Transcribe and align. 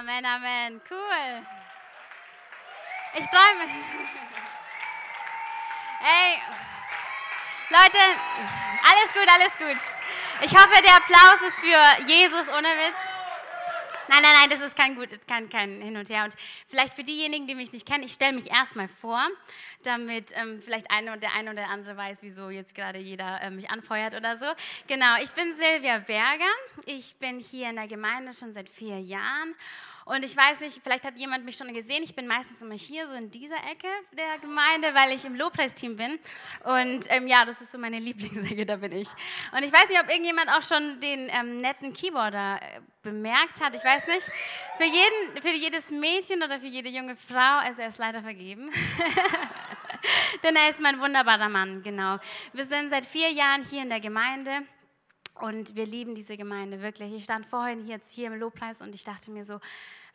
Amen, 0.00 0.24
Amen. 0.24 0.80
Cool. 0.88 1.46
Ich 3.18 3.24
freue 3.26 3.54
mich. 3.58 3.74
Hey, 6.00 6.40
Leute, 7.68 7.98
alles 8.82 9.12
gut, 9.12 9.28
alles 9.28 9.58
gut. 9.58 9.92
Ich 10.40 10.52
hoffe, 10.52 10.82
der 10.82 10.96
Applaus 10.96 11.42
ist 11.46 11.58
für 11.58 12.06
Jesus, 12.06 12.48
ohne 12.48 12.68
Witz. 12.68 12.96
Nein, 14.08 14.22
nein, 14.22 14.32
nein, 14.40 14.50
das 14.50 14.60
ist 14.60 14.74
kein 14.74 14.96
gut, 14.96 15.10
kein, 15.28 15.50
kein 15.50 15.82
Hin 15.82 15.96
und 15.98 16.08
Her. 16.08 16.24
Und 16.24 16.34
vielleicht 16.66 16.94
für 16.94 17.04
diejenigen, 17.04 17.46
die 17.46 17.54
mich 17.54 17.70
nicht 17.70 17.86
kennen, 17.86 18.02
ich 18.02 18.14
stelle 18.14 18.32
mich 18.32 18.50
erstmal 18.50 18.88
vor, 18.88 19.28
damit 19.82 20.32
ähm, 20.34 20.62
vielleicht 20.64 20.90
eine 20.90 21.16
der 21.18 21.34
eine 21.34 21.52
oder 21.52 21.68
andere 21.68 21.96
weiß, 21.96 22.18
wieso 22.22 22.48
jetzt 22.48 22.74
gerade 22.74 22.98
jeder 22.98 23.40
äh, 23.42 23.50
mich 23.50 23.70
anfeuert 23.70 24.14
oder 24.14 24.38
so. 24.38 24.46
Genau, 24.88 25.16
ich 25.22 25.30
bin 25.32 25.54
Silvia 25.56 25.98
Berger. 25.98 26.50
Ich 26.86 27.14
bin 27.16 27.38
hier 27.38 27.68
in 27.68 27.76
der 27.76 27.86
Gemeinde 27.86 28.32
schon 28.32 28.54
seit 28.54 28.70
vier 28.70 28.98
Jahren 28.98 29.54
und 30.04 30.24
ich 30.24 30.36
weiß 30.36 30.60
nicht, 30.60 30.80
vielleicht 30.82 31.04
hat 31.04 31.16
jemand 31.16 31.44
mich 31.44 31.56
schon 31.56 31.72
gesehen. 31.72 32.02
Ich 32.02 32.14
bin 32.14 32.26
meistens 32.26 32.60
immer 32.62 32.74
hier, 32.74 33.06
so 33.06 33.14
in 33.14 33.30
dieser 33.30 33.56
Ecke 33.56 33.88
der 34.12 34.38
Gemeinde, 34.40 34.94
weil 34.94 35.14
ich 35.14 35.24
im 35.24 35.34
Lobpreisteam 35.34 35.96
bin. 35.96 36.18
Und 36.64 37.06
ähm, 37.08 37.26
ja, 37.26 37.44
das 37.44 37.60
ist 37.60 37.72
so 37.72 37.78
meine 37.78 37.98
Lieblingsecke, 38.00 38.66
da 38.66 38.76
bin 38.76 38.92
ich. 38.92 39.08
Und 39.52 39.62
ich 39.62 39.72
weiß 39.72 39.88
nicht, 39.88 40.00
ob 40.00 40.08
irgendjemand 40.08 40.48
auch 40.50 40.62
schon 40.62 41.00
den 41.00 41.28
ähm, 41.30 41.60
netten 41.60 41.92
Keyboarder 41.92 42.60
äh, 42.62 42.80
bemerkt 43.02 43.60
hat. 43.60 43.74
Ich 43.74 43.84
weiß 43.84 44.06
nicht. 44.06 44.30
Für, 44.76 44.84
jeden, 44.84 45.42
für 45.42 45.50
jedes 45.50 45.90
Mädchen 45.90 46.42
oder 46.42 46.60
für 46.60 46.66
jede 46.66 46.88
junge 46.88 47.16
Frau, 47.16 47.58
also 47.58 47.80
er 47.80 47.88
ist 47.88 47.98
leider 47.98 48.22
vergeben. 48.22 48.70
Denn 50.42 50.56
er 50.56 50.70
ist 50.70 50.80
mein 50.80 50.98
wunderbarer 51.00 51.48
Mann, 51.48 51.82
genau. 51.82 52.18
Wir 52.52 52.64
sind 52.64 52.90
seit 52.90 53.04
vier 53.04 53.30
Jahren 53.30 53.64
hier 53.64 53.82
in 53.82 53.88
der 53.88 54.00
Gemeinde. 54.00 54.62
Und 55.40 55.74
wir 55.74 55.86
lieben 55.86 56.14
diese 56.14 56.36
Gemeinde 56.36 56.82
wirklich. 56.82 57.12
Ich 57.12 57.24
stand 57.24 57.46
vorhin 57.46 57.86
jetzt 57.86 58.12
hier 58.12 58.26
im 58.26 58.38
Lobpreis 58.38 58.80
und 58.80 58.94
ich 58.94 59.04
dachte 59.04 59.30
mir 59.30 59.44
so, 59.44 59.58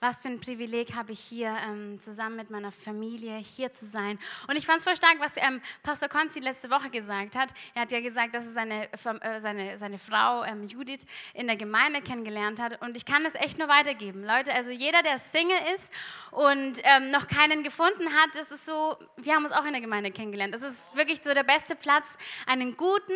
was 0.06 0.22
für 0.22 0.28
ein 0.28 0.40
Privileg 0.40 0.94
habe 0.94 1.14
ich 1.14 1.20
hier, 1.20 1.56
ähm, 1.68 2.00
zusammen 2.00 2.36
mit 2.36 2.52
meiner 2.52 2.72
Familie 2.72 3.38
hier 3.38 3.74
zu 3.74 3.88
sein. 3.88 4.20
Und 4.48 4.56
ich 4.56 4.64
fand 4.64 4.78
es 4.78 4.84
voll 4.84 4.96
stark, 4.96 5.20
was 5.20 5.36
ähm, 5.38 5.62
Pastor 5.82 6.10
Konzi 6.10 6.40
letzte 6.40 6.70
Woche 6.70 6.92
gesagt 6.92 7.36
hat. 7.36 7.50
Er 7.74 7.82
hat 7.82 7.92
ja 7.92 8.02
gesagt, 8.02 8.36
dass 8.36 8.46
er 8.46 8.52
seine, 8.52 8.94
äh, 8.94 9.40
seine, 9.42 9.78
seine 9.80 9.98
Frau 9.98 10.44
ähm, 10.44 10.68
Judith 10.68 11.06
in 11.34 11.48
der 11.48 11.56
Gemeinde 11.56 12.02
kennengelernt 12.02 12.60
hat. 12.60 12.80
Und 12.84 12.96
ich 12.96 13.06
kann 13.06 13.24
das 13.24 13.34
echt 13.34 13.58
nur 13.58 13.68
weitergeben. 13.68 14.24
Leute, 14.24 14.54
also 14.54 14.70
jeder, 14.70 15.02
der 15.02 15.18
Single 15.18 15.58
ist 15.74 15.92
und 16.30 16.80
ähm, 16.84 17.10
noch 17.10 17.28
keinen 17.28 17.64
gefunden 17.64 18.14
hat, 18.14 18.30
das 18.36 18.52
ist 18.52 18.66
so, 18.66 18.98
wir 19.18 19.34
haben 19.34 19.46
uns 19.46 19.54
auch 19.54 19.66
in 19.66 19.72
der 19.72 19.82
Gemeinde 19.82 20.12
kennengelernt. 20.12 20.54
Das 20.54 20.62
ist 20.62 20.82
wirklich 20.96 21.24
so 21.24 21.34
der 21.34 21.44
beste 21.44 21.76
Platz, 21.76 22.06
einen 22.46 22.78
guten 22.78 23.14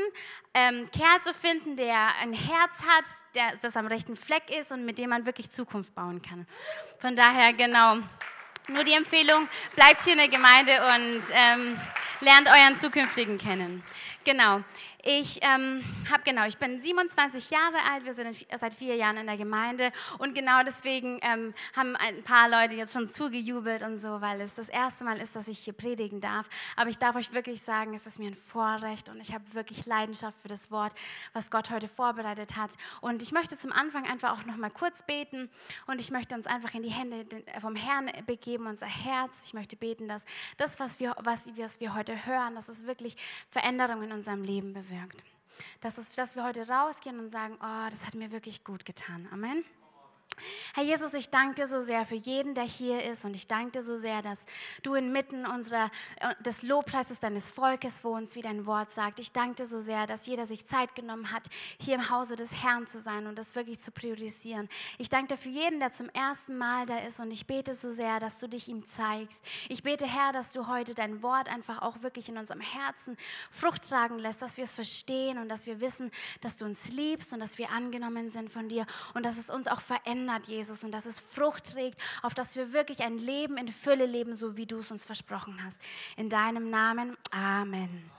ähm, 0.54 0.90
Kerl 0.92 1.22
zu 1.22 1.34
finden, 1.34 1.76
der 1.76 2.16
ein 2.22 2.34
Herz 2.34 2.82
hat, 2.82 3.06
der, 3.36 3.56
das 3.62 3.78
am 3.78 3.86
rechten 3.86 4.16
Fleck 4.16 4.50
ist 4.50 4.72
und 4.72 4.86
mit 4.86 4.98
dem 4.98 5.12
man 5.12 5.26
wirklich 5.26 5.52
Zukunft 5.52 5.94
bauen 5.94 6.22
kann. 6.22 6.48
Von 7.00 7.16
daher, 7.16 7.54
genau, 7.54 7.98
nur 8.68 8.84
die 8.84 8.94
Empfehlung, 8.94 9.48
bleibt 9.76 10.04
hier 10.04 10.14
in 10.14 10.20
der 10.20 10.28
Gemeinde 10.28 10.74
und 10.74 11.22
ähm, 11.32 11.80
lernt 12.20 12.48
euren 12.48 12.76
Zukünftigen 12.76 13.38
kennen. 13.38 13.84
Genau. 14.26 14.64
Ich 15.04 15.40
ähm, 15.44 15.82
habe 16.12 16.24
genau, 16.26 16.46
ich 16.46 16.58
bin 16.58 16.82
27 16.82 17.52
Jahre 17.52 17.78
alt, 17.90 18.04
wir 18.04 18.14
sind 18.14 18.46
seit 18.54 18.74
vier 18.74 18.96
Jahren 18.96 19.16
in 19.16 19.28
der 19.28 19.38
Gemeinde 19.38 19.94
und 20.18 20.36
genau 20.36 20.62
deswegen 20.66 21.22
ähm, 21.22 21.54
haben 21.74 21.96
ein 21.96 22.22
paar 22.24 22.50
Leute 22.50 22.74
jetzt 22.74 22.92
schon 22.92 23.08
zugejubelt 23.08 23.82
und 23.82 23.96
so, 23.96 24.20
weil 24.20 24.42
es 24.42 24.56
das 24.56 24.68
erste 24.68 25.06
Mal 25.06 25.22
ist, 25.22 25.38
dass 25.38 25.48
ich 25.48 25.60
hier 25.60 25.72
predigen 25.72 26.20
darf. 26.20 26.50
Aber 26.76 26.90
ich 26.90 26.98
darf 26.98 27.16
euch 27.16 27.32
wirklich 27.32 27.62
sagen, 27.62 27.94
es 27.94 28.06
ist 28.06 28.20
mir 28.20 28.30
ein 28.30 28.36
Vorrecht 28.36 29.08
und 29.08 29.22
ich 29.22 29.34
habe 29.34 29.46
wirklich 29.54 29.86
Leidenschaft 29.86 30.38
für 30.42 30.50
das 30.50 30.70
Wort, 30.70 30.92
was 31.32 31.50
Gott 31.50 31.70
heute 31.70 31.88
vorbereitet 31.88 32.58
hat. 32.58 32.72
Und 33.00 33.22
ich 33.22 33.32
möchte 33.32 33.56
zum 33.56 33.72
Anfang 33.72 34.06
einfach 34.06 34.38
auch 34.38 34.46
noch 34.46 34.58
mal 34.58 34.70
kurz 34.70 35.04
beten 35.04 35.50
und 35.88 36.02
ich 36.02 36.12
möchte 36.12 36.36
uns 36.36 36.46
einfach 36.46 36.74
in 36.74 36.84
die 36.84 36.90
Hände 36.90 37.26
vom 37.62 37.78
Herrn 37.78 38.12
begeben, 38.28 38.68
unser 38.68 38.88
Herz. 38.88 39.32
Ich 39.46 39.54
möchte 39.54 39.78
beten, 39.78 40.10
dass 40.10 40.26
das, 40.58 40.78
was 40.78 41.00
wir, 41.00 41.16
was, 41.20 41.48
was 41.56 41.80
wir 41.80 41.96
heute 41.96 42.26
hören, 42.26 42.56
dass 42.56 42.68
es 42.68 42.86
wirklich 42.86 43.16
Veränderungen 43.50 44.04
in 44.04 44.12
unserem 44.12 44.44
Leben 44.44 44.74
bewirkt 44.74 44.89
bewirkt. 44.90 45.24
Dass, 45.82 45.98
es, 45.98 46.10
dass 46.12 46.36
wir 46.36 46.44
heute 46.44 46.68
rausgehen 46.68 47.20
und 47.20 47.30
sagen, 47.30 47.58
oh, 47.62 47.90
das 47.92 48.06
hat 48.06 48.16
mir 48.16 48.32
wirklich 48.32 48.64
gut 48.64 48.86
getan. 48.86 49.28
Amen. 49.32 49.64
Herr 50.74 50.84
Jesus, 50.84 51.14
ich 51.14 51.30
danke 51.30 51.56
dir 51.56 51.68
so 51.68 51.82
sehr 51.82 52.06
für 52.06 52.16
jeden, 52.16 52.54
der 52.54 52.64
hier 52.64 53.04
ist 53.04 53.26
und 53.26 53.34
ich 53.34 53.48
danke 53.48 53.72
dir 53.72 53.82
so 53.82 53.98
sehr, 53.98 54.22
dass 54.22 54.40
du 54.84 54.94
inmitten 54.94 55.46
unserer, 55.46 55.92
äh, 56.20 56.36
des 56.44 56.62
Lobpreises 56.62 57.20
deines 57.20 57.50
Volkes 57.50 58.04
wohnst, 58.04 58.36
wie 58.36 58.42
dein 58.42 58.66
Wort 58.66 58.92
sagt. 58.92 59.20
Ich 59.20 59.32
danke 59.32 59.56
dir 59.56 59.66
so 59.66 59.82
sehr, 59.82 60.08
dass 60.08 60.26
jeder 60.28 60.46
sich 60.46 60.66
Zeit 60.66 60.96
genommen 60.96 61.32
hat, 61.32 61.44
hier 61.80 61.96
im 61.96 62.10
Hause 62.10 62.36
des 62.36 62.64
Herrn 62.64 62.88
zu 62.88 63.02
sein 63.02 63.28
und 63.28 63.38
das 63.38 63.56
wirklich 63.56 63.80
zu 63.80 63.92
priorisieren. 63.92 64.70
Ich 64.98 65.10
danke 65.10 65.36
dir 65.36 65.38
für 65.38 65.50
jeden, 65.50 65.80
der 65.80 65.92
zum 65.92 66.08
ersten 66.10 66.58
Mal 66.58 66.86
da 66.86 67.00
ist 67.00 67.20
und 67.20 67.32
ich 67.32 67.48
bete 67.48 67.74
so 67.74 67.92
sehr, 67.92 68.20
dass 68.20 68.40
du 68.40 68.48
dich 68.48 68.68
ihm 68.68 68.88
zeigst. 68.88 69.44
Ich 69.70 69.84
bete, 69.84 70.06
Herr, 70.06 70.32
dass 70.32 70.52
du 70.52 70.68
heute 70.68 70.94
dein 70.94 71.24
Wort 71.24 71.50
einfach 71.50 71.82
auch 71.82 72.02
wirklich 72.04 72.30
in 72.30 72.38
unserem 72.38 72.62
Herzen 72.62 73.18
Frucht 73.52 73.90
tragen 73.90 74.20
lässt, 74.20 74.42
dass 74.42 74.58
wir 74.58 74.64
es 74.64 74.76
verstehen 74.76 75.40
und 75.40 75.50
dass 75.50 75.66
wir 75.66 75.82
wissen, 75.82 76.12
dass 76.42 76.58
du 76.58 76.66
uns 76.66 76.90
liebst 76.90 77.34
und 77.34 77.40
dass 77.40 77.58
wir 77.58 77.72
angenommen 77.72 78.30
sind 78.30 78.50
von 78.50 78.70
dir 78.70 78.86
und 79.14 79.26
dass 79.26 79.38
es 79.38 79.50
uns 79.50 79.68
auch 79.68 79.82
verändert 79.82 80.19
verändert, 80.20 80.48
Jesus, 80.48 80.84
und 80.84 80.92
dass 80.92 81.06
es 81.06 81.20
Frucht 81.20 81.74
trägt, 81.74 82.00
auf 82.22 82.34
dass 82.34 82.56
wir 82.56 82.74
wirklich 82.74 83.02
ein 83.02 83.18
Leben 83.18 83.58
in 83.58 83.68
Fülle 83.70 84.06
leben, 84.06 84.36
so 84.36 84.58
wie 84.58 84.66
du 84.66 84.80
es 84.80 84.92
uns 84.92 85.06
versprochen 85.06 85.60
hast. 85.64 85.80
In 86.18 86.30
deinem 86.30 86.70
Namen, 86.70 87.18
Amen. 87.32 88.12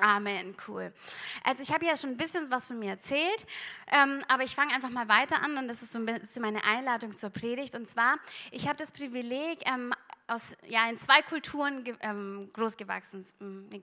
Amen, 0.00 0.56
cool. 0.66 0.92
Also 1.44 1.62
ich 1.62 1.72
habe 1.72 1.86
ja 1.86 1.96
schon 1.96 2.10
ein 2.10 2.16
bisschen 2.16 2.50
was 2.50 2.66
von 2.66 2.78
mir 2.80 2.90
erzählt, 2.90 3.46
ähm, 3.92 4.22
aber 4.26 4.42
ich 4.42 4.54
fange 4.54 4.74
einfach 4.74 4.90
mal 4.90 5.08
weiter 5.08 5.40
an 5.40 5.56
und 5.56 5.68
das 5.68 5.82
ist 5.82 5.92
so 5.92 6.00
ein 6.00 6.06
bisschen 6.06 6.42
meine 6.42 6.64
Einladung 6.64 7.16
zur 7.16 7.30
Predigt. 7.30 7.76
Und 7.76 7.88
zwar, 7.88 8.16
ich 8.50 8.66
habe 8.66 8.76
das 8.76 8.90
Privileg, 8.90 9.60
ähm, 9.66 9.94
aus, 10.26 10.56
ja, 10.66 10.88
in 10.88 10.98
zwei 10.98 11.22
Kulturen 11.22 11.84
ähm, 12.00 12.50
großgewachsen, 12.52 13.24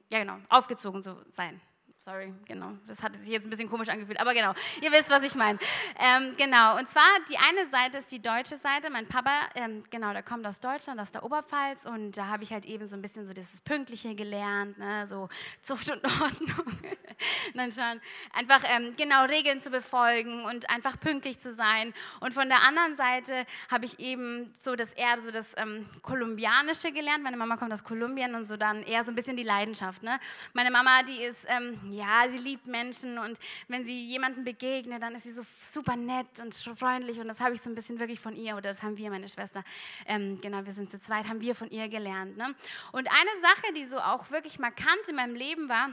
ja 0.09 0.19
genau, 0.19 0.37
aufgezogen 0.49 1.01
zu 1.01 1.15
sein. 1.29 1.61
Sorry, 2.03 2.33
genau. 2.45 2.71
Das 2.87 3.03
hat 3.03 3.15
sich 3.15 3.29
jetzt 3.29 3.45
ein 3.45 3.51
bisschen 3.51 3.69
komisch 3.69 3.87
angefühlt, 3.87 4.19
aber 4.19 4.33
genau, 4.33 4.53
ihr 4.81 4.91
wisst, 4.91 5.11
was 5.11 5.21
ich 5.21 5.35
meine. 5.35 5.59
Ähm, 5.99 6.33
genau, 6.35 6.79
und 6.79 6.89
zwar 6.89 7.03
die 7.29 7.37
eine 7.37 7.69
Seite 7.69 7.99
ist 7.99 8.11
die 8.11 8.19
deutsche 8.19 8.57
Seite. 8.57 8.89
Mein 8.89 9.05
Papa, 9.05 9.29
ähm, 9.53 9.83
genau, 9.91 10.11
der 10.11 10.23
kommt 10.23 10.47
aus 10.47 10.59
Deutschland, 10.59 10.99
aus 10.99 11.11
der 11.11 11.23
Oberpfalz 11.23 11.85
und 11.85 12.17
da 12.17 12.25
habe 12.25 12.41
ich 12.41 12.51
halt 12.51 12.65
eben 12.65 12.87
so 12.87 12.95
ein 12.95 13.03
bisschen 13.03 13.23
so 13.23 13.33
dieses 13.33 13.61
Pünktliche 13.61 14.15
gelernt, 14.15 14.79
ne? 14.79 15.05
so 15.05 15.29
Zucht 15.61 15.91
und 15.91 16.03
Ordnung. 16.03 16.65
Dann 17.53 17.71
schon 17.71 18.01
einfach 18.33 18.63
ähm, 18.65 18.95
genau 18.97 19.25
Regeln 19.25 19.59
zu 19.59 19.69
befolgen 19.69 20.45
und 20.45 20.71
einfach 20.71 20.99
pünktlich 20.99 21.39
zu 21.39 21.53
sein. 21.53 21.93
Und 22.19 22.33
von 22.33 22.49
der 22.49 22.63
anderen 22.63 22.95
Seite 22.95 23.45
habe 23.69 23.85
ich 23.85 23.99
eben 23.99 24.51
so 24.59 24.75
das 24.75 24.93
eher 24.93 25.21
so 25.21 25.29
das 25.29 25.53
ähm, 25.55 25.85
Kolumbianische 26.01 26.91
gelernt. 26.91 27.23
Meine 27.23 27.37
Mama 27.37 27.57
kommt 27.57 27.71
aus 27.71 27.83
Kolumbien 27.83 28.33
und 28.33 28.45
so 28.45 28.57
dann 28.57 28.81
eher 28.81 29.03
so 29.03 29.11
ein 29.11 29.15
bisschen 29.15 29.37
die 29.37 29.43
Leidenschaft. 29.43 30.01
Ne? 30.01 30.19
Meine 30.53 30.71
Mama, 30.71 31.03
die 31.03 31.21
ist 31.21 31.45
ähm, 31.47 31.90
ja, 31.91 32.27
sie 32.29 32.37
liebt 32.37 32.67
Menschen 32.67 33.17
und 33.17 33.37
wenn 33.67 33.85
sie 33.85 34.05
jemandem 34.05 34.43
begegnet, 34.43 35.01
dann 35.01 35.15
ist 35.15 35.23
sie 35.23 35.31
so 35.31 35.43
super 35.65 35.95
nett 35.95 36.39
und 36.41 36.55
freundlich 36.55 37.19
und 37.19 37.27
das 37.27 37.39
habe 37.39 37.55
ich 37.55 37.61
so 37.61 37.69
ein 37.69 37.75
bisschen 37.75 37.99
wirklich 37.99 38.19
von 38.19 38.35
ihr 38.35 38.53
oder 38.53 38.69
das 38.69 38.83
haben 38.83 38.97
wir, 38.97 39.09
meine 39.09 39.29
Schwester, 39.29 39.63
ähm, 40.05 40.39
genau, 40.41 40.65
wir 40.65 40.73
sind 40.73 40.91
zu 40.91 40.99
zweit, 40.99 41.27
haben 41.27 41.41
wir 41.41 41.55
von 41.55 41.69
ihr 41.69 41.87
gelernt. 41.87 42.37
Ne? 42.37 42.55
Und 42.91 43.07
eine 43.09 43.41
Sache, 43.41 43.73
die 43.75 43.85
so 43.85 43.97
auch 43.97 44.31
wirklich 44.31 44.59
markant 44.59 45.07
in 45.07 45.15
meinem 45.15 45.35
Leben 45.35 45.69
war, 45.69 45.89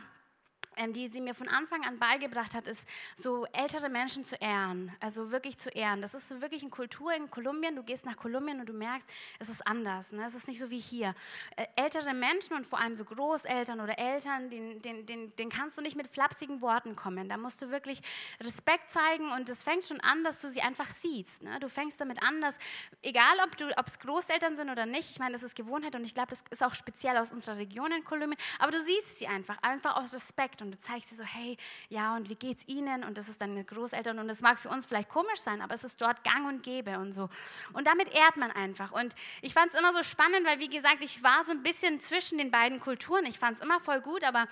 die 0.93 1.09
sie 1.09 1.21
mir 1.21 1.35
von 1.35 1.49
Anfang 1.49 1.85
an 1.85 1.99
beigebracht 1.99 2.55
hat, 2.55 2.67
ist 2.67 2.81
so 3.17 3.47
ältere 3.53 3.89
Menschen 3.89 4.25
zu 4.25 4.37
ehren, 4.37 4.93
also 5.01 5.31
wirklich 5.31 5.59
zu 5.59 5.71
ehren. 5.71 6.03
Das 6.03 6.15
ist 6.15 6.29
so 6.29 6.41
wirklich 6.41 6.63
eine 6.63 6.71
Kultur 6.71 7.13
in 7.15 7.31
Kolumbien. 7.31 7.77
Du 7.77 7.83
gehst 7.83 8.07
nach 8.07 8.17
Kolumbien 8.17 8.61
und 8.61 8.69
du 8.69 8.73
merkst, 8.73 9.09
es 9.39 9.49
ist 9.49 9.67
anders. 9.67 10.13
Ne? 10.13 10.25
Es 10.27 10.35
ist 10.35 10.49
nicht 10.49 10.59
so 10.59 10.71
wie 10.71 10.81
hier. 10.81 11.15
Äh, 11.57 11.67
ältere 11.77 12.15
Menschen 12.15 12.55
und 12.55 12.67
vor 12.67 12.79
allem 12.79 12.97
so 12.97 13.05
Großeltern 13.05 13.81
oder 13.81 13.99
Eltern, 13.99 14.51
den, 14.51 14.81
den 14.83 15.49
kannst 15.49 15.77
du 15.79 15.83
nicht 15.83 15.97
mit 15.97 16.09
flapsigen 16.09 16.61
Worten 16.61 16.97
kommen. 16.97 17.29
Da 17.29 17.37
musst 17.37 17.63
du 17.63 17.71
wirklich 17.71 18.01
Respekt 18.41 18.91
zeigen 18.91 19.33
und 19.33 19.49
es 19.49 19.63
fängt 19.63 19.85
schon 19.85 20.01
an, 20.01 20.25
dass 20.25 20.41
du 20.41 20.51
sie 20.51 20.61
einfach 20.61 20.91
siehst. 20.91 21.43
Ne? 21.43 21.59
Du 21.61 21.69
fängst 21.69 22.01
damit 22.01 22.23
an, 22.23 22.41
dass 22.41 22.59
egal 23.03 23.37
ob 23.77 23.87
es 23.87 23.99
Großeltern 23.99 24.57
sind 24.57 24.71
oder 24.71 24.87
nicht, 24.87 25.11
ich 25.11 25.19
meine, 25.19 25.33
das 25.33 25.43
ist 25.43 25.57
Gewohnheit 25.57 25.95
und 25.95 26.05
ich 26.05 26.15
glaube, 26.15 26.31
das 26.31 26.45
ist 26.51 26.63
auch 26.63 26.75
speziell 26.75 27.17
aus 27.17 27.33
unserer 27.33 27.57
Region 27.57 27.93
in 27.93 28.05
Kolumbien, 28.05 28.39
aber 28.59 28.73
du 28.73 28.81
siehst 28.81 29.19
sie 29.19 29.27
einfach, 29.27 29.59
einfach 29.63 29.97
aus 29.97 30.15
Respekt 30.15 30.63
und 30.63 30.68
und 30.69 30.73
du 30.75 30.79
zeigst 30.79 31.09
sie 31.09 31.17
so, 31.17 31.25
hey, 31.25 31.57
ja, 31.89 32.15
und 32.15 32.29
wie 32.29 32.35
geht's 32.35 32.63
ihnen? 32.67 33.05
Und 33.05 33.17
das 33.17 33.29
ist 33.29 33.41
deine 33.41 33.65
Großeltern 33.65 34.19
und 34.19 34.29
das 34.29 34.43
mag 34.43 34.59
für 34.59 34.69
uns 34.69 34.85
vielleicht 34.85 35.09
komisch 35.09 35.41
sein, 35.41 35.63
aber 35.63 35.75
es 35.75 35.83
ist 35.83 36.01
dort 36.01 36.23
gang 36.25 36.47
und 36.47 36.63
gäbe 36.63 36.99
und 36.99 37.13
so. 37.13 37.31
Und 37.73 37.87
damit 37.87 38.15
ehrt 38.15 38.37
man 38.37 38.51
einfach. 38.51 38.93
Und 38.93 39.15
ich 39.41 39.55
fand 39.55 39.73
es 39.73 39.79
immer 39.79 39.95
so 39.95 40.03
spannend, 40.03 40.47
weil, 40.47 40.59
wie 40.59 40.69
gesagt, 40.69 41.03
ich 41.03 41.23
war 41.23 41.45
so 41.45 41.53
ein 41.53 41.63
bisschen 41.63 42.01
zwischen 42.01 42.37
den 42.37 42.51
beiden 42.51 42.81
Kulturen. 42.81 43.25
Ich 43.25 43.39
fand 43.39 43.57
es 43.57 43.63
immer 43.63 43.81
voll 43.81 44.03
gut, 44.03 44.25
aber 44.25 44.47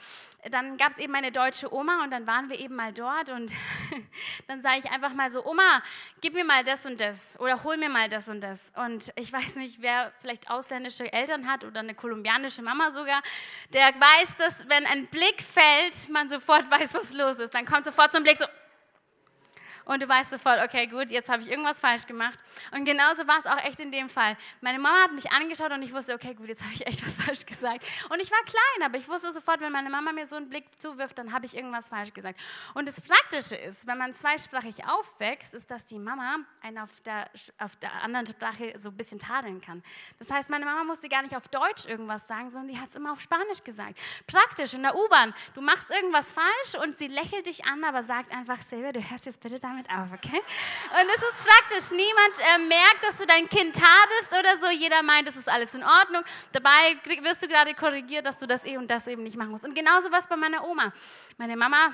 dann 0.50 0.76
gab 0.76 0.93
es 0.93 0.98
eben 0.98 1.12
meine 1.12 1.32
deutsche 1.32 1.72
Oma 1.72 2.02
und 2.04 2.10
dann 2.10 2.26
waren 2.26 2.48
wir 2.48 2.58
eben 2.58 2.75
mal 2.75 2.93
dort 2.93 3.31
und 3.31 3.52
dann 4.48 4.60
sage 4.60 4.81
ich 4.84 4.90
einfach 4.90 5.12
mal 5.12 5.31
so, 5.31 5.44
Oma, 5.44 5.82
gib 6.20 6.34
mir 6.34 6.44
mal 6.44 6.64
das 6.64 6.84
und 6.87 7.00
das 7.00 7.38
oder 7.40 7.62
hol 7.64 7.76
mir 7.76 7.88
mal 7.88 8.08
das 8.08 8.28
und 8.28 8.40
das. 8.40 8.72
Und 8.76 9.12
ich 9.16 9.32
weiß 9.32 9.56
nicht, 9.56 9.81
wer 9.81 10.12
vielleicht 10.20 10.50
ausländische 10.50 11.12
Eltern 11.12 11.46
hat 11.48 11.64
oder 11.64 11.81
eine 11.81 11.94
kolumbianische 11.94 12.62
Mama 12.62 12.90
sogar, 12.90 13.22
der 13.72 13.87
weiß, 13.88 14.37
dass 14.38 14.69
wenn 14.69 14.87
ein 14.87 15.06
Blick 15.06 15.43
fällt, 15.43 16.08
man 16.10 16.28
sofort 16.28 16.70
weiß, 16.70 16.94
was 16.94 17.12
los 17.12 17.38
ist. 17.38 17.54
Dann 17.54 17.66
kommt 17.66 17.84
sofort 17.84 18.12
so 18.12 18.19
ein 18.19 18.22
Blick 18.22 18.37
so. 18.37 18.46
Und 19.86 20.02
du 20.02 20.08
weißt 20.08 20.30
sofort, 20.30 20.60
okay, 20.62 20.88
gut, 20.88 21.10
jetzt 21.10 21.28
habe 21.28 21.42
ich 21.42 21.50
irgendwas 21.50 21.78
falsch 21.80 22.06
gemacht. 22.06 22.38
Und 22.72 22.84
genauso 22.84 23.26
war 23.26 23.38
es 23.38 23.46
auch 23.46 23.64
echt 23.64 23.78
in 23.78 23.92
dem 23.92 24.08
Fall. 24.08 24.36
Meine 24.60 24.80
Mama 24.80 25.04
hat 25.04 25.12
mich 25.12 25.30
angeschaut 25.30 25.70
und 25.70 25.80
ich 25.82 25.94
wusste, 25.94 26.12
okay, 26.12 26.34
gut, 26.34 26.48
jetzt 26.48 26.62
habe 26.64 26.74
ich 26.74 26.86
echt 26.86 27.06
was 27.06 27.14
falsch 27.14 27.46
gesagt. 27.46 27.84
Und 28.10 28.20
ich 28.20 28.30
war 28.30 28.42
klein, 28.44 28.84
aber 28.84 28.98
ich 28.98 29.08
wusste 29.08 29.32
sofort, 29.32 29.60
wenn 29.60 29.70
meine 29.72 29.88
Mama 29.88 30.12
mir 30.12 30.26
so 30.26 30.36
einen 30.36 30.48
Blick 30.48 30.64
zuwirft, 30.78 31.16
dann 31.18 31.32
habe 31.32 31.46
ich 31.46 31.56
irgendwas 31.56 31.88
falsch 31.88 32.12
gesagt. 32.12 32.38
Und 32.74 32.88
das 32.88 33.00
Praktische 33.00 33.54
ist, 33.54 33.86
wenn 33.86 33.96
man 33.96 34.12
zweisprachig 34.12 34.84
aufwächst, 34.86 35.54
ist, 35.54 35.70
dass 35.70 35.84
die 35.84 36.00
Mama 36.00 36.38
einen 36.62 36.78
auf 36.78 37.00
der, 37.02 37.30
auf 37.58 37.76
der 37.76 37.92
anderen 38.02 38.26
Sprache 38.26 38.74
so 38.76 38.88
ein 38.88 38.96
bisschen 38.96 39.20
tadeln 39.20 39.60
kann. 39.60 39.84
Das 40.18 40.30
heißt, 40.30 40.50
meine 40.50 40.64
Mama 40.64 40.82
musste 40.82 41.08
gar 41.08 41.22
nicht 41.22 41.36
auf 41.36 41.46
Deutsch 41.46 41.86
irgendwas 41.86 42.26
sagen, 42.26 42.50
sondern 42.50 42.68
die 42.74 42.80
hat 42.80 42.88
es 42.88 42.96
immer 42.96 43.12
auf 43.12 43.20
Spanisch 43.20 43.62
gesagt. 43.62 43.98
Praktisch 44.26 44.74
in 44.74 44.82
der 44.82 44.96
U-Bahn. 44.96 45.32
Du 45.54 45.60
machst 45.60 45.90
irgendwas 45.90 46.32
falsch 46.32 46.84
und 46.84 46.98
sie 46.98 47.06
lächelt 47.06 47.46
dich 47.46 47.64
an, 47.64 47.84
aber 47.84 48.02
sagt 48.02 48.32
einfach, 48.34 48.60
Silvia, 48.62 48.90
du 48.90 49.00
hörst 49.00 49.26
jetzt 49.26 49.40
bitte 49.40 49.60
damit 49.60 49.75
auf, 49.90 50.08
okay? 50.12 50.38
Und 50.38 51.08
es 51.08 51.23
ist 51.23 51.44
praktisch. 51.44 51.90
Niemand 51.90 52.34
äh, 52.38 52.58
merkt, 52.58 53.02
dass 53.02 53.17
du 53.19 53.26
dein 53.26 53.49
Kind 53.49 53.75
tadelst 53.75 54.32
oder 54.38 54.58
so. 54.58 54.70
Jeder 54.70 55.02
meint, 55.02 55.28
es 55.28 55.37
ist 55.37 55.49
alles 55.49 55.75
in 55.75 55.84
Ordnung. 55.84 56.23
Dabei 56.52 56.96
wirst 57.23 57.43
du 57.43 57.49
gerade 57.49 57.75
korrigiert, 57.75 58.25
dass 58.25 58.38
du 58.38 58.46
das 58.46 58.64
eh 58.64 58.76
und 58.76 58.90
das 58.90 59.06
eben 59.06 59.23
nicht 59.23 59.37
machen 59.37 59.50
musst. 59.50 59.64
Und 59.64 59.75
genauso 59.75 60.11
was 60.11 60.26
bei 60.26 60.37
meiner 60.37 60.67
Oma. 60.67 60.93
Meine 61.37 61.56
Mama 61.56 61.93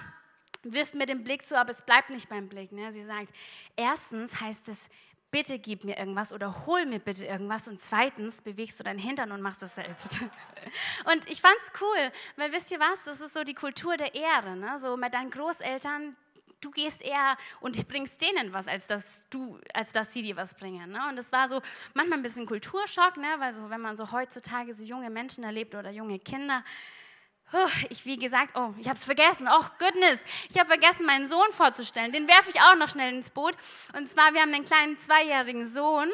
wirft 0.62 0.94
mir 0.94 1.06
den 1.06 1.24
Blick 1.24 1.44
zu, 1.44 1.58
aber 1.58 1.70
es 1.70 1.82
bleibt 1.82 2.10
nicht 2.10 2.28
beim 2.28 2.48
Blick. 2.48 2.72
Ne? 2.72 2.92
Sie 2.92 3.04
sagt, 3.04 3.28
erstens 3.76 4.40
heißt 4.40 4.68
es, 4.68 4.88
bitte 5.32 5.58
gib 5.58 5.82
mir 5.82 5.98
irgendwas 5.98 6.32
oder 6.32 6.66
hol 6.66 6.84
mir 6.84 7.00
bitte 7.00 7.24
irgendwas 7.24 7.66
und 7.66 7.80
zweitens 7.80 8.42
bewegst 8.42 8.78
du 8.78 8.84
deinen 8.84 8.98
Hintern 8.98 9.32
und 9.32 9.40
machst 9.40 9.62
es 9.62 9.74
selbst. 9.74 10.18
Und 11.10 11.28
ich 11.28 11.40
fand 11.40 11.56
es 11.64 11.80
cool, 11.80 12.12
weil 12.36 12.52
wisst 12.52 12.70
ihr 12.70 12.78
was, 12.78 13.02
das 13.04 13.20
ist 13.20 13.34
so 13.34 13.42
die 13.42 13.54
Kultur 13.54 13.96
der 13.96 14.14
Ehre. 14.14 14.54
Ne? 14.56 14.78
So 14.78 14.96
mit 14.96 15.12
deinen 15.14 15.30
Großeltern, 15.30 16.16
du 16.62 16.70
gehst 16.70 17.02
eher 17.02 17.36
und 17.60 17.86
bringst 17.88 18.22
denen 18.22 18.52
was, 18.52 18.66
als 18.66 18.86
dass, 18.86 19.26
du, 19.28 19.58
als 19.74 19.92
dass 19.92 20.12
sie 20.12 20.22
dir 20.22 20.36
was 20.36 20.54
bringen. 20.54 20.90
Ne? 20.90 21.00
Und 21.08 21.16
das 21.16 21.30
war 21.32 21.48
so 21.48 21.60
manchmal 21.94 22.18
ein 22.18 22.22
bisschen 22.22 22.46
Kulturschock, 22.46 23.16
ne? 23.16 23.28
weil 23.38 23.52
so, 23.52 23.68
wenn 23.68 23.80
man 23.80 23.96
so 23.96 24.10
heutzutage 24.12 24.74
so 24.74 24.82
junge 24.82 25.10
Menschen 25.10 25.44
erlebt 25.44 25.74
oder 25.74 25.90
junge 25.90 26.18
Kinder, 26.18 26.64
ich, 27.90 28.04
wie 28.04 28.16
gesagt, 28.16 28.56
oh, 28.56 28.72
ich 28.78 28.88
habe 28.88 28.96
es 28.96 29.04
vergessen. 29.04 29.48
Oh, 29.50 29.64
goodness. 29.78 30.20
Ich 30.50 30.58
habe 30.58 30.68
vergessen, 30.68 31.06
meinen 31.06 31.28
Sohn 31.28 31.50
vorzustellen. 31.52 32.12
Den 32.12 32.28
werfe 32.28 32.50
ich 32.50 32.60
auch 32.60 32.76
noch 32.76 32.88
schnell 32.88 33.14
ins 33.14 33.30
Boot. 33.30 33.54
Und 33.96 34.08
zwar, 34.08 34.32
wir 34.34 34.40
haben 34.40 34.54
einen 34.54 34.64
kleinen 34.64 34.98
zweijährigen 34.98 35.66
Sohn. 35.66 36.08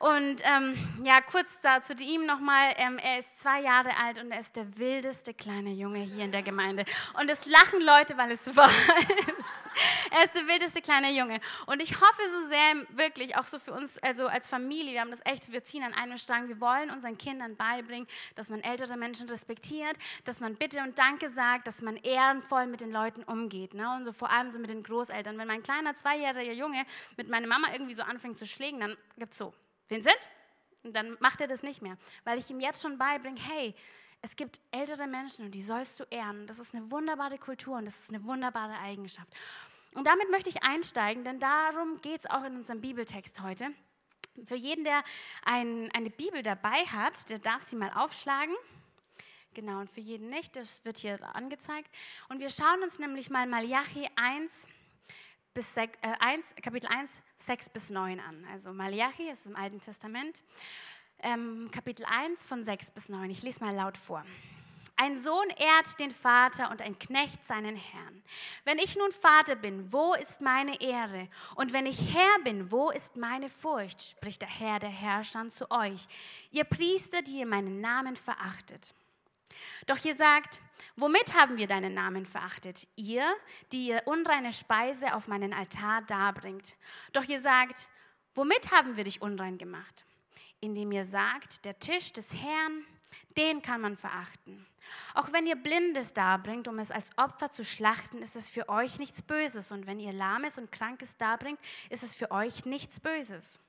Und 0.00 0.42
ähm, 0.44 1.02
ja, 1.04 1.20
kurz 1.20 1.60
dazu 1.60 1.94
ihm 1.94 2.26
nochmal. 2.26 2.74
Ähm, 2.76 2.98
er 2.98 3.20
ist 3.20 3.40
zwei 3.40 3.62
Jahre 3.62 3.96
alt 3.96 4.20
und 4.20 4.30
er 4.30 4.40
ist 4.40 4.56
der 4.56 4.76
wildeste 4.78 5.34
kleine 5.34 5.70
Junge 5.70 6.00
hier 6.00 6.24
in 6.24 6.32
der 6.32 6.42
Gemeinde. 6.42 6.84
Und 7.18 7.30
es 7.30 7.46
lachen 7.46 7.80
Leute, 7.80 8.16
weil 8.16 8.30
es 8.30 8.44
wahr 8.56 8.68
ist. 8.68 9.64
Er 10.10 10.24
ist 10.24 10.34
der 10.34 10.46
wildeste 10.46 10.80
kleine 10.80 11.10
Junge. 11.10 11.40
Und 11.66 11.82
ich 11.82 12.00
hoffe 12.00 12.22
so 12.30 12.48
sehr, 12.48 12.96
wirklich, 12.96 13.36
auch 13.36 13.46
so 13.46 13.58
für 13.58 13.72
uns, 13.72 13.98
also 13.98 14.26
als 14.26 14.48
Familie, 14.48 14.92
wir 14.92 15.00
haben 15.00 15.10
das 15.10 15.20
echt, 15.24 15.50
wir 15.50 15.64
ziehen 15.64 15.82
an 15.82 15.94
einem 15.94 16.18
Strang. 16.18 16.48
Wir 16.48 16.60
wollen 16.60 16.90
unseren 16.90 17.18
Kindern 17.18 17.56
beibringen, 17.56 18.06
dass 18.36 18.48
man 18.48 18.60
ältere 18.60 18.96
Menschen 18.96 19.28
respektiert, 19.28 19.96
dass 20.24 20.40
man 20.40 20.54
bitte 20.54 20.73
Bitte 20.74 20.88
und 20.88 20.98
Danke 20.98 21.28
sagt, 21.28 21.68
dass 21.68 21.82
man 21.82 21.96
ehrenvoll 21.96 22.66
mit 22.66 22.80
den 22.80 22.90
Leuten 22.90 23.22
umgeht. 23.22 23.74
Ne? 23.74 23.94
Und 23.94 24.04
so 24.04 24.10
vor 24.10 24.30
allem 24.30 24.50
so 24.50 24.58
mit 24.58 24.70
den 24.70 24.82
Großeltern. 24.82 25.38
Wenn 25.38 25.46
mein 25.46 25.62
kleiner 25.62 25.94
zweijähriger 25.94 26.52
Junge 26.52 26.84
mit 27.16 27.28
meiner 27.28 27.46
Mama 27.46 27.68
irgendwie 27.72 27.94
so 27.94 28.02
anfängt 28.02 28.38
zu 28.38 28.44
schlägen, 28.44 28.80
dann 28.80 28.96
gibt 29.16 29.34
es 29.34 29.38
so, 29.38 29.54
Vincent? 29.86 30.18
Und 30.82 30.96
dann 30.96 31.16
macht 31.20 31.40
er 31.40 31.46
das 31.46 31.62
nicht 31.62 31.80
mehr. 31.80 31.96
Weil 32.24 32.40
ich 32.40 32.50
ihm 32.50 32.58
jetzt 32.58 32.82
schon 32.82 32.98
beibringe, 32.98 33.40
hey, 33.40 33.72
es 34.20 34.34
gibt 34.34 34.58
ältere 34.72 35.06
Menschen 35.06 35.44
und 35.44 35.52
die 35.52 35.62
sollst 35.62 36.00
du 36.00 36.04
ehren. 36.10 36.48
Das 36.48 36.58
ist 36.58 36.74
eine 36.74 36.90
wunderbare 36.90 37.38
Kultur 37.38 37.76
und 37.76 37.84
das 37.84 37.96
ist 37.96 38.08
eine 38.08 38.24
wunderbare 38.24 38.76
Eigenschaft. 38.80 39.32
Und 39.94 40.08
damit 40.08 40.28
möchte 40.32 40.50
ich 40.50 40.64
einsteigen, 40.64 41.22
denn 41.22 41.38
darum 41.38 42.00
geht 42.00 42.18
es 42.18 42.26
auch 42.28 42.42
in 42.42 42.56
unserem 42.56 42.80
Bibeltext 42.80 43.40
heute. 43.42 43.70
Für 44.44 44.56
jeden, 44.56 44.82
der 44.82 45.04
ein, 45.44 45.88
eine 45.94 46.10
Bibel 46.10 46.42
dabei 46.42 46.84
hat, 46.86 47.30
der 47.30 47.38
darf 47.38 47.62
sie 47.62 47.76
mal 47.76 47.92
aufschlagen. 47.94 48.56
Genau, 49.54 49.80
und 49.80 49.90
für 49.90 50.00
jeden 50.00 50.28
nicht, 50.28 50.56
das 50.56 50.84
wird 50.84 50.98
hier 50.98 51.18
angezeigt. 51.34 51.90
Und 52.28 52.40
wir 52.40 52.50
schauen 52.50 52.82
uns 52.82 52.98
nämlich 52.98 53.30
mal 53.30 53.46
Malachi 53.46 54.08
1, 54.16 54.66
bis 55.54 55.72
6, 55.74 55.98
äh, 56.02 56.12
1, 56.18 56.54
Kapitel 56.62 56.88
1, 56.88 57.10
6 57.38 57.70
bis 57.70 57.90
9 57.90 58.20
an. 58.20 58.44
Also 58.50 58.72
Malachi 58.72 59.30
ist 59.30 59.46
im 59.46 59.54
Alten 59.54 59.80
Testament, 59.80 60.42
ähm, 61.20 61.70
Kapitel 61.70 62.04
1 62.04 62.44
von 62.44 62.62
6 62.62 62.90
bis 62.90 63.08
9. 63.08 63.30
Ich 63.30 63.42
lese 63.42 63.64
mal 63.64 63.74
laut 63.74 63.96
vor. 63.96 64.24
Ein 64.96 65.18
Sohn 65.18 65.48
ehrt 65.50 65.98
den 65.98 66.12
Vater 66.12 66.70
und 66.70 66.80
ein 66.80 66.98
Knecht 66.98 67.44
seinen 67.44 67.74
Herrn. 67.74 68.22
Wenn 68.64 68.78
ich 68.78 68.96
nun 68.96 69.10
Vater 69.10 69.56
bin, 69.56 69.92
wo 69.92 70.14
ist 70.14 70.40
meine 70.40 70.80
Ehre? 70.80 71.28
Und 71.56 71.72
wenn 71.72 71.86
ich 71.86 72.14
Herr 72.14 72.38
bin, 72.44 72.70
wo 72.70 72.90
ist 72.90 73.16
meine 73.16 73.48
Furcht? 73.48 74.00
spricht 74.02 74.42
der 74.42 74.48
Herr 74.48 74.78
der 74.78 74.90
Herrscher 74.90 75.50
zu 75.50 75.68
euch, 75.72 76.06
ihr 76.52 76.64
Priester, 76.64 77.22
die 77.22 77.40
ihr 77.40 77.46
meinen 77.46 77.80
Namen 77.80 78.14
verachtet. 78.14 78.94
Doch 79.86 80.04
ihr 80.04 80.14
sagt, 80.14 80.60
womit 80.96 81.34
haben 81.34 81.56
wir 81.56 81.66
deinen 81.66 81.94
Namen 81.94 82.26
verachtet? 82.26 82.86
Ihr, 82.96 83.34
die 83.72 83.88
ihr 83.88 84.02
unreine 84.06 84.52
Speise 84.52 85.14
auf 85.14 85.28
meinen 85.28 85.52
Altar 85.52 86.02
darbringt. 86.02 86.76
Doch 87.12 87.24
ihr 87.24 87.40
sagt, 87.40 87.88
womit 88.34 88.72
haben 88.72 88.96
wir 88.96 89.04
dich 89.04 89.22
unrein 89.22 89.58
gemacht? 89.58 90.04
Indem 90.60 90.92
ihr 90.92 91.04
sagt, 91.04 91.64
der 91.64 91.78
Tisch 91.78 92.12
des 92.12 92.34
Herrn, 92.34 92.84
den 93.36 93.62
kann 93.62 93.80
man 93.80 93.96
verachten. 93.96 94.66
Auch 95.14 95.32
wenn 95.32 95.46
ihr 95.46 95.56
Blindes 95.56 96.12
darbringt, 96.12 96.68
um 96.68 96.78
es 96.78 96.90
als 96.90 97.10
Opfer 97.16 97.52
zu 97.52 97.64
schlachten, 97.64 98.18
ist 98.18 98.36
es 98.36 98.48
für 98.48 98.68
euch 98.68 98.98
nichts 98.98 99.22
Böses. 99.22 99.70
Und 99.70 99.86
wenn 99.86 99.98
ihr 99.98 100.12
Lahmes 100.12 100.58
und 100.58 100.72
Krankes 100.72 101.16
darbringt, 101.16 101.58
ist 101.90 102.02
es 102.02 102.14
für 102.14 102.30
euch 102.30 102.64
nichts 102.64 103.00
Böses. 103.00 103.60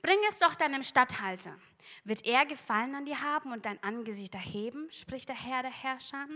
Bring 0.00 0.18
es 0.28 0.38
doch 0.38 0.54
deinem 0.54 0.82
Statthalter. 0.82 1.58
Wird 2.04 2.24
er 2.24 2.46
Gefallen 2.46 2.94
an 2.94 3.04
dir 3.04 3.20
haben 3.22 3.52
und 3.52 3.64
dein 3.64 3.82
Angesicht 3.82 4.34
erheben, 4.34 4.90
spricht 4.90 5.28
der 5.28 5.36
Herr 5.36 5.62
der 5.62 5.72
Herrscher? 5.72 6.26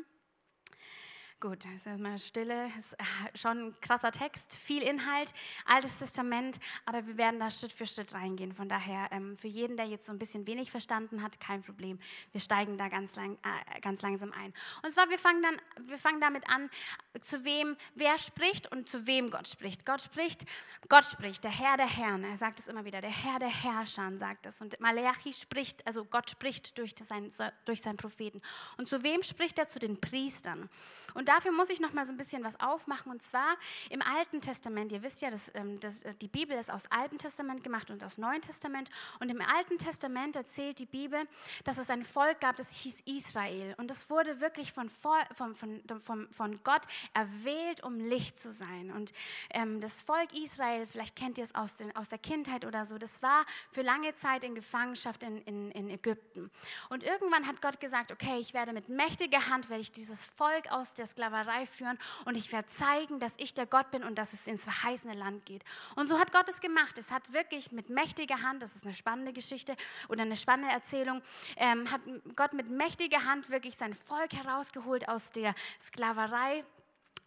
Gut, 1.39 1.67
das 1.67 1.73
ist 1.75 1.87
erstmal 1.87 2.19
Stille, 2.19 2.71
ist 2.79 2.95
äh, 2.95 3.05
schon 3.35 3.59
ein 3.59 3.81
krasser 3.83 4.11
Text, 4.11 4.57
viel 4.57 4.83
Inhalt, 4.83 5.35
Altes 5.67 5.99
Testament, 5.99 6.59
aber 6.87 7.07
wir 7.07 7.19
werden 7.19 7.39
da 7.39 7.51
Schritt 7.51 7.75
für 7.75 7.87
Schritt 7.87 8.15
reingehen. 8.15 8.55
Von 8.55 8.71
daher, 8.71 9.09
ähm, 9.13 9.37
für 9.37 9.47
jeden, 9.47 9.77
der 9.77 9.85
jetzt 9.85 10.07
so 10.07 10.13
ein 10.13 10.19
bisschen 10.19 10.47
wenig 10.47 10.71
verstanden 10.71 11.23
hat, 11.23 11.39
kein 11.39 11.63
Problem. 11.63 11.99
Wir 12.33 12.41
steigen 12.41 12.79
da 12.79 12.89
ganz, 12.89 13.17
lang, 13.17 13.37
äh, 13.43 13.81
ganz 13.81 14.01
langsam 14.01 14.33
ein. 14.33 14.55
Und 14.83 14.93
zwar, 14.93 15.11
wir 15.11 15.19
fangen, 15.19 15.43
dann, 15.43 15.61
wir 15.89 15.99
fangen 15.99 16.23
damit 16.23 16.49
an, 16.49 16.71
zu 17.21 17.45
wem, 17.45 17.77
wer 17.95 18.19
spricht 18.19 18.71
und 18.73 18.89
zu 18.89 19.07
wem 19.07 19.31
Gott 19.31 19.49
spricht. 19.49 19.87
Gott 19.87 20.01
spricht, 20.01 20.45
Gott 20.89 21.05
spricht, 21.05 21.45
der 21.45 21.51
Herr 21.51 21.77
der 21.77 21.89
Herren, 21.89 22.25
er 22.25 22.37
sagt 22.37 22.59
es 22.61 22.69
immer 22.69 22.85
wieder, 22.85 23.01
der 23.01 23.11
Herr 23.11 23.39
der 23.39 23.49
Herrscher 23.49 24.11
sagt 24.19 24.47
es. 24.47 24.61
Und 24.61 24.79
Malachi 24.81 25.33
spricht, 25.33 25.87
also 25.87 26.05
Gott 26.05 26.31
spricht 26.31 26.79
durch, 26.79 26.95
sein, 26.97 27.31
durch 27.65 27.83
seinen 27.83 27.97
Propheten. 27.97 28.41
Und 28.77 28.89
zu 28.89 29.03
wem 29.03 29.23
spricht 29.23 29.59
er? 29.59 29.69
Zu 29.69 29.79
den 29.79 30.01
Priestern. 30.01 30.69
Und 31.17 31.29
dafür 31.29 31.51
muss 31.51 31.71
ich 31.71 31.81
noch 31.81 31.95
mal 31.95 32.05
so 32.05 32.13
ein 32.13 32.19
bisschen 32.19 32.45
was 32.45 32.61
aufmachen. 32.61 33.11
Und 33.11 33.23
zwar 33.23 33.57
im 33.89 34.03
Alten 34.03 34.43
Testament. 34.43 34.93
Ihr 34.93 35.03
wisst 35.03 35.23
ja, 35.23 35.31
dass, 35.31 35.51
ähm, 35.55 35.81
dass 35.81 36.03
äh, 36.03 36.15
die 36.21 36.29
Bibel 36.29 36.57
ist 36.59 36.71
aus 36.71 36.83
Alten 36.91 37.17
Testament 37.17 37.65
gemacht 37.65 37.91
und 37.91 38.05
aus 38.05 38.19
Neuen 38.19 38.43
Testament. 38.43 38.91
Und 39.19 39.31
im 39.31 39.41
Alten 39.41 39.79
Testament 39.79 40.37
erzählt 40.37 40.79
die 40.79 40.87
Bibel, 40.87 41.27
dass 41.65 41.79
es 41.79 41.89
ein 41.89 42.05
Volk 42.05 42.41
gab, 42.41 42.57
das 42.57 42.71
hieß 42.71 43.01
Israel. 43.07 43.75
Und 43.79 43.91
es 43.91 44.11
wurde 44.11 44.41
wirklich 44.41 44.73
von, 44.73 44.91
von, 44.91 45.55
von, 45.55 46.29
von 46.31 46.63
Gott 46.63 46.83
erwählt, 47.15 47.83
um 47.83 47.99
Licht 47.99 48.41
zu 48.41 48.53
sein. 48.53 48.91
Und 48.91 49.13
ähm, 49.51 49.81
das 49.81 50.01
Volk 50.01 50.33
Israel, 50.33 50.87
vielleicht 50.87 51.17
kennt 51.17 51.39
ihr 51.39 51.45
es 51.45 51.55
aus, 51.55 51.77
den, 51.77 51.95
aus 51.97 52.09
der 52.09 52.19
Kindheit 52.19 52.65
oder 52.65 52.85
so, 52.87 52.99
das 52.99 53.23
war 53.23 53.45
für 53.71 53.83
lange 53.83 54.15
Zeit 54.15 54.45
in 54.45 54.55
Gefangenschaft 54.55 55.23
in, 55.23 55.43
in, 55.43 55.71
in 55.71 55.91
Ägypten. 55.91 56.51
Und 56.91 57.05
irgendwann 57.05 57.47
hat 57.47 57.61
Gott 57.63 57.81
gesagt, 57.81 58.13
okay, 58.13 58.39
ich 58.39 58.55
werde 58.55 58.73
mit 58.73 58.89
mächtiger 58.89 59.49
Hand, 59.49 59.69
werde 59.71 59.83
ich 59.83 59.93
dieses 59.93 60.25
Volk 60.25 60.71
aus 60.71 60.95
der 60.95 61.07
Sklaverei 61.07 61.67
führen 61.67 61.99
und 62.25 62.37
ich 62.37 62.53
werde 62.53 62.69
zeigen, 62.69 63.19
dass 63.19 63.35
ich 63.37 63.55
der 63.55 63.67
Gott 63.67 63.91
bin 63.91 64.05
und 64.05 64.17
dass 64.17 64.33
es 64.33 64.47
ins 64.47 64.65
verheißene 64.65 65.15
Land 65.15 65.45
geht. 65.47 65.65
Und 65.95 66.09
so 66.09 66.19
hat 66.19 66.33
Gott 66.33 66.49
es 66.49 66.61
gemacht. 66.61 66.99
Es 66.99 67.11
hat 67.11 67.33
wirklich 67.33 67.73
mit 67.73 67.91
mächtiger 67.91 68.43
Hand, 68.43 68.63
das 68.63 68.75
ist 68.75 68.85
eine 68.85 68.95
spannende 68.95 69.33
Geschichte 69.33 69.77
oder 70.09 70.23
eine 70.23 70.37
spannende 70.37 70.73
Erzählung, 70.73 71.23
ähm, 71.57 71.91
hat 71.91 72.01
Gott 72.35 72.53
mit 72.53 72.71
mächtiger 72.71 73.25
Hand 73.25 73.51
wirklich 73.51 73.77
sein 73.77 73.95
Volk 73.95 74.33
herausgeholt 74.33 75.09
aus 75.09 75.31
der 75.33 75.55
Sklaverei 75.81 76.65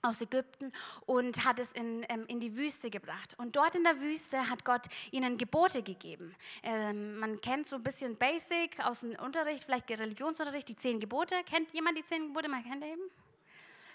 aus 0.01 0.22
Ägypten 0.22 0.72
und 1.06 1.46
hat 1.46 1.60
es 1.60 1.72
in, 1.74 2.06
ähm, 2.10 2.25
in 2.27 2.39
die 2.39 2.56
Wüste 2.56 2.89
gebracht. 2.89 3.36
Und 3.38 3.56
dort 3.56 3.75
in 3.75 3.84
der 3.84 4.00
Wüste 4.00 4.50
hat 4.50 4.65
Gott 4.65 4.88
ihnen 5.12 5.38
Gebote 5.38 5.84
gegeben. 5.84 6.36
Ähm, 6.63 7.18
man 7.20 7.41
kennt 7.41 7.68
so 7.68 7.75
ein 7.75 7.84
bisschen 7.84 8.15
Basic 8.15 8.79
aus 8.84 9.01
dem 9.01 9.12
Unterricht, 9.20 9.65
vielleicht 9.65 9.89
Religionsunterricht, 9.89 10.70
die 10.70 10.75
zehn 10.75 11.00
Gebote. 11.00 11.36
Kennt 11.46 11.72
jemand 11.74 11.98
die 11.98 12.06
zehn 12.06 12.27
Gebote? 12.27 12.50
Man 12.50 12.63
kennt 12.63 12.84
eben? 12.84 13.01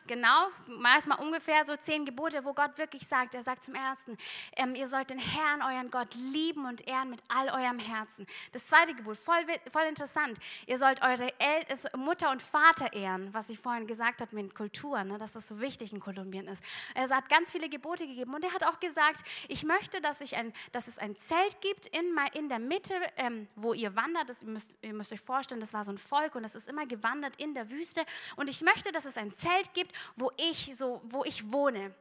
Genau, 0.06 0.48
erstmal 0.84 1.18
ungefähr 1.18 1.64
so 1.64 1.76
zehn 1.76 2.04
Gebote, 2.04 2.44
wo 2.44 2.52
Gott 2.52 2.76
wirklich 2.78 3.06
sagt, 3.06 3.34
er 3.34 3.42
sagt 3.42 3.64
zum 3.64 3.74
ersten, 3.74 4.16
ähm, 4.56 4.74
ihr 4.74 4.88
sollt 4.88 5.10
den 5.10 5.18
Herrn, 5.18 5.62
euren 5.62 5.90
Gott, 5.90 6.14
lieben 6.14 6.66
und 6.66 6.86
ehren 6.86 7.10
mit 7.10 7.22
all 7.28 7.48
eurem 7.48 7.78
Herzen. 7.78 8.26
Das 8.52 8.66
zweite 8.66 8.94
Gebot, 8.94 9.16
voll, 9.16 9.44
voll 9.70 9.84
interessant, 9.88 10.38
ihr 10.66 10.78
sollt 10.78 11.02
eure 11.02 11.32
El 11.38 11.64
Mutter 11.96 12.30
und 12.30 12.42
Vater 12.42 12.92
ehren, 12.92 13.32
was 13.32 13.48
ich 13.48 13.58
vorhin 13.58 13.86
gesagt 13.86 14.20
habe 14.20 14.34
mit 14.34 14.54
Kultur, 14.54 15.02
ne, 15.04 15.18
dass 15.18 15.32
das 15.32 15.48
so 15.48 15.60
wichtig 15.60 15.92
in 15.92 16.00
Kolumbien 16.00 16.48
ist. 16.48 16.62
Er 16.94 17.08
hat 17.08 17.28
ganz 17.28 17.52
viele 17.52 17.68
Gebote 17.68 18.06
gegeben 18.06 18.34
und 18.34 18.44
er 18.44 18.52
hat 18.52 18.64
auch 18.64 18.80
gesagt, 18.80 19.24
ich 19.48 19.64
möchte, 19.64 20.00
dass, 20.00 20.20
ich 20.20 20.36
ein, 20.36 20.52
dass 20.72 20.88
es 20.88 20.98
ein 20.98 21.16
Zelt 21.16 21.60
gibt 21.60 21.86
in, 21.86 22.16
in 22.34 22.48
der 22.48 22.58
Mitte, 22.58 22.94
ähm, 23.16 23.48
wo 23.56 23.72
ihr 23.72 23.94
wandert. 23.96 24.28
Das, 24.28 24.42
müsst, 24.42 24.76
ihr 24.82 24.92
müsst 24.92 25.12
euch 25.12 25.20
vorstellen, 25.20 25.60
das 25.60 25.72
war 25.72 25.84
so 25.84 25.92
ein 25.92 25.98
Volk 25.98 26.34
und 26.34 26.44
es 26.44 26.54
ist 26.54 26.68
immer 26.68 26.86
gewandert 26.86 27.36
in 27.36 27.54
der 27.54 27.70
Wüste. 27.70 28.04
Und 28.36 28.48
ich 28.48 28.62
möchte, 28.62 28.92
dass 28.92 29.04
es 29.04 29.16
ein 29.16 29.32
Zelt 29.32 29.72
gibt, 29.74 29.93
wo 30.16 30.30
ich, 30.36 30.76
so, 30.76 31.00
wo 31.04 31.24
ich 31.24 31.52
wohne. 31.52 31.94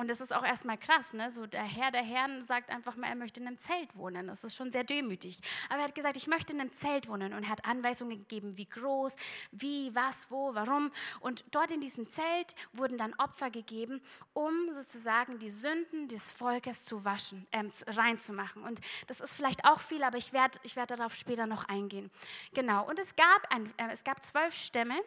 Und 0.00 0.08
das 0.08 0.22
ist 0.22 0.34
auch 0.34 0.44
erstmal 0.44 0.78
krass, 0.78 1.12
ne? 1.12 1.30
So 1.30 1.46
der 1.46 1.62
Herr 1.62 1.90
der 1.90 2.02
Herren 2.02 2.42
sagt 2.42 2.70
einfach 2.70 2.96
mal, 2.96 3.08
er 3.08 3.14
möchte 3.16 3.38
in 3.38 3.46
einem 3.46 3.58
Zelt 3.58 3.94
wohnen. 3.98 4.28
Das 4.28 4.42
ist 4.42 4.56
schon 4.56 4.70
sehr 4.70 4.82
demütig. 4.82 5.38
Aber 5.68 5.80
er 5.80 5.88
hat 5.88 5.94
gesagt, 5.94 6.16
ich 6.16 6.26
möchte 6.26 6.54
in 6.54 6.60
einem 6.62 6.72
Zelt 6.72 7.06
wohnen 7.06 7.34
und 7.34 7.42
er 7.42 7.50
hat 7.50 7.66
Anweisungen 7.66 8.16
gegeben, 8.16 8.56
wie 8.56 8.64
groß, 8.64 9.14
wie, 9.52 9.94
was, 9.94 10.30
wo, 10.30 10.54
warum. 10.54 10.90
Und 11.20 11.44
dort 11.50 11.70
in 11.70 11.82
diesem 11.82 12.08
Zelt 12.08 12.54
wurden 12.72 12.96
dann 12.96 13.12
Opfer 13.18 13.50
gegeben, 13.50 14.00
um 14.32 14.72
sozusagen 14.72 15.38
die 15.38 15.50
Sünden 15.50 16.08
des 16.08 16.30
Volkes 16.30 16.86
zu 16.86 17.04
waschen, 17.04 17.46
äh, 17.50 17.64
reinzumachen. 17.86 18.62
Und 18.62 18.80
das 19.06 19.20
ist 19.20 19.34
vielleicht 19.34 19.66
auch 19.66 19.80
viel, 19.80 20.02
aber 20.02 20.16
ich 20.16 20.32
werde 20.32 20.58
ich 20.62 20.76
werd 20.76 20.92
darauf 20.92 21.14
später 21.14 21.44
noch 21.44 21.68
eingehen. 21.68 22.10
Genau. 22.54 22.88
Und 22.88 22.98
es 22.98 23.14
gab, 23.16 23.46
ein, 23.50 23.66
äh, 23.76 23.92
es 23.92 24.02
gab 24.02 24.24
zwölf 24.24 24.54
Stämme 24.54 24.98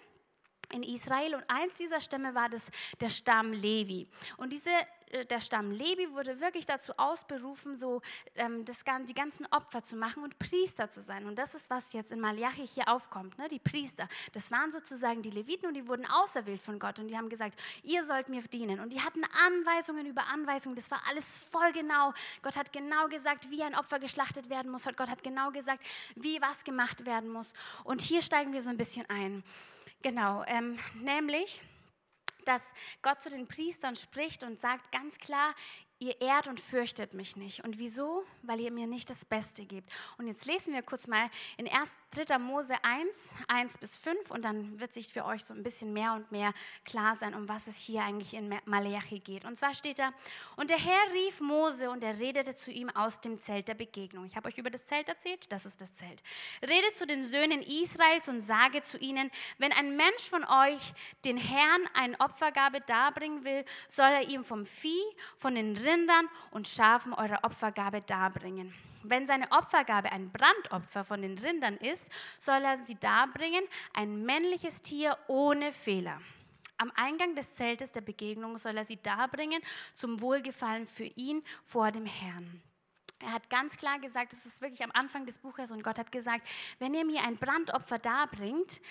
in 0.73 0.83
Israel 0.83 1.35
und 1.35 1.43
eins 1.47 1.73
dieser 1.75 2.01
Stämme 2.01 2.35
war 2.35 2.49
das, 2.49 2.69
der 2.99 3.09
Stamm 3.09 3.53
Levi. 3.53 4.07
Und 4.37 4.51
diese, 4.51 4.71
äh, 5.13 5.25
der 5.25 5.39
Stamm 5.39 5.71
Levi 5.71 6.11
wurde 6.11 6.39
wirklich 6.39 6.65
dazu 6.65 6.93
ausberufen, 6.97 7.77
so 7.77 8.01
ähm, 8.35 8.65
das, 8.65 8.83
die 9.07 9.13
ganzen 9.13 9.45
Opfer 9.47 9.83
zu 9.83 9.95
machen 9.95 10.23
und 10.23 10.37
Priester 10.39 10.89
zu 10.89 11.01
sein. 11.01 11.25
Und 11.25 11.37
das 11.37 11.53
ist, 11.55 11.69
was 11.69 11.93
jetzt 11.93 12.11
in 12.11 12.19
Malachi 12.19 12.67
hier 12.67 12.87
aufkommt, 12.87 13.37
ne? 13.37 13.47
die 13.47 13.59
Priester. 13.59 14.09
Das 14.33 14.51
waren 14.51 14.71
sozusagen 14.71 15.21
die 15.21 15.29
Leviten 15.29 15.67
und 15.67 15.75
die 15.75 15.87
wurden 15.87 16.05
auserwählt 16.05 16.61
von 16.61 16.79
Gott 16.79 16.99
und 16.99 17.07
die 17.07 17.17
haben 17.17 17.29
gesagt, 17.29 17.59
ihr 17.83 18.03
sollt 18.05 18.29
mir 18.29 18.41
dienen. 18.41 18.79
Und 18.79 18.91
die 18.91 19.01
hatten 19.01 19.23
Anweisungen 19.45 20.05
über 20.05 20.25
Anweisungen, 20.27 20.75
das 20.75 20.89
war 20.89 21.01
alles 21.07 21.37
voll 21.51 21.71
genau. 21.73 22.13
Gott 22.41 22.57
hat 22.57 22.73
genau 22.73 23.07
gesagt, 23.07 23.49
wie 23.51 23.63
ein 23.63 23.75
Opfer 23.75 23.99
geschlachtet 23.99 24.49
werden 24.49 24.71
muss. 24.71 24.83
Gott 24.83 25.09
hat 25.09 25.23
genau 25.23 25.51
gesagt, 25.51 25.83
wie 26.15 26.41
was 26.41 26.63
gemacht 26.63 27.05
werden 27.05 27.29
muss. 27.29 27.53
Und 27.83 28.01
hier 28.01 28.21
steigen 28.21 28.51
wir 28.51 28.61
so 28.61 28.69
ein 28.69 28.77
bisschen 28.77 29.07
ein. 29.09 29.43
Genau, 30.03 30.43
ähm, 30.47 30.77
nämlich, 30.95 31.61
dass 32.43 32.61
Gott 33.01 33.23
zu 33.23 33.29
den 33.29 33.47
Priestern 33.47 33.95
spricht 33.95 34.43
und 34.43 34.59
sagt 34.59 34.91
ganz 34.91 35.17
klar, 35.17 35.55
ihr 36.03 36.19
ehrt 36.21 36.47
und 36.47 36.59
fürchtet 36.59 37.13
mich 37.13 37.37
nicht. 37.37 37.63
Und 37.63 37.79
wieso? 37.79 38.25
Weil 38.41 38.59
ihr 38.59 38.71
mir 38.71 38.87
nicht 38.87 39.09
das 39.09 39.23
Beste 39.23 39.65
gebt. 39.65 39.89
Und 40.17 40.27
jetzt 40.27 40.45
lesen 40.45 40.73
wir 40.73 40.81
kurz 40.81 41.07
mal 41.07 41.29
in 41.57 41.67
1. 41.67 41.95
3. 42.11 42.37
Mose 42.37 42.75
1, 42.83 43.09
1 43.47 43.77
bis 43.77 43.95
5 43.95 44.29
und 44.29 44.43
dann 44.43 44.79
wird 44.79 44.93
sich 44.93 45.07
für 45.07 45.25
euch 45.25 45.43
so 45.45 45.53
ein 45.53 45.63
bisschen 45.63 45.93
mehr 45.93 46.13
und 46.13 46.31
mehr 46.31 46.53
klar 46.83 47.15
sein, 47.15 47.33
um 47.33 47.47
was 47.47 47.67
es 47.67 47.77
hier 47.77 48.03
eigentlich 48.03 48.33
in 48.33 48.53
Malachi 48.65 49.19
geht. 49.19 49.45
Und 49.45 49.57
zwar 49.57 49.73
steht 49.73 49.99
da, 49.99 50.13
und 50.57 50.69
der 50.69 50.77
Herr 50.77 51.13
rief 51.13 51.39
Mose 51.39 51.89
und 51.89 52.03
er 52.03 52.19
redete 52.19 52.55
zu 52.55 52.71
ihm 52.71 52.89
aus 52.89 53.21
dem 53.21 53.39
Zelt 53.39 53.67
der 53.67 53.73
Begegnung. 53.73 54.25
Ich 54.25 54.35
habe 54.35 54.49
euch 54.49 54.57
über 54.57 54.69
das 54.69 54.85
Zelt 54.85 55.07
erzählt, 55.07 55.51
das 55.51 55.65
ist 55.65 55.79
das 55.79 55.95
Zelt. 55.95 56.21
Rede 56.61 56.91
zu 56.93 57.07
den 57.07 57.23
Söhnen 57.23 57.61
Israels 57.61 58.27
und 58.27 58.41
sage 58.41 58.83
zu 58.83 58.97
ihnen, 58.97 59.31
wenn 59.57 59.71
ein 59.71 59.95
Mensch 59.95 60.29
von 60.29 60.43
euch 60.43 60.93
den 61.23 61.37
Herrn 61.37 61.87
eine 61.93 62.19
Opfergabe 62.19 62.81
darbringen 62.81 63.43
will, 63.43 63.65
soll 63.87 64.09
er 64.09 64.29
ihm 64.29 64.43
vom 64.43 64.65
Vieh, 64.65 65.01
von 65.37 65.55
den 65.55 65.77
Rindern 65.77 65.92
und 66.51 66.67
Schafen 66.67 67.13
eure 67.13 67.43
Opfergabe 67.43 68.01
darbringen. 68.01 68.73
Wenn 69.03 69.27
seine 69.27 69.51
Opfergabe 69.51 70.11
ein 70.11 70.31
Brandopfer 70.31 71.03
von 71.03 71.21
den 71.21 71.37
Rindern 71.37 71.75
ist, 71.77 72.09
soll 72.39 72.63
er 72.63 72.77
sie 72.77 72.95
darbringen, 72.95 73.63
ein 73.93 74.23
männliches 74.25 74.81
Tier 74.81 75.17
ohne 75.27 75.73
Fehler. 75.73 76.21
Am 76.77 76.91
Eingang 76.95 77.35
des 77.35 77.53
Zeltes 77.53 77.91
der 77.91 78.01
Begegnung 78.01 78.57
soll 78.57 78.77
er 78.77 78.85
sie 78.85 79.01
darbringen, 79.01 79.61
zum 79.93 80.21
Wohlgefallen 80.21 80.87
für 80.87 81.05
ihn 81.05 81.43
vor 81.65 81.91
dem 81.91 82.05
Herrn. 82.05 82.61
Er 83.19 83.33
hat 83.33 83.49
ganz 83.49 83.77
klar 83.77 83.99
gesagt, 83.99 84.33
das 84.33 84.45
ist 84.45 84.61
wirklich 84.61 84.83
am 84.83 84.91
Anfang 84.91 85.25
des 85.25 85.37
Buches, 85.37 85.71
und 85.71 85.83
Gott 85.83 85.97
hat 85.97 86.11
gesagt, 86.11 86.47
wenn 86.79 86.93
ihr 86.93 87.05
mir 87.05 87.23
ein 87.23 87.37
Brandopfer 87.37 87.99
darbringt, 87.99 88.81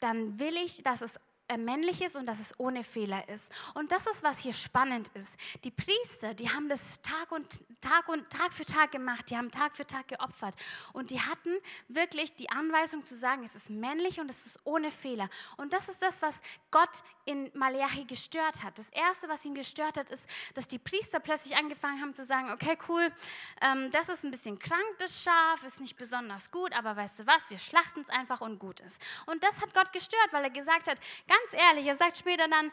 dann 0.00 0.38
will 0.38 0.56
ich, 0.56 0.82
dass 0.82 1.02
es 1.02 1.18
männlich 1.56 2.00
ist 2.00 2.16
und 2.16 2.26
dass 2.26 2.40
es 2.40 2.58
ohne 2.58 2.84
Fehler 2.84 3.28
ist. 3.28 3.50
Und 3.74 3.92
das 3.92 4.06
ist, 4.06 4.22
was 4.22 4.38
hier 4.38 4.54
spannend 4.54 5.08
ist. 5.14 5.36
Die 5.64 5.70
Priester, 5.70 6.34
die 6.34 6.48
haben 6.48 6.68
das 6.68 7.00
Tag 7.02 7.30
und 7.30 7.46
Tag 7.80 8.08
und 8.08 8.28
Tag 8.30 8.54
für 8.54 8.64
Tag 8.64 8.92
gemacht, 8.92 9.28
die 9.30 9.36
haben 9.36 9.50
Tag 9.50 9.74
für 9.74 9.86
Tag 9.86 10.08
geopfert 10.08 10.54
und 10.92 11.10
die 11.10 11.20
hatten 11.20 11.50
wirklich 11.88 12.34
die 12.36 12.50
Anweisung 12.50 13.04
zu 13.04 13.16
sagen, 13.16 13.44
es 13.44 13.54
ist 13.54 13.70
männlich 13.70 14.20
und 14.20 14.30
es 14.30 14.46
ist 14.46 14.60
ohne 14.64 14.90
Fehler. 14.90 15.28
Und 15.56 15.72
das 15.72 15.88
ist 15.88 16.00
das, 16.00 16.22
was 16.22 16.40
Gott 16.70 17.02
in 17.24 17.50
Malachi 17.54 18.04
gestört 18.04 18.62
hat. 18.62 18.78
Das 18.78 18.88
erste, 18.90 19.28
was 19.28 19.44
ihn 19.44 19.54
gestört 19.54 19.96
hat, 19.96 20.10
ist, 20.10 20.28
dass 20.54 20.68
die 20.68 20.78
Priester 20.78 21.20
plötzlich 21.20 21.56
angefangen 21.56 22.00
haben 22.00 22.14
zu 22.14 22.24
sagen, 22.24 22.50
okay, 22.50 22.76
cool, 22.88 23.12
ähm, 23.60 23.90
das 23.90 24.08
ist 24.08 24.24
ein 24.24 24.30
bisschen 24.30 24.58
krank, 24.58 24.82
das 24.98 25.22
Schaf 25.22 25.62
ist 25.64 25.80
nicht 25.80 25.96
besonders 25.96 26.50
gut, 26.50 26.72
aber 26.72 26.96
weißt 26.96 27.20
du 27.20 27.26
was, 27.26 27.48
wir 27.48 27.58
schlachten 27.58 28.00
es 28.00 28.08
einfach 28.08 28.40
und 28.40 28.58
gut 28.58 28.80
ist. 28.80 29.00
Und 29.26 29.42
das 29.42 29.60
hat 29.60 29.74
Gott 29.74 29.92
gestört, 29.92 30.32
weil 30.32 30.44
er 30.44 30.50
gesagt 30.50 30.88
hat, 30.88 30.98
ganz 31.32 31.62
ehrlich, 31.62 31.86
er 31.86 31.96
sagt 31.96 32.18
später 32.18 32.48
dann, 32.48 32.70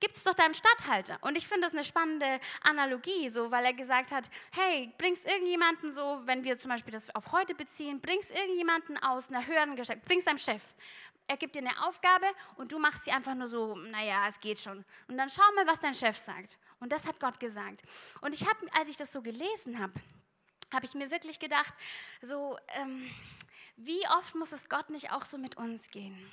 gibt 0.00 0.16
es 0.16 0.24
doch 0.24 0.34
deinem 0.34 0.52
Stadthalter. 0.52 1.16
Und 1.20 1.38
ich 1.38 1.46
finde 1.46 1.62
das 1.62 1.72
eine 1.72 1.84
spannende 1.84 2.40
Analogie, 2.62 3.28
so, 3.28 3.52
weil 3.52 3.64
er 3.64 3.72
gesagt 3.72 4.10
hat, 4.10 4.28
hey, 4.50 4.92
bringst 4.98 5.24
irgendjemanden 5.24 5.92
so, 5.92 6.20
wenn 6.24 6.42
wir 6.42 6.58
zum 6.58 6.70
Beispiel 6.70 6.92
das 6.92 7.14
auf 7.14 7.30
heute 7.30 7.54
beziehen, 7.54 8.00
bringst 8.00 8.32
irgendjemanden 8.32 8.98
aus 8.98 9.28
einer 9.28 9.46
höheren 9.46 9.76
Geschäft, 9.76 10.04
bringst 10.04 10.26
deinem 10.26 10.38
Chef. 10.38 10.62
Er 11.28 11.36
gibt 11.36 11.54
dir 11.54 11.60
eine 11.60 11.86
Aufgabe 11.86 12.26
und 12.56 12.72
du 12.72 12.80
machst 12.80 13.04
sie 13.04 13.12
einfach 13.12 13.36
nur 13.36 13.46
so, 13.46 13.76
naja, 13.76 14.26
es 14.28 14.40
geht 14.40 14.58
schon. 14.58 14.84
Und 15.06 15.16
dann 15.16 15.30
schau 15.30 15.48
mal, 15.54 15.68
was 15.68 15.78
dein 15.78 15.94
Chef 15.94 16.18
sagt. 16.18 16.58
Und 16.80 16.90
das 16.90 17.06
hat 17.06 17.20
Gott 17.20 17.38
gesagt. 17.38 17.82
Und 18.22 18.34
ich 18.34 18.44
habe, 18.44 18.58
als 18.76 18.88
ich 18.88 18.96
das 18.96 19.12
so 19.12 19.22
gelesen 19.22 19.78
habe, 19.78 19.94
habe 20.72 20.84
ich 20.84 20.94
mir 20.94 21.12
wirklich 21.12 21.38
gedacht, 21.38 21.72
so, 22.20 22.58
ähm, 22.74 23.08
wie 23.76 24.04
oft 24.18 24.34
muss 24.34 24.50
es 24.50 24.68
Gott 24.68 24.90
nicht 24.90 25.12
auch 25.12 25.24
so 25.24 25.38
mit 25.38 25.56
uns 25.56 25.90
gehen? 25.90 26.28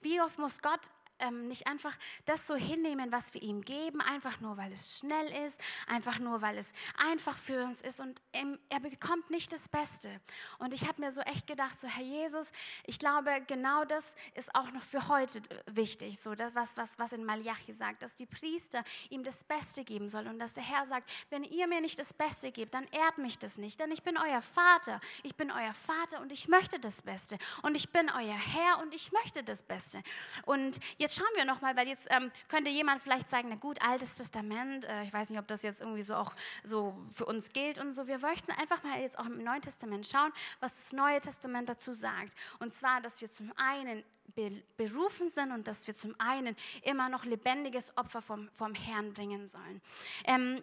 Wie 0.00 0.20
oft 0.20 0.38
muss 0.38 0.62
Gott 0.62 0.80
ähm, 1.18 1.48
nicht 1.48 1.66
einfach 1.66 1.96
das 2.24 2.46
so 2.46 2.54
hinnehmen, 2.54 3.12
was 3.12 3.32
wir 3.34 3.42
ihm 3.42 3.62
geben, 3.62 4.00
einfach 4.00 4.40
nur, 4.40 4.56
weil 4.56 4.72
es 4.72 4.98
schnell 4.98 5.26
ist, 5.46 5.60
einfach 5.86 6.18
nur, 6.18 6.42
weil 6.42 6.58
es 6.58 6.72
einfach 6.96 7.36
für 7.36 7.64
uns 7.64 7.80
ist 7.82 8.00
und 8.00 8.20
er 8.32 8.80
bekommt 8.80 9.30
nicht 9.30 9.52
das 9.52 9.68
Beste. 9.68 10.20
Und 10.58 10.74
ich 10.74 10.86
habe 10.86 11.00
mir 11.00 11.12
so 11.12 11.20
echt 11.22 11.46
gedacht, 11.46 11.80
so 11.80 11.88
Herr 11.88 12.02
Jesus, 12.04 12.50
ich 12.84 12.98
glaube, 12.98 13.42
genau 13.46 13.84
das 13.84 14.14
ist 14.34 14.54
auch 14.54 14.70
noch 14.72 14.82
für 14.82 15.08
heute 15.08 15.42
wichtig, 15.66 16.20
so 16.20 16.34
das, 16.34 16.54
was, 16.54 16.76
was, 16.76 16.98
was 16.98 17.12
in 17.12 17.24
Malachi 17.24 17.72
sagt, 17.72 18.02
dass 18.02 18.16
die 18.16 18.26
Priester 18.26 18.84
ihm 19.10 19.24
das 19.24 19.44
Beste 19.44 19.84
geben 19.84 20.08
sollen 20.08 20.28
und 20.28 20.38
dass 20.38 20.54
der 20.54 20.64
Herr 20.64 20.86
sagt, 20.86 21.10
wenn 21.30 21.44
ihr 21.44 21.66
mir 21.66 21.80
nicht 21.80 21.98
das 21.98 22.12
Beste 22.12 22.52
gebt, 22.52 22.74
dann 22.74 22.86
ehrt 22.88 23.18
mich 23.18 23.38
das 23.38 23.56
nicht, 23.56 23.80
denn 23.80 23.90
ich 23.90 24.02
bin 24.02 24.16
euer 24.18 24.42
Vater, 24.42 25.00
ich 25.22 25.34
bin 25.34 25.50
euer 25.50 25.74
Vater 25.74 26.20
und 26.20 26.32
ich 26.32 26.48
möchte 26.48 26.78
das 26.78 27.02
Beste 27.02 27.38
und 27.62 27.76
ich 27.76 27.90
bin 27.90 28.10
euer 28.10 28.36
Herr 28.36 28.78
und 28.80 28.94
ich 28.94 29.12
möchte 29.12 29.42
das 29.42 29.62
Beste. 29.62 30.02
Und 30.44 30.78
jetzt 30.98 31.05
jetzt 31.06 31.16
schauen 31.16 31.28
wir 31.36 31.44
nochmal, 31.44 31.76
weil 31.76 31.86
jetzt 31.86 32.08
ähm, 32.10 32.32
könnte 32.48 32.68
jemand 32.68 33.00
vielleicht 33.00 33.30
sagen, 33.30 33.48
na 33.48 33.54
gut, 33.54 33.80
Altes 33.80 34.16
Testament, 34.16 34.84
äh, 34.86 35.04
ich 35.04 35.12
weiß 35.12 35.30
nicht, 35.30 35.38
ob 35.38 35.46
das 35.46 35.62
jetzt 35.62 35.80
irgendwie 35.80 36.02
so 36.02 36.16
auch 36.16 36.32
so 36.64 36.96
für 37.12 37.26
uns 37.26 37.52
gilt 37.52 37.78
und 37.78 37.92
so. 37.92 38.08
Wir 38.08 38.18
möchten 38.18 38.50
einfach 38.50 38.82
mal 38.82 39.00
jetzt 39.00 39.16
auch 39.16 39.26
im 39.26 39.42
Neuen 39.44 39.62
Testament 39.62 40.04
schauen, 40.06 40.32
was 40.58 40.74
das 40.74 40.92
Neue 40.92 41.20
Testament 41.20 41.68
dazu 41.68 41.92
sagt. 41.92 42.36
Und 42.58 42.74
zwar, 42.74 43.00
dass 43.00 43.20
wir 43.20 43.30
zum 43.30 43.52
einen 43.56 44.02
berufen 44.76 45.30
sind 45.30 45.52
und 45.52 45.68
dass 45.68 45.86
wir 45.86 45.94
zum 45.94 46.14
einen 46.18 46.56
immer 46.82 47.08
noch 47.08 47.24
lebendiges 47.24 47.96
Opfer 47.96 48.20
vom, 48.20 48.50
vom 48.52 48.74
Herrn 48.74 49.14
bringen 49.14 49.46
sollen. 49.46 49.80
Ähm, 50.24 50.60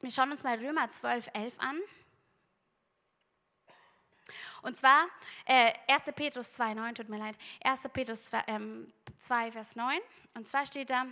wir 0.00 0.10
schauen 0.10 0.32
uns 0.32 0.42
mal 0.42 0.56
Römer 0.56 0.88
12, 0.88 1.28
11 1.34 1.54
an. 1.58 1.76
Und 4.62 4.76
zwar 4.76 5.06
äh, 5.44 5.72
1. 5.88 6.04
Petrus 6.14 6.52
2, 6.52 6.74
9, 6.74 6.94
tut 6.94 7.08
mir 7.08 7.18
leid, 7.18 7.36
1. 7.64 7.82
Petrus 7.92 8.26
2, 8.26 8.44
ähm, 8.46 8.92
2, 9.18 9.52
Vers 9.52 9.76
9. 9.76 9.98
Und 10.34 10.48
zwar 10.48 10.66
steht 10.66 10.90
da, 10.90 11.06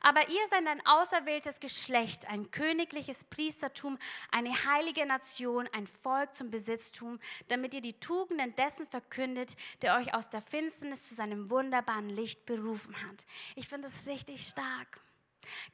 aber 0.00 0.28
ihr 0.28 0.48
seid 0.48 0.66
ein 0.66 0.84
auserwähltes 0.86 1.60
Geschlecht, 1.60 2.28
ein 2.28 2.50
königliches 2.50 3.24
Priestertum, 3.24 3.98
eine 4.30 4.50
heilige 4.64 5.06
Nation, 5.06 5.68
ein 5.72 5.86
Volk 5.86 6.34
zum 6.34 6.50
Besitztum, 6.50 7.20
damit 7.48 7.74
ihr 7.74 7.80
die 7.80 7.98
Tugenden 7.98 8.54
dessen 8.56 8.86
verkündet, 8.86 9.56
der 9.82 9.96
euch 9.96 10.14
aus 10.14 10.28
der 10.30 10.42
Finsternis 10.42 11.06
zu 11.06 11.14
seinem 11.14 11.50
wunderbaren 11.50 12.08
Licht 12.08 12.46
berufen 12.46 12.96
hat. 12.96 13.26
Ich 13.56 13.68
finde 13.68 13.88
das 13.88 14.06
richtig 14.06 14.46
stark. 14.46 15.00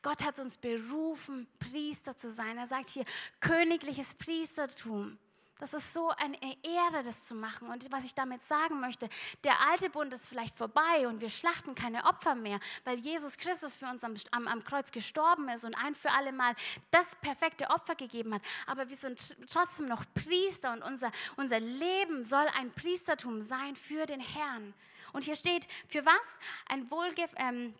Gott 0.03 0.23
hat 0.25 0.39
uns 0.39 0.59
berufen, 0.59 1.47
Priester 1.59 2.17
zu 2.17 2.31
sein. 2.31 2.57
Er 2.57 2.67
sagt 2.67 2.89
hier, 2.89 3.05
königliches 3.41 4.15
Priestertum. 4.15 5.19
Das 5.59 5.73
ist 5.73 5.95
so 5.95 6.11
eine 6.11 6.37
Ehre, 6.63 7.03
das 7.03 7.23
zu 7.23 7.35
machen. 7.35 7.69
Und 7.69 7.91
was 7.91 8.05
ich 8.05 8.15
damit 8.15 8.43
sagen 8.43 8.79
möchte, 8.79 9.09
der 9.43 9.55
alte 9.71 9.89
Bund 9.89 10.13
ist 10.13 10.29
vielleicht 10.29 10.55
vorbei 10.55 11.09
und 11.09 11.23
wir 11.23 11.31
schlachten 11.31 11.75
keine 11.75 12.05
Opfer 12.05 12.35
mehr, 12.35 12.61
weil 12.85 12.99
Jesus 12.99 13.39
Christus 13.39 13.75
für 13.75 13.87
uns 13.87 14.05
am, 14.05 14.15
am, 14.33 14.49
am 14.49 14.65
Kreuz 14.65 14.93
gestorben 14.93 15.49
ist 15.49 15.65
und 15.65 15.75
ein 15.75 15.95
für 15.95 16.11
alle 16.11 16.33
Mal 16.33 16.55
das 16.91 17.15
perfekte 17.23 17.71
Opfer 17.71 17.95
gegeben 17.95 18.35
hat. 18.35 18.43
Aber 18.67 18.91
wir 18.91 18.97
sind 18.97 19.37
trotzdem 19.51 19.87
noch 19.87 20.05
Priester 20.15 20.73
und 20.73 20.83
unser, 20.83 21.11
unser 21.37 21.61
Leben 21.61 22.25
soll 22.25 22.47
ein 22.59 22.71
Priestertum 22.73 23.41
sein 23.41 23.77
für 23.77 24.05
den 24.05 24.21
Herrn. 24.21 24.75
Und 25.15 25.25
hier 25.25 25.37
steht, 25.37 25.67
für 25.89 26.05
was? 26.05 26.39
Ein 26.69 26.91
Wohlgef... 26.91 27.33
Ähm, 27.37 27.75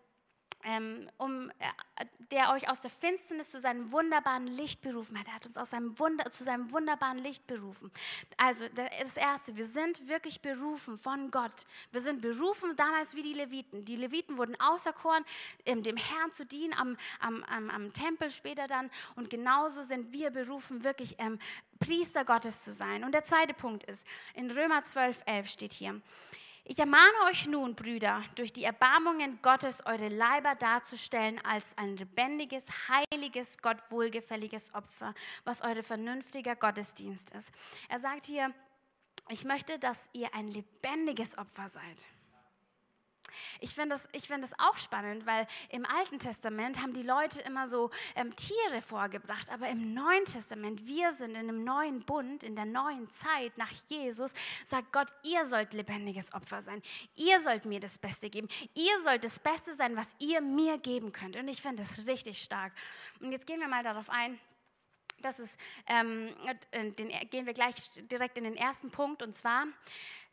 um, 1.17 1.49
äh, 1.59 2.05
der 2.31 2.51
euch 2.51 2.69
aus 2.69 2.81
der 2.81 2.91
Finsternis 2.91 3.51
zu 3.51 3.59
seinem 3.61 3.91
wunderbaren 3.91 4.47
Licht 4.47 4.81
berufen 4.81 5.17
hat. 5.17 5.27
Er 5.27 5.35
hat 5.35 5.45
uns 5.45 5.57
aus 5.57 5.69
seinem 5.69 5.97
Wunder, 5.97 6.29
zu 6.31 6.43
seinem 6.43 6.71
wunderbaren 6.71 7.19
Licht 7.19 7.47
berufen. 7.47 7.91
Also 8.35 8.65
das 8.75 9.15
Erste, 9.15 9.55
wir 9.55 9.65
sind 9.65 10.07
wirklich 10.07 10.41
berufen 10.41 10.97
von 10.97 11.31
Gott. 11.31 11.65
Wir 11.91 12.01
sind 12.01 12.21
berufen 12.21 12.75
damals 12.75 13.15
wie 13.15 13.21
die 13.21 13.33
Leviten. 13.33 13.85
Die 13.85 13.95
Leviten 13.95 14.37
wurden 14.37 14.59
auserkoren, 14.59 15.23
ähm, 15.65 15.83
dem 15.83 15.97
Herrn 15.97 16.33
zu 16.33 16.45
dienen, 16.45 16.73
am, 16.73 16.97
am, 17.19 17.43
am, 17.45 17.69
am, 17.69 17.93
Tempel 17.93 18.29
später 18.29 18.67
dann. 18.67 18.89
Und 19.15 19.29
genauso 19.29 19.83
sind 19.83 20.11
wir 20.11 20.31
berufen, 20.31 20.83
wirklich 20.83 21.15
ähm, 21.19 21.39
Priester 21.79 22.25
Gottes 22.25 22.61
zu 22.61 22.73
sein. 22.73 23.03
Und 23.03 23.13
der 23.13 23.23
zweite 23.23 23.53
Punkt 23.53 23.83
ist, 23.85 24.05
in 24.33 24.51
Römer 24.51 24.83
12, 24.83 25.21
11 25.25 25.49
steht 25.49 25.73
hier, 25.73 26.01
ich 26.69 26.77
ermahne 26.79 27.13
euch 27.29 27.47
nun, 27.47 27.75
Brüder, 27.75 28.23
durch 28.35 28.51
die 28.51 28.65
Erbarmungen 28.65 29.39
Gottes 29.41 29.85
eure 29.85 30.09
Leiber 30.09 30.53
darzustellen 30.55 31.39
als 31.45 31.77
ein 31.77 31.95
lebendiges, 31.95 32.65
heiliges, 32.89 33.57
Gott 33.59 33.77
wohlgefälliges 33.89 34.73
Opfer, 34.73 35.13
was 35.45 35.61
eure 35.61 35.81
vernünftiger 35.81 36.57
Gottesdienst 36.57 37.29
ist. 37.31 37.51
Er 37.87 37.99
sagt 37.99 38.25
hier, 38.25 38.53
ich 39.29 39.45
möchte, 39.45 39.79
dass 39.79 40.09
ihr 40.11 40.33
ein 40.35 40.49
lebendiges 40.49 41.37
Opfer 41.37 41.69
seid. 41.69 42.05
Ich 43.59 43.75
finde 43.75 43.95
das, 43.95 44.07
find 44.25 44.43
das 44.43 44.57
auch 44.59 44.77
spannend, 44.77 45.25
weil 45.25 45.47
im 45.69 45.85
Alten 45.85 46.19
Testament 46.19 46.81
haben 46.81 46.93
die 46.93 47.03
Leute 47.03 47.41
immer 47.41 47.67
so 47.67 47.91
ähm, 48.15 48.35
Tiere 48.35 48.81
vorgebracht, 48.81 49.49
aber 49.49 49.69
im 49.69 49.93
Neuen 49.93 50.25
Testament, 50.25 50.85
wir 50.85 51.13
sind 51.13 51.31
in 51.31 51.37
einem 51.37 51.63
neuen 51.63 52.01
Bund, 52.03 52.43
in 52.43 52.55
der 52.55 52.65
neuen 52.65 53.09
Zeit 53.11 53.57
nach 53.57 53.71
Jesus, 53.87 54.33
sagt 54.65 54.91
Gott, 54.91 55.07
ihr 55.23 55.45
sollt 55.45 55.73
lebendiges 55.73 56.33
Opfer 56.33 56.61
sein. 56.61 56.81
Ihr 57.15 57.41
sollt 57.41 57.65
mir 57.65 57.79
das 57.79 57.97
Beste 57.97 58.29
geben. 58.29 58.47
Ihr 58.73 59.01
sollt 59.03 59.23
das 59.23 59.39
Beste 59.39 59.73
sein, 59.75 59.95
was 59.95 60.07
ihr 60.19 60.41
mir 60.41 60.77
geben 60.77 61.11
könnt. 61.11 61.35
Und 61.35 61.47
ich 61.47 61.61
finde 61.61 61.83
das 61.83 62.07
richtig 62.07 62.41
stark. 62.41 62.73
Und 63.19 63.31
jetzt 63.31 63.47
gehen 63.47 63.59
wir 63.59 63.67
mal 63.67 63.83
darauf 63.83 64.09
ein. 64.09 64.39
Das 65.21 65.39
ist, 65.39 65.57
ähm, 65.87 66.29
den, 66.97 67.09
gehen 67.29 67.45
wir 67.45 67.53
gleich 67.53 67.75
direkt 68.11 68.37
in 68.37 68.43
den 68.43 68.55
ersten 68.55 68.91
Punkt 68.91 69.23
und 69.23 69.35
zwar 69.35 69.65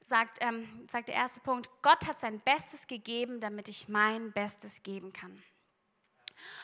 sagt, 0.04 0.38
ähm, 0.40 0.86
sagt 0.90 1.08
der 1.08 1.16
erste 1.16 1.40
Punkt, 1.40 1.68
Gott 1.82 2.06
hat 2.06 2.20
sein 2.20 2.40
Bestes 2.40 2.86
gegeben, 2.86 3.40
damit 3.40 3.68
ich 3.68 3.88
mein 3.88 4.32
Bestes 4.32 4.82
geben 4.82 5.12
kann. 5.12 5.42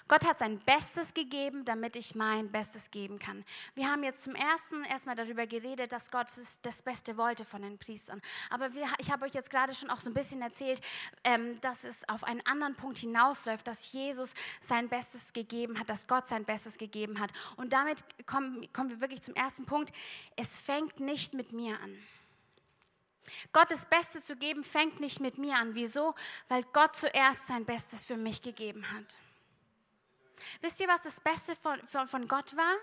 Gott 0.08 0.26
hat 0.26 0.40
sein 0.40 0.58
Bestes 0.58 1.14
gegeben, 1.14 1.64
damit 1.64 1.94
ich 1.94 2.14
mein 2.14 2.50
Bestes 2.50 2.90
geben 2.90 3.18
kann. 3.18 3.44
Wir 3.74 3.88
haben 3.88 4.02
jetzt 4.02 4.22
zum 4.22 4.34
ersten 4.34 4.82
erstmal 4.84 5.14
darüber 5.14 5.46
geredet, 5.46 5.92
dass 5.92 6.10
Gott 6.10 6.26
das 6.62 6.82
Beste 6.82 7.16
wollte 7.16 7.44
von 7.44 7.62
den 7.62 7.78
Priestern. 7.78 8.20
Aber 8.50 8.74
wir, 8.74 8.88
ich 8.98 9.10
habe 9.10 9.24
euch 9.24 9.34
jetzt 9.34 9.50
gerade 9.50 9.74
schon 9.74 9.88
auch 9.88 10.00
so 10.00 10.10
ein 10.10 10.14
bisschen 10.14 10.42
erzählt, 10.42 10.80
ähm, 11.22 11.60
dass 11.60 11.84
es 11.84 12.08
auf 12.08 12.24
einen 12.24 12.44
anderen 12.44 12.74
Punkt 12.74 12.98
hinausläuft, 12.98 13.66
dass 13.66 13.92
Jesus 13.92 14.34
sein 14.60 14.88
Bestes 14.88 15.32
gegeben 15.32 15.78
hat, 15.78 15.88
dass 15.88 16.08
Gott 16.08 16.26
sein 16.26 16.44
Bestes 16.44 16.76
gegeben 16.76 17.20
hat. 17.20 17.30
Und 17.56 17.72
damit 17.72 18.04
kommen, 18.26 18.70
kommen 18.72 18.90
wir 18.90 19.00
wirklich 19.00 19.22
zum 19.22 19.34
ersten 19.34 19.64
Punkt. 19.64 19.92
Es 20.36 20.58
fängt 20.58 20.98
nicht 20.98 21.34
mit 21.34 21.52
mir 21.52 21.78
an. 21.80 21.96
Gott 23.52 23.70
das 23.70 23.86
Beste 23.86 24.22
zu 24.22 24.36
geben, 24.36 24.64
fängt 24.64 25.00
nicht 25.00 25.20
mit 25.20 25.38
mir 25.38 25.56
an. 25.56 25.74
Wieso? 25.74 26.14
Weil 26.48 26.62
Gott 26.72 26.96
zuerst 26.96 27.46
sein 27.46 27.64
Bestes 27.64 28.04
für 28.04 28.16
mich 28.16 28.42
gegeben 28.42 28.90
hat. 28.90 29.16
Wisst 30.60 30.80
ihr, 30.80 30.88
was 30.88 31.02
das 31.02 31.20
Beste 31.20 31.54
von, 31.56 31.80
von, 31.86 32.06
von 32.06 32.28
Gott 32.28 32.56
war? 32.56 32.76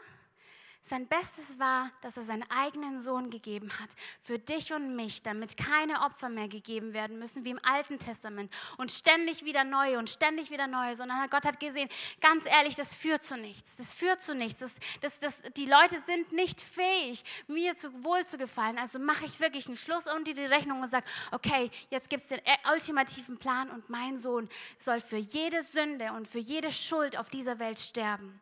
Sein 0.84 1.08
Bestes 1.08 1.60
war, 1.60 1.92
dass 2.02 2.16
er 2.16 2.24
seinen 2.24 2.50
eigenen 2.50 3.02
Sohn 3.02 3.30
gegeben 3.30 3.70
hat, 3.80 3.90
für 4.22 4.40
dich 4.40 4.72
und 4.72 4.96
mich, 4.96 5.22
damit 5.22 5.58
keine 5.58 6.02
Opfer 6.02 6.30
mehr 6.30 6.48
gegeben 6.48 6.94
werden 6.94 7.20
müssen, 7.20 7.44
wie 7.44 7.50
im 7.50 7.60
Alten 7.64 8.00
Testament. 8.00 8.54
Und 8.78 8.92
ständig 8.92 9.44
wieder 9.44 9.64
neue 9.64 10.00
und 10.00 10.10
ständig 10.10 10.50
wieder 10.50 10.68
neue, 10.68 10.96
sondern 10.96 11.30
Gott 11.30 11.46
hat 11.46 11.60
gesehen, 11.60 11.90
ganz 12.22 12.46
ehrlich, 12.46 12.76
das 12.76 12.96
führt 12.96 13.24
zu 13.24 13.36
nichts. 13.36 13.76
Das 13.76 13.94
führt 13.94 14.22
zu 14.22 14.34
nichts. 14.34 14.60
Das, 14.60 14.76
das, 15.02 15.20
das, 15.20 15.42
die 15.58 15.66
Leute 15.66 16.00
sind 16.06 16.32
nicht 16.32 16.62
fähig, 16.62 17.24
mir 17.48 17.76
zu, 17.76 18.04
wohl 18.04 18.26
zu 18.26 18.38
gefallen. 18.38 18.78
Also 18.78 18.98
mache 18.98 19.26
ich 19.26 19.40
wirklich 19.40 19.68
einen 19.68 19.78
Schluss 19.78 20.06
und 20.14 20.28
die 20.28 20.46
Rechnung 20.46 20.82
und 20.82 20.88
sage, 20.88 21.06
okay, 21.32 21.70
jetzt 21.90 22.10
gibt 22.10 22.24
es 22.24 22.30
den 22.30 22.42
ultimativen 22.72 23.38
Plan 23.38 23.70
und 23.72 23.90
mein 23.90 24.18
Sohn 24.18 24.50
soll 24.80 25.02
für 25.02 25.18
jede 25.18 25.62
Sünde 25.64 26.14
und 26.14 26.28
für 26.28 26.40
jede 26.40 26.72
Schuld 26.72 27.18
auf 27.18 27.30
dieser 27.30 27.60
Welt 27.60 27.80
sterben. 27.80 28.42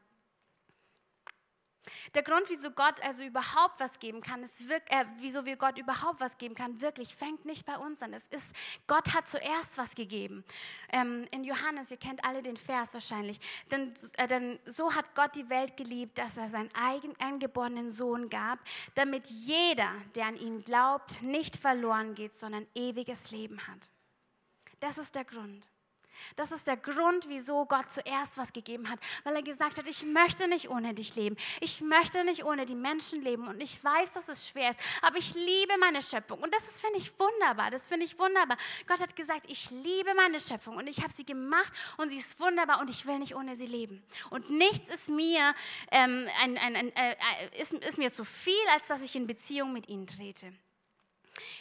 Der 2.14 2.24
Grund, 2.24 2.50
wieso 2.50 2.72
Gott 2.72 3.02
also 3.04 3.24
überhaupt 3.24 3.80
was 3.80 4.00
geben 4.00 4.22
kann, 4.22 4.44
ist 4.44 4.68
wirklich, 4.68 4.98
äh, 4.98 5.06
wieso 5.20 5.46
wir 5.46 5.56
Gott 5.58 5.78
überhaupt 5.78 6.20
was 6.20 6.38
geben 6.38 6.56
kann, 6.56 6.82
wirklich 6.82 7.16
fängt 7.16 7.46
nicht 7.46 7.66
bei 7.66 7.78
uns 7.78 8.02
an. 8.02 8.14
Es 8.14 8.28
ist, 8.28 8.54
Gott 8.88 9.14
hat 9.14 9.28
zuerst 9.28 9.78
was 9.78 9.96
gegeben. 9.96 10.44
Ähm, 10.90 11.28
in 11.32 11.44
Johannes, 11.44 11.92
ihr 11.92 11.98
kennt 11.98 12.24
alle 12.24 12.42
den 12.42 12.58
Vers 12.58 12.94
wahrscheinlich, 12.94 13.40
denn, 13.72 13.94
äh, 14.18 14.28
denn 14.28 14.60
so 14.66 14.94
hat 14.94 15.16
Gott 15.16 15.36
die 15.36 15.50
Welt 15.50 15.78
geliebt, 15.78 16.18
dass 16.18 16.38
er 16.38 16.48
seinen 16.48 16.74
eigenen 16.74 17.20
eingeborenen 17.20 17.92
Sohn 17.92 18.30
gab, 18.30 18.60
damit 18.96 19.28
jeder, 19.28 19.92
der 20.16 20.28
an 20.28 20.38
ihn 20.38 20.64
glaubt, 20.64 21.22
nicht 21.22 21.58
verloren 21.58 22.16
geht, 22.16 22.38
sondern 22.40 22.68
ewiges 22.76 23.32
Leben 23.32 23.68
hat. 23.68 23.90
Das 24.80 24.98
ist 24.98 25.16
der 25.16 25.26
Grund. 25.26 25.68
Das 26.36 26.52
ist 26.52 26.68
der 26.68 26.78
Grund, 26.78 27.28
wieso 27.28 27.66
Gott 27.66 27.92
zuerst 27.92 28.38
was 28.38 28.54
gegeben 28.54 28.90
hat, 28.90 29.00
weil 29.24 29.36
er 29.36 29.44
gesagt 29.44 29.78
hat, 29.78 29.88
ich 29.88 30.06
möchte 30.06 30.48
nicht 30.48 30.70
ohne 30.70 30.94
dich 30.94 31.16
leben. 31.16 31.36
Ich 31.62 31.82
möchte 31.82 32.24
nicht 32.24 32.44
ohne 32.44 32.66
die 32.66 32.76
Menschen 32.76 33.22
leben 33.22 33.48
und 33.48 33.62
ich 33.62 33.84
weiß, 33.84 34.14
dass 34.14 34.28
es 34.30 34.48
schwer 34.48 34.72
ist, 34.72 34.80
aber 35.02 35.18
ich 35.18 35.34
liebe 35.34 35.78
meine 35.80 36.02
Schöpfung 36.02 36.40
und 36.40 36.54
das 36.54 36.80
finde 36.80 36.98
ich 36.98 37.12
wunderbar. 37.20 37.72
Das 37.72 37.86
finde 37.88 38.06
ich 38.06 38.18
wunderbar. 38.18 38.58
Gott 38.88 39.00
hat 39.00 39.16
gesagt, 39.16 39.46
ich 39.50 39.70
liebe 39.72 40.14
meine 40.14 40.40
Schöpfung 40.40 40.78
und 40.78 40.88
ich 40.88 41.02
habe 41.02 41.14
sie 41.14 41.26
gemacht 41.26 41.72
und 41.98 42.10
sie 42.10 42.18
ist 42.18 42.40
wunderbar 42.40 42.80
und 42.80 42.90
ich 42.90 43.06
will 43.06 43.20
nicht 43.20 43.36
ohne 43.36 43.56
sie 43.56 43.68
leben. 43.68 44.04
Und 44.30 44.50
nichts 44.50 44.90
ist 44.90 45.10
mir, 45.10 45.54
ähm, 45.92 46.28
ein, 46.42 46.58
ein, 46.58 46.76
ein, 46.76 46.96
äh, 46.96 47.16
ist, 47.60 47.74
ist 47.74 47.98
mir 47.98 48.12
zu 48.12 48.26
viel, 48.26 48.54
als 48.74 48.88
dass 48.88 49.02
ich 49.02 49.16
in 49.16 49.28
Beziehung 49.28 49.74
mit 49.74 49.88
ihnen 49.90 50.08
trete. 50.08 50.54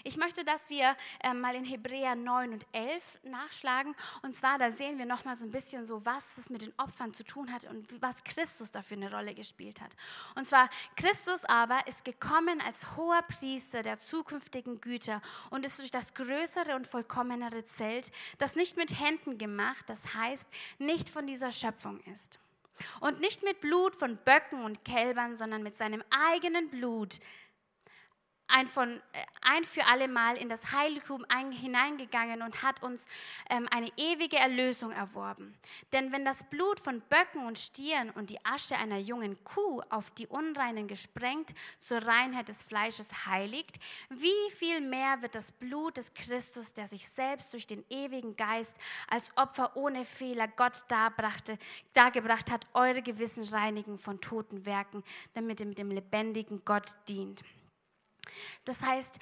Ich 0.04 0.16
möchte, 0.16 0.44
dass 0.44 0.68
wir 0.68 0.96
äh, 1.20 1.34
mal 1.34 1.54
in 1.54 1.64
Hebräer 1.64 2.14
9 2.14 2.52
und 2.52 2.66
11 2.72 3.20
nachschlagen. 3.24 3.94
Und 4.22 4.36
zwar, 4.36 4.58
da 4.58 4.70
sehen 4.70 4.98
wir 4.98 5.06
nochmal 5.06 5.36
so 5.36 5.44
ein 5.44 5.50
bisschen 5.50 5.86
so, 5.86 6.04
was 6.04 6.38
es 6.38 6.50
mit 6.50 6.62
den 6.62 6.72
Opfern 6.78 7.12
zu 7.14 7.24
tun 7.24 7.52
hat 7.52 7.64
und 7.66 8.00
was 8.00 8.22
Christus 8.24 8.70
dafür 8.70 8.96
eine 8.96 9.10
Rolle 9.10 9.34
gespielt 9.34 9.80
hat. 9.80 9.90
Und 10.34 10.46
zwar, 10.46 10.70
Christus 10.96 11.44
aber 11.44 11.86
ist 11.86 12.04
gekommen 12.04 12.60
als 12.60 12.96
hoher 12.96 13.22
Priester 13.22 13.82
der 13.82 13.98
zukünftigen 13.98 14.80
Güter 14.80 15.20
und 15.50 15.64
ist 15.64 15.78
durch 15.78 15.90
das 15.90 16.14
größere 16.14 16.74
und 16.76 16.86
vollkommenere 16.86 17.64
Zelt, 17.64 18.10
das 18.38 18.54
nicht 18.54 18.76
mit 18.76 18.98
Händen 19.00 19.38
gemacht, 19.38 19.84
das 19.88 20.14
heißt, 20.14 20.48
nicht 20.78 21.08
von 21.08 21.26
dieser 21.26 21.52
Schöpfung 21.52 22.00
ist. 22.14 22.38
Und 23.00 23.20
nicht 23.20 23.42
mit 23.42 23.60
Blut 23.60 23.94
von 23.96 24.16
Böcken 24.16 24.64
und 24.64 24.84
Kälbern, 24.84 25.36
sondern 25.36 25.62
mit 25.62 25.76
seinem 25.76 26.02
eigenen 26.10 26.68
Blut 26.70 27.20
ein, 28.54 28.68
von, 28.68 28.88
äh, 28.88 29.00
ein 29.42 29.64
für 29.64 29.84
alle 29.86 30.06
Mal 30.06 30.36
in 30.36 30.48
das 30.48 30.70
Heiligtum 30.70 31.26
ein, 31.28 31.50
hineingegangen 31.50 32.40
und 32.40 32.62
hat 32.62 32.84
uns 32.84 33.08
ähm, 33.50 33.66
eine 33.72 33.90
ewige 33.96 34.36
Erlösung 34.36 34.92
erworben. 34.92 35.58
Denn 35.92 36.12
wenn 36.12 36.24
das 36.24 36.44
Blut 36.44 36.78
von 36.78 37.00
Böcken 37.00 37.44
und 37.46 37.58
Stieren 37.58 38.10
und 38.10 38.30
die 38.30 38.44
Asche 38.44 38.76
einer 38.76 38.98
jungen 38.98 39.42
Kuh 39.42 39.82
auf 39.90 40.10
die 40.12 40.28
Unreinen 40.28 40.86
gesprengt 40.86 41.52
zur 41.80 41.98
Reinheit 41.98 42.48
des 42.48 42.62
Fleisches 42.62 43.26
heiligt, 43.26 43.80
wie 44.10 44.50
viel 44.52 44.80
mehr 44.80 45.20
wird 45.20 45.34
das 45.34 45.50
Blut 45.50 45.96
des 45.96 46.14
Christus, 46.14 46.74
der 46.74 46.86
sich 46.86 47.08
selbst 47.08 47.52
durch 47.52 47.66
den 47.66 47.84
ewigen 47.90 48.36
Geist 48.36 48.76
als 49.08 49.36
Opfer 49.36 49.76
ohne 49.76 50.04
Fehler 50.04 50.46
Gott 50.46 50.84
darbrachte, 50.86 51.58
dargebracht 51.92 52.52
hat, 52.52 52.68
eure 52.72 53.02
Gewissen 53.02 53.42
reinigen 53.42 53.98
von 53.98 54.20
toten 54.20 54.64
Werken, 54.64 55.02
damit 55.34 55.58
ihr 55.58 55.66
mit 55.66 55.78
dem 55.78 55.90
lebendigen 55.90 56.62
Gott 56.64 56.92
dient. 57.08 57.42
Das 58.64 58.82
heißt, 58.82 59.18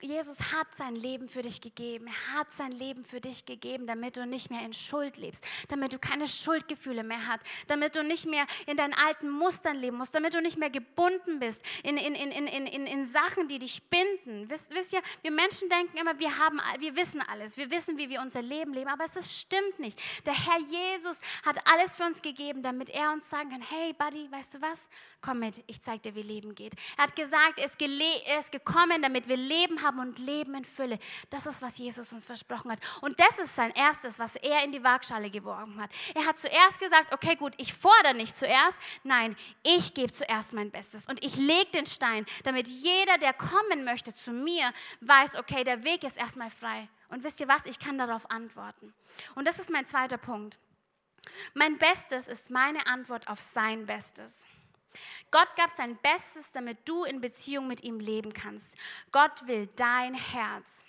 Jesus 0.00 0.52
hat 0.52 0.74
sein 0.74 0.94
Leben 0.94 1.28
für 1.28 1.42
dich 1.42 1.60
gegeben. 1.60 2.06
Er 2.06 2.38
hat 2.38 2.52
sein 2.52 2.72
Leben 2.72 3.04
für 3.04 3.20
dich 3.20 3.46
gegeben, 3.46 3.86
damit 3.86 4.16
du 4.16 4.26
nicht 4.26 4.50
mehr 4.50 4.64
in 4.64 4.72
Schuld 4.72 5.16
lebst, 5.16 5.44
damit 5.68 5.92
du 5.92 5.98
keine 5.98 6.28
Schuldgefühle 6.28 7.02
mehr 7.02 7.26
hast, 7.26 7.40
damit 7.66 7.96
du 7.96 8.02
nicht 8.02 8.26
mehr 8.26 8.46
in 8.66 8.76
deinen 8.76 8.94
alten 8.94 9.28
Mustern 9.30 9.76
leben 9.76 9.96
musst, 9.96 10.14
damit 10.14 10.34
du 10.34 10.40
nicht 10.40 10.58
mehr 10.58 10.70
gebunden 10.70 11.38
bist 11.40 11.62
in, 11.82 11.96
in, 11.96 12.14
in, 12.14 12.30
in, 12.30 12.66
in, 12.66 12.86
in 12.86 13.06
Sachen, 13.06 13.48
die 13.48 13.58
dich 13.58 13.82
binden. 13.84 14.48
Wisst, 14.50 14.74
wisst 14.74 14.92
ihr, 14.92 15.02
wir 15.22 15.30
Menschen 15.30 15.68
denken 15.68 15.96
immer, 15.96 16.18
wir, 16.18 16.38
haben, 16.38 16.60
wir 16.78 16.96
wissen 16.96 17.20
alles, 17.22 17.56
wir 17.56 17.70
wissen, 17.70 17.98
wie 17.98 18.08
wir 18.08 18.20
unser 18.20 18.42
Leben 18.42 18.72
leben, 18.72 18.88
aber 18.88 19.04
es 19.04 19.40
stimmt 19.40 19.78
nicht. 19.78 20.00
Der 20.26 20.34
Herr 20.34 20.58
Jesus 20.60 21.18
hat 21.44 21.56
alles 21.66 21.96
für 21.96 22.04
uns 22.04 22.22
gegeben, 22.22 22.62
damit 22.62 22.88
er 22.90 23.12
uns 23.12 23.28
sagen 23.28 23.50
kann, 23.50 23.62
hey 23.62 23.92
Buddy, 23.92 24.30
weißt 24.30 24.54
du 24.54 24.60
was? 24.60 24.88
Komm 25.20 25.40
mit, 25.40 25.62
ich 25.66 25.80
zeig 25.82 26.02
dir, 26.02 26.14
wie 26.14 26.22
Leben 26.22 26.54
geht. 26.54 26.74
Er 26.96 27.04
hat 27.04 27.16
gesagt, 27.16 27.58
er 27.58 27.64
ist, 27.64 27.80
er 27.80 28.38
ist 28.38 28.52
gekommen, 28.52 29.02
damit 29.02 29.26
wir 29.28 29.36
Leben 29.36 29.77
haben 29.82 29.98
und 30.00 30.18
Leben 30.18 30.54
in 30.54 30.64
Fülle. 30.64 30.98
Das 31.30 31.46
ist, 31.46 31.62
was 31.62 31.78
Jesus 31.78 32.12
uns 32.12 32.26
versprochen 32.26 32.72
hat. 32.72 32.78
Und 33.00 33.18
das 33.20 33.38
ist 33.38 33.54
sein 33.54 33.70
erstes, 33.72 34.18
was 34.18 34.36
er 34.36 34.64
in 34.64 34.72
die 34.72 34.82
Waagschale 34.82 35.30
geworfen 35.30 35.80
hat. 35.80 35.90
Er 36.14 36.26
hat 36.26 36.38
zuerst 36.38 36.78
gesagt, 36.80 37.12
okay, 37.12 37.36
gut, 37.36 37.54
ich 37.56 37.72
fordere 37.72 38.14
nicht 38.14 38.36
zuerst. 38.36 38.78
Nein, 39.04 39.36
ich 39.62 39.94
gebe 39.94 40.12
zuerst 40.12 40.52
mein 40.52 40.70
Bestes. 40.70 41.06
Und 41.06 41.22
ich 41.24 41.36
lege 41.36 41.70
den 41.72 41.86
Stein, 41.86 42.26
damit 42.44 42.68
jeder, 42.68 43.18
der 43.18 43.32
kommen 43.32 43.84
möchte 43.84 44.14
zu 44.14 44.32
mir, 44.32 44.72
weiß, 45.00 45.36
okay, 45.36 45.64
der 45.64 45.84
Weg 45.84 46.04
ist 46.04 46.18
erstmal 46.18 46.50
frei. 46.50 46.88
Und 47.08 47.24
wisst 47.24 47.40
ihr 47.40 47.48
was? 47.48 47.64
Ich 47.66 47.78
kann 47.78 47.98
darauf 47.98 48.30
antworten. 48.30 48.94
Und 49.34 49.46
das 49.46 49.58
ist 49.58 49.70
mein 49.70 49.86
zweiter 49.86 50.18
Punkt. 50.18 50.58
Mein 51.54 51.78
Bestes 51.78 52.28
ist 52.28 52.50
meine 52.50 52.86
Antwort 52.86 53.28
auf 53.28 53.42
sein 53.42 53.86
Bestes. 53.86 54.34
Gott 55.30 55.48
gab 55.56 55.70
sein 55.70 55.96
Bestes, 55.98 56.52
damit 56.52 56.78
du 56.86 57.04
in 57.04 57.20
Beziehung 57.20 57.68
mit 57.68 57.82
ihm 57.82 58.00
leben 58.00 58.32
kannst. 58.32 58.74
Gott 59.12 59.46
will 59.46 59.68
dein 59.76 60.14
Herz. 60.14 60.84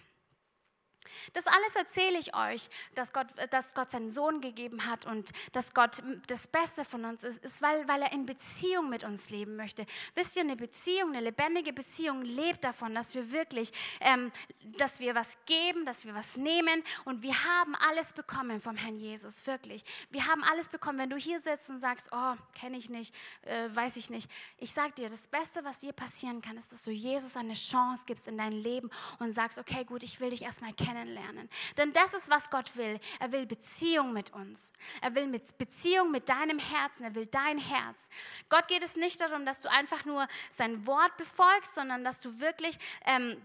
Das 1.34 1.48
alles 1.48 1.76
erzähle 1.76 2.20
ich 2.20 2.36
euch, 2.36 2.70
dass 2.96 3.14
Gott, 3.14 3.28
dass 3.52 3.74
Gott 3.74 3.92
seinen 3.92 4.10
Sohn 4.10 4.42
gegeben 4.42 4.86
hat 4.86 5.06
und 5.06 5.32
dass 5.54 5.74
Gott 5.74 5.98
das 6.28 6.48
Beste 6.48 6.86
von 6.86 7.06
uns 7.06 7.24
ist, 7.24 7.44
ist 7.44 7.62
weil, 7.62 7.88
weil 7.88 8.02
er 8.02 8.12
in 8.12 8.26
Beziehung 8.26 8.90
mit 8.90 9.04
uns 9.04 9.30
leben 9.30 9.56
möchte. 9.56 9.86
Wisst 10.16 10.36
ihr, 10.36 10.44
eine 10.44 10.56
Beziehung, 10.56 11.10
eine 11.10 11.22
lebendige 11.22 11.74
Beziehung 11.74 12.22
lebt 12.22 12.64
davon, 12.64 12.94
dass 12.94 13.14
wir 13.14 13.32
wirklich, 13.32 13.72
ähm, 14.00 14.32
dass 14.78 15.00
wir 15.00 15.16
was 15.16 15.38
geben, 15.46 15.86
dass 15.86 16.06
wir 16.06 16.14
was 16.14 16.38
nehmen 16.38 16.84
und 17.06 17.22
wir 17.22 17.44
haben 17.44 17.76
alles 17.76 18.14
bekommen 18.14 18.62
vom 18.62 18.76
Herrn 18.76 18.98
Jesus, 18.98 19.46
wirklich. 19.48 19.84
Wir 20.10 20.28
haben 20.28 20.44
alles 20.44 20.70
bekommen. 20.70 21.00
Wenn 21.00 21.10
du 21.10 21.18
hier 21.18 21.40
sitzt 21.40 21.70
und 21.70 21.80
sagst, 21.80 22.10
oh, 22.12 22.36
kenne 22.54 22.78
ich 22.78 22.90
nicht, 22.90 23.16
äh, 23.44 23.70
weiß 23.74 23.96
ich 23.98 24.10
nicht. 24.10 24.30
Ich 24.58 24.74
sage 24.74 24.94
dir, 24.94 25.10
das 25.10 25.28
Beste, 25.28 25.64
was 25.64 25.80
dir 25.80 25.94
passieren 25.94 26.42
kann, 26.42 26.58
ist, 26.58 26.72
dass 26.72 26.84
du 26.84 26.92
Jesus 26.92 27.36
eine 27.36 27.54
Chance 27.54 28.04
gibst 28.06 28.28
in 28.28 28.38
dein 28.38 28.52
Leben 28.52 28.90
und 29.20 29.32
sagst, 29.32 29.58
okay, 29.58 29.84
gut, 29.86 30.04
ich 30.04 30.20
will 30.20 30.30
dich 30.30 30.42
erstmal 30.42 30.74
kennenlernen 30.74 30.99
kennenlernen. 31.00 31.50
Denn 31.78 31.94
das 31.94 32.14
ist, 32.14 32.30
was 32.30 32.50
Gott 32.50 32.76
will. 32.76 33.00
Er 33.20 33.32
will 33.32 33.46
Beziehung 33.46 34.14
mit 34.14 34.34
uns. 34.34 34.72
Er 35.02 35.16
will 35.16 35.28
mit 35.28 35.58
Beziehung 35.58 36.12
mit 36.12 36.30
deinem 36.30 36.60
Herzen. 36.60 37.04
Er 37.04 37.16
will 37.16 37.26
dein 37.26 37.58
Herz. 37.58 38.10
Gott 38.50 38.68
geht 38.68 38.84
es 38.84 38.96
nicht 38.96 39.20
darum, 39.22 39.46
dass 39.46 39.62
du 39.62 39.70
einfach 39.70 40.06
nur 40.06 40.28
sein 40.52 40.86
Wort 40.86 41.16
befolgst, 41.18 41.76
sondern 41.76 42.04
dass 42.04 42.20
du 42.20 42.40
wirklich 42.40 42.78
ähm, 43.06 43.42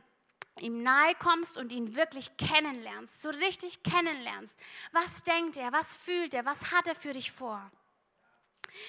ihm 0.60 0.82
nahe 0.82 1.14
kommst 1.16 1.56
und 1.56 1.72
ihn 1.72 1.96
wirklich 1.96 2.36
kennenlernst, 2.36 3.22
so 3.22 3.30
richtig 3.30 3.82
kennenlernst. 3.82 4.58
Was 4.92 5.22
denkt 5.24 5.56
er? 5.56 5.72
Was 5.72 5.96
fühlt 5.96 6.34
er? 6.34 6.44
Was 6.44 6.72
hat 6.72 6.86
er 6.86 6.94
für 6.94 7.12
dich 7.12 7.32
vor? 7.32 7.70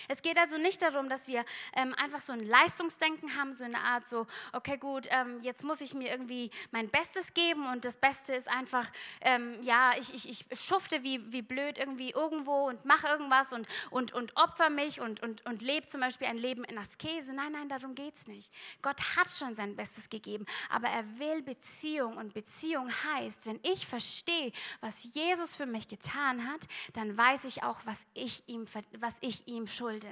Es 0.08 0.22
geht 0.22 0.38
also 0.38 0.58
nicht 0.58 0.82
darum, 0.82 1.10
dass 1.10 1.28
wir 1.28 1.46
ähm, 1.76 1.94
einfach 1.96 2.22
so 2.22 2.34
ein 2.34 2.46
Leistungsdenken 2.46 3.36
haben, 3.38 3.54
so 3.54 3.64
eine 3.64 3.80
Art 3.80 4.08
so, 4.08 4.28
okay 4.54 4.78
gut, 4.78 5.08
ähm, 5.10 5.42
jetzt 5.42 5.64
muss 5.64 5.82
ich 5.82 5.94
mir 5.94 6.10
irgendwie 6.10 6.52
mein 6.72 6.90
Bestes 6.90 7.34
geben 7.34 7.68
und 7.72 7.86
das 7.86 7.98
Beste 7.98 8.34
ist 8.34 8.48
einfach, 8.48 8.88
ähm, 9.22 9.62
ja, 9.62 9.94
ich, 10.00 10.14
ich, 10.14 10.46
ich 10.50 10.60
schufte 10.60 11.04
wie, 11.04 11.32
wie 11.32 11.42
blöd 11.42 11.78
irgendwie 11.78 12.12
irgendwo 12.12 12.68
und 12.68 12.86
mache 12.86 13.08
irgendwas 13.08 13.54
und, 13.54 13.68
und, 13.90 14.14
und 14.14 14.36
opfer 14.36 14.70
mich 14.70 15.02
und, 15.02 15.22
und, 15.22 15.46
und 15.46 15.62
lebe 15.62 15.88
zum 15.88 16.02
Beispiel 16.02 16.28
ein 16.28 16.38
Leben 16.38 16.64
in 16.64 16.78
Askese. 16.78 17.34
Nein, 17.34 17.52
nein, 17.54 17.70
darum 17.70 17.96
geht 17.96 18.16
es 18.16 18.28
nicht. 18.28 18.52
Gott 18.82 19.00
hat 19.16 19.30
schon 19.32 19.56
sein 19.56 19.76
Bestes 19.76 20.10
gegeben, 20.10 20.46
aber 20.70 20.88
er 20.88 21.20
will 21.20 21.42
Beziehung 21.42 22.18
und 22.18 22.34
Beziehung 22.34 22.92
heißt, 22.92 23.46
wenn 23.46 23.60
ich 23.64 23.86
verstehe, 23.88 24.52
was 24.82 25.08
Jesus 25.14 25.56
für 25.56 25.66
mich 25.66 25.88
getan 25.88 26.48
hat, 26.48 26.62
dann 26.94 27.18
weiß 27.18 27.46
ich 27.46 27.64
auch, 27.64 27.80
was 27.86 28.06
ich 28.14 28.44
ihm, 28.48 28.66
was 29.00 29.18
ich 29.22 29.48
ihm 29.48 29.68
schulde. 29.76 30.10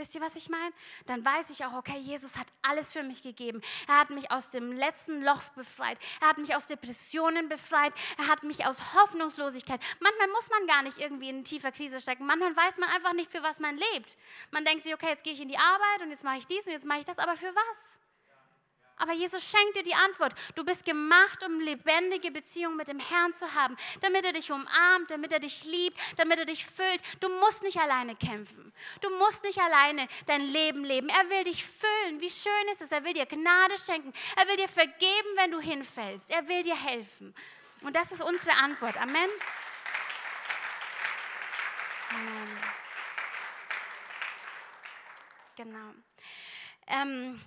Wisst 0.00 0.14
ihr, 0.14 0.22
was 0.22 0.34
ich 0.34 0.48
meine? 0.48 0.72
Dann 1.04 1.22
weiß 1.22 1.50
ich 1.50 1.62
auch, 1.66 1.74
okay, 1.74 1.98
Jesus 1.98 2.38
hat 2.38 2.46
alles 2.62 2.90
für 2.90 3.02
mich 3.02 3.22
gegeben. 3.22 3.60
Er 3.86 4.00
hat 4.00 4.08
mich 4.08 4.30
aus 4.30 4.48
dem 4.48 4.72
letzten 4.72 5.22
Loch 5.22 5.42
befreit. 5.54 5.98
Er 6.22 6.28
hat 6.28 6.38
mich 6.38 6.56
aus 6.56 6.66
Depressionen 6.68 7.50
befreit. 7.50 7.92
Er 8.16 8.28
hat 8.28 8.42
mich 8.42 8.64
aus 8.64 8.78
Hoffnungslosigkeit. 8.94 9.78
Manchmal 10.00 10.28
muss 10.28 10.48
man 10.48 10.66
gar 10.66 10.82
nicht 10.82 10.96
irgendwie 10.96 11.28
in 11.28 11.36
eine 11.36 11.44
tiefe 11.44 11.70
Krise 11.70 12.00
stecken. 12.00 12.24
Manchmal 12.24 12.56
weiß 12.56 12.78
man 12.78 12.88
einfach 12.88 13.12
nicht, 13.12 13.30
für 13.30 13.42
was 13.42 13.58
man 13.58 13.76
lebt. 13.76 14.16
Man 14.52 14.64
denkt 14.64 14.84
sich, 14.84 14.94
okay, 14.94 15.08
jetzt 15.08 15.22
gehe 15.22 15.34
ich 15.34 15.40
in 15.42 15.48
die 15.48 15.58
Arbeit 15.58 16.00
und 16.00 16.10
jetzt 16.10 16.24
mache 16.24 16.38
ich 16.38 16.46
dies 16.46 16.66
und 16.66 16.72
jetzt 16.72 16.86
mache 16.86 17.00
ich 17.00 17.04
das, 17.04 17.18
aber 17.18 17.36
für 17.36 17.54
was? 17.54 17.99
Aber 19.00 19.14
Jesus 19.14 19.42
schenkt 19.42 19.76
dir 19.76 19.82
die 19.82 19.94
Antwort. 19.94 20.34
Du 20.54 20.62
bist 20.62 20.84
gemacht, 20.84 21.42
um 21.42 21.58
lebendige 21.58 22.30
Beziehungen 22.30 22.76
mit 22.76 22.88
dem 22.88 23.00
Herrn 23.00 23.34
zu 23.34 23.54
haben, 23.54 23.76
damit 24.02 24.26
er 24.26 24.32
dich 24.32 24.52
umarmt, 24.52 25.10
damit 25.10 25.32
er 25.32 25.40
dich 25.40 25.64
liebt, 25.64 25.98
damit 26.18 26.38
er 26.38 26.44
dich 26.44 26.66
füllt. 26.66 27.02
Du 27.18 27.30
musst 27.40 27.62
nicht 27.62 27.78
alleine 27.78 28.14
kämpfen. 28.14 28.72
Du 29.00 29.08
musst 29.16 29.42
nicht 29.42 29.58
alleine 29.58 30.06
dein 30.26 30.42
Leben 30.42 30.84
leben. 30.84 31.08
Er 31.08 31.30
will 31.30 31.44
dich 31.44 31.64
füllen. 31.64 32.20
Wie 32.20 32.28
schön 32.28 32.68
ist 32.72 32.82
es? 32.82 32.92
Er 32.92 33.02
will 33.02 33.14
dir 33.14 33.24
Gnade 33.24 33.78
schenken. 33.78 34.12
Er 34.36 34.46
will 34.46 34.56
dir 34.56 34.68
vergeben, 34.68 35.28
wenn 35.36 35.50
du 35.50 35.60
hinfällst. 35.60 36.30
Er 36.30 36.46
will 36.46 36.62
dir 36.62 36.76
helfen. 36.76 37.34
Und 37.80 37.96
das 37.96 38.12
ist 38.12 38.22
unsere 38.22 38.54
Antwort. 38.56 39.00
Amen. 39.00 39.30
Amen. 42.10 42.58
Genau. 45.56 45.94
Ähm, 46.86 47.40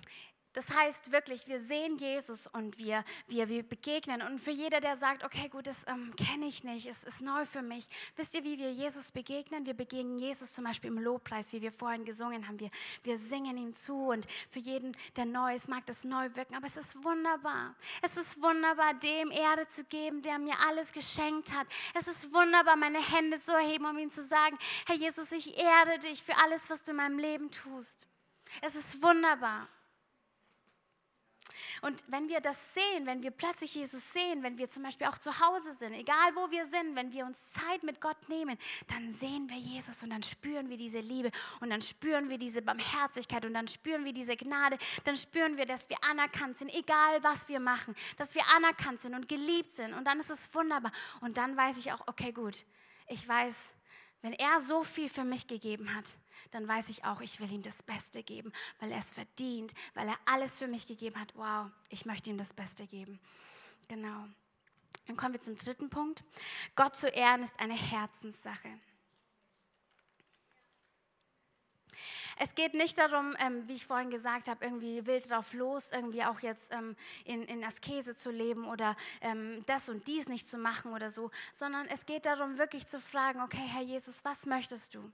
das 0.54 0.70
heißt 0.70 1.10
wirklich, 1.10 1.48
wir 1.48 1.60
sehen 1.60 1.96
Jesus 1.98 2.46
und 2.46 2.78
wir, 2.78 3.04
wir, 3.26 3.48
wir 3.48 3.64
begegnen. 3.64 4.22
Und 4.22 4.38
für 4.38 4.52
jeder, 4.52 4.80
der 4.80 4.96
sagt, 4.96 5.24
okay, 5.24 5.48
gut, 5.48 5.66
das 5.66 5.76
ähm, 5.88 6.14
kenne 6.16 6.46
ich 6.46 6.62
nicht, 6.62 6.86
es 6.86 7.02
ist 7.02 7.22
neu 7.22 7.44
für 7.44 7.60
mich. 7.60 7.86
Wisst 8.14 8.34
ihr, 8.36 8.44
wie 8.44 8.56
wir 8.56 8.72
Jesus 8.72 9.10
begegnen? 9.10 9.66
Wir 9.66 9.74
begegnen 9.74 10.20
Jesus 10.20 10.52
zum 10.52 10.62
Beispiel 10.62 10.90
im 10.90 10.98
Lobpreis, 10.98 11.52
wie 11.52 11.60
wir 11.60 11.72
vorhin 11.72 12.04
gesungen 12.04 12.46
haben. 12.46 12.60
Wir, 12.60 12.70
wir 13.02 13.18
singen 13.18 13.56
ihm 13.56 13.74
zu 13.74 14.10
und 14.10 14.26
für 14.48 14.60
jeden, 14.60 14.96
der 15.16 15.24
neu 15.24 15.56
ist, 15.56 15.68
mag 15.68 15.84
das 15.86 16.04
neu 16.04 16.28
wirken. 16.34 16.54
Aber 16.54 16.68
es 16.68 16.76
ist 16.76 17.02
wunderbar. 17.02 17.74
Es 18.00 18.16
ist 18.16 18.40
wunderbar, 18.40 18.94
dem 18.94 19.32
Erde 19.32 19.66
zu 19.66 19.82
geben, 19.82 20.22
der 20.22 20.38
mir 20.38 20.54
alles 20.68 20.92
geschenkt 20.92 21.52
hat. 21.52 21.66
Es 21.94 22.06
ist 22.06 22.32
wunderbar, 22.32 22.76
meine 22.76 23.02
Hände 23.02 23.40
zu 23.40 23.52
erheben, 23.52 23.86
um 23.86 23.98
ihm 23.98 24.12
zu 24.12 24.22
sagen, 24.22 24.56
Herr 24.86 24.96
Jesus, 24.96 25.32
ich 25.32 25.58
ehre 25.58 25.98
dich 25.98 26.22
für 26.22 26.36
alles, 26.36 26.70
was 26.70 26.84
du 26.84 26.92
in 26.92 26.98
meinem 26.98 27.18
Leben 27.18 27.50
tust. 27.50 28.06
Es 28.62 28.76
ist 28.76 29.02
wunderbar. 29.02 29.68
Und 31.82 32.04
wenn 32.08 32.28
wir 32.28 32.40
das 32.40 32.74
sehen, 32.74 33.06
wenn 33.06 33.22
wir 33.22 33.30
plötzlich 33.30 33.74
Jesus 33.74 34.12
sehen, 34.12 34.42
wenn 34.42 34.58
wir 34.58 34.68
zum 34.68 34.82
Beispiel 34.82 35.06
auch 35.06 35.18
zu 35.18 35.38
Hause 35.40 35.72
sind, 35.72 35.94
egal 35.94 36.34
wo 36.34 36.50
wir 36.50 36.66
sind, 36.66 36.96
wenn 36.96 37.12
wir 37.12 37.24
uns 37.24 37.52
Zeit 37.52 37.82
mit 37.82 38.00
Gott 38.00 38.28
nehmen, 38.28 38.58
dann 38.88 39.12
sehen 39.12 39.48
wir 39.48 39.56
Jesus 39.56 40.02
und 40.02 40.10
dann 40.10 40.22
spüren 40.22 40.68
wir 40.68 40.76
diese 40.76 41.00
Liebe 41.00 41.30
und 41.60 41.70
dann 41.70 41.82
spüren 41.82 42.28
wir 42.28 42.38
diese 42.38 42.62
Barmherzigkeit 42.62 43.44
und 43.44 43.54
dann 43.54 43.68
spüren 43.68 44.04
wir 44.04 44.12
diese 44.12 44.36
Gnade, 44.36 44.78
dann 45.04 45.16
spüren 45.16 45.56
wir, 45.56 45.66
dass 45.66 45.88
wir 45.88 45.96
anerkannt 46.04 46.58
sind, 46.58 46.74
egal 46.74 47.22
was 47.22 47.48
wir 47.48 47.60
machen, 47.60 47.94
dass 48.16 48.34
wir 48.34 48.42
anerkannt 48.56 49.00
sind 49.00 49.14
und 49.14 49.28
geliebt 49.28 49.72
sind 49.72 49.92
und 49.94 50.04
dann 50.06 50.20
ist 50.20 50.30
es 50.30 50.54
wunderbar. 50.54 50.92
Und 51.20 51.36
dann 51.36 51.56
weiß 51.56 51.76
ich 51.78 51.92
auch, 51.92 52.00
okay, 52.06 52.32
gut, 52.32 52.64
ich 53.06 53.26
weiß, 53.26 53.74
wenn 54.22 54.32
er 54.32 54.60
so 54.60 54.82
viel 54.82 55.08
für 55.08 55.24
mich 55.24 55.46
gegeben 55.46 55.94
hat, 55.94 56.16
dann 56.50 56.66
weiß 56.66 56.88
ich 56.88 57.04
auch, 57.04 57.20
ich 57.20 57.40
will 57.40 57.50
ihm 57.52 57.62
das 57.62 57.82
Beste 57.82 58.22
geben, 58.22 58.52
weil 58.80 58.92
er 58.92 58.98
es 58.98 59.10
verdient, 59.10 59.72
weil 59.94 60.08
er 60.08 60.18
alles 60.24 60.58
für 60.58 60.68
mich 60.68 60.86
gegeben 60.86 61.20
hat. 61.20 61.34
Wow, 61.34 61.70
ich 61.88 62.06
möchte 62.06 62.30
ihm 62.30 62.38
das 62.38 62.52
Beste 62.52 62.86
geben. 62.86 63.20
Genau. 63.88 64.26
Dann 65.06 65.16
kommen 65.16 65.34
wir 65.34 65.42
zum 65.42 65.56
dritten 65.56 65.90
Punkt. 65.90 66.22
Gott 66.76 66.96
zu 66.96 67.08
ehren 67.08 67.42
ist 67.42 67.58
eine 67.60 67.74
Herzenssache. 67.74 68.68
Es 72.36 72.54
geht 72.54 72.74
nicht 72.74 72.98
darum, 72.98 73.36
ähm, 73.38 73.68
wie 73.68 73.74
ich 73.74 73.86
vorhin 73.86 74.10
gesagt 74.10 74.48
habe, 74.48 74.64
irgendwie 74.64 75.06
wild 75.06 75.30
drauf 75.30 75.52
los, 75.52 75.92
irgendwie 75.92 76.24
auch 76.24 76.40
jetzt 76.40 76.72
ähm, 76.72 76.96
in, 77.24 77.44
in 77.44 77.62
Askese 77.62 78.16
zu 78.16 78.30
leben 78.30 78.66
oder 78.66 78.96
ähm, 79.20 79.62
das 79.66 79.88
und 79.88 80.06
dies 80.08 80.28
nicht 80.28 80.48
zu 80.48 80.58
machen 80.58 80.92
oder 80.92 81.10
so, 81.10 81.30
sondern 81.52 81.86
es 81.86 82.06
geht 82.06 82.26
darum, 82.26 82.58
wirklich 82.58 82.86
zu 82.86 83.00
fragen, 83.00 83.40
okay, 83.40 83.64
Herr 83.64 83.82
Jesus, 83.82 84.24
was 84.24 84.46
möchtest 84.46 84.94
du? 84.94 85.12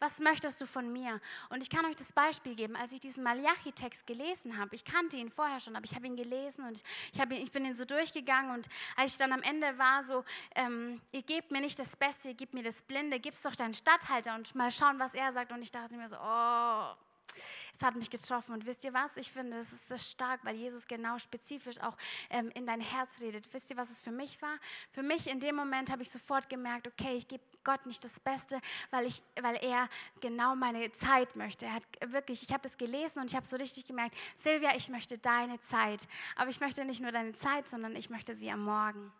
Was 0.00 0.18
möchtest 0.18 0.60
du 0.60 0.66
von 0.66 0.92
mir? 0.92 1.20
Und 1.50 1.62
ich 1.62 1.70
kann 1.70 1.84
euch 1.84 1.96
das 1.96 2.12
Beispiel 2.12 2.54
geben. 2.54 2.76
Als 2.76 2.92
ich 2.92 3.00
diesen 3.00 3.22
Malachi-Text 3.22 4.06
gelesen 4.06 4.58
habe, 4.58 4.74
ich 4.74 4.84
kannte 4.84 5.16
ihn 5.16 5.30
vorher 5.30 5.60
schon, 5.60 5.76
aber 5.76 5.84
ich 5.84 5.94
habe 5.94 6.06
ihn 6.06 6.16
gelesen 6.16 6.64
und 6.66 6.82
ich, 7.12 7.20
ihn, 7.20 7.32
ich 7.32 7.52
bin 7.52 7.64
ihn 7.64 7.74
so 7.74 7.84
durchgegangen. 7.84 8.52
Und 8.52 8.68
als 8.96 9.12
ich 9.12 9.18
dann 9.18 9.32
am 9.32 9.42
Ende 9.42 9.78
war, 9.78 10.02
so, 10.02 10.24
ähm, 10.54 11.00
ihr 11.12 11.22
gebt 11.22 11.50
mir 11.50 11.60
nicht 11.60 11.78
das 11.78 11.96
Beste, 11.96 12.28
ihr 12.28 12.34
gebt 12.34 12.54
mir 12.54 12.62
das 12.62 12.82
Blinde, 12.82 13.20
gib's 13.20 13.42
doch 13.42 13.54
deinen 13.54 13.74
Stadthalter 13.74 14.34
und 14.34 14.54
mal 14.54 14.70
schauen, 14.70 14.98
was 14.98 15.14
er 15.14 15.32
sagt. 15.32 15.52
Und 15.52 15.62
ich 15.62 15.70
dachte 15.70 15.94
mir 15.94 16.08
so, 16.08 16.16
oh, 16.16 16.94
es 17.74 17.82
hat 17.82 17.96
mich 17.96 18.10
getroffen. 18.10 18.52
Und 18.52 18.66
wisst 18.66 18.84
ihr 18.84 18.94
was? 18.94 19.16
Ich 19.16 19.30
finde, 19.30 19.56
das 19.56 19.72
ist 19.72 19.90
das 19.90 20.10
stark, 20.10 20.44
weil 20.44 20.56
Jesus 20.56 20.86
genau 20.86 21.18
spezifisch 21.18 21.80
auch 21.80 21.96
ähm, 22.30 22.50
in 22.54 22.66
dein 22.66 22.80
Herz 22.80 23.20
redet. 23.20 23.52
Wisst 23.52 23.70
ihr, 23.70 23.76
was 23.76 23.90
es 23.90 24.00
für 24.00 24.10
mich 24.10 24.40
war? 24.42 24.56
Für 24.90 25.02
mich 25.02 25.28
in 25.28 25.40
dem 25.40 25.56
Moment 25.56 25.90
habe 25.90 26.02
ich 26.02 26.10
sofort 26.10 26.48
gemerkt, 26.48 26.86
okay, 26.86 27.16
ich 27.16 27.28
gebe 27.28 27.42
Gott 27.64 27.84
nicht 27.86 28.02
das 28.04 28.18
Beste, 28.20 28.60
weil, 28.90 29.06
ich, 29.06 29.22
weil 29.40 29.56
er 29.56 29.88
genau 30.20 30.54
meine 30.54 30.92
Zeit 30.92 31.36
möchte. 31.36 31.66
Er 31.66 31.74
hat 31.74 31.84
wirklich, 32.06 32.42
ich 32.42 32.52
habe 32.52 32.62
das 32.62 32.76
gelesen 32.76 33.20
und 33.20 33.30
ich 33.30 33.36
habe 33.36 33.46
so 33.46 33.56
richtig 33.56 33.86
gemerkt, 33.86 34.16
Silvia, 34.36 34.74
ich 34.76 34.88
möchte 34.88 35.18
deine 35.18 35.60
Zeit. 35.60 36.06
Aber 36.36 36.50
ich 36.50 36.60
möchte 36.60 36.84
nicht 36.84 37.00
nur 37.00 37.12
deine 37.12 37.34
Zeit, 37.34 37.68
sondern 37.68 37.96
ich 37.96 38.10
möchte 38.10 38.34
sie 38.34 38.50
am 38.50 38.64
Morgen. 38.64 39.12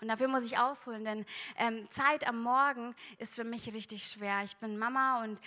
Und 0.00 0.08
dafür 0.08 0.28
muss 0.28 0.44
ich 0.44 0.58
ausholen, 0.58 1.04
denn 1.04 1.26
ähm, 1.56 1.88
Zeit 1.90 2.26
am 2.26 2.42
Morgen 2.42 2.94
ist 3.18 3.34
für 3.34 3.44
mich 3.44 3.72
richtig 3.74 4.06
schwer. 4.06 4.42
Ich 4.44 4.56
bin 4.56 4.78
Mama 4.78 5.22
und 5.22 5.40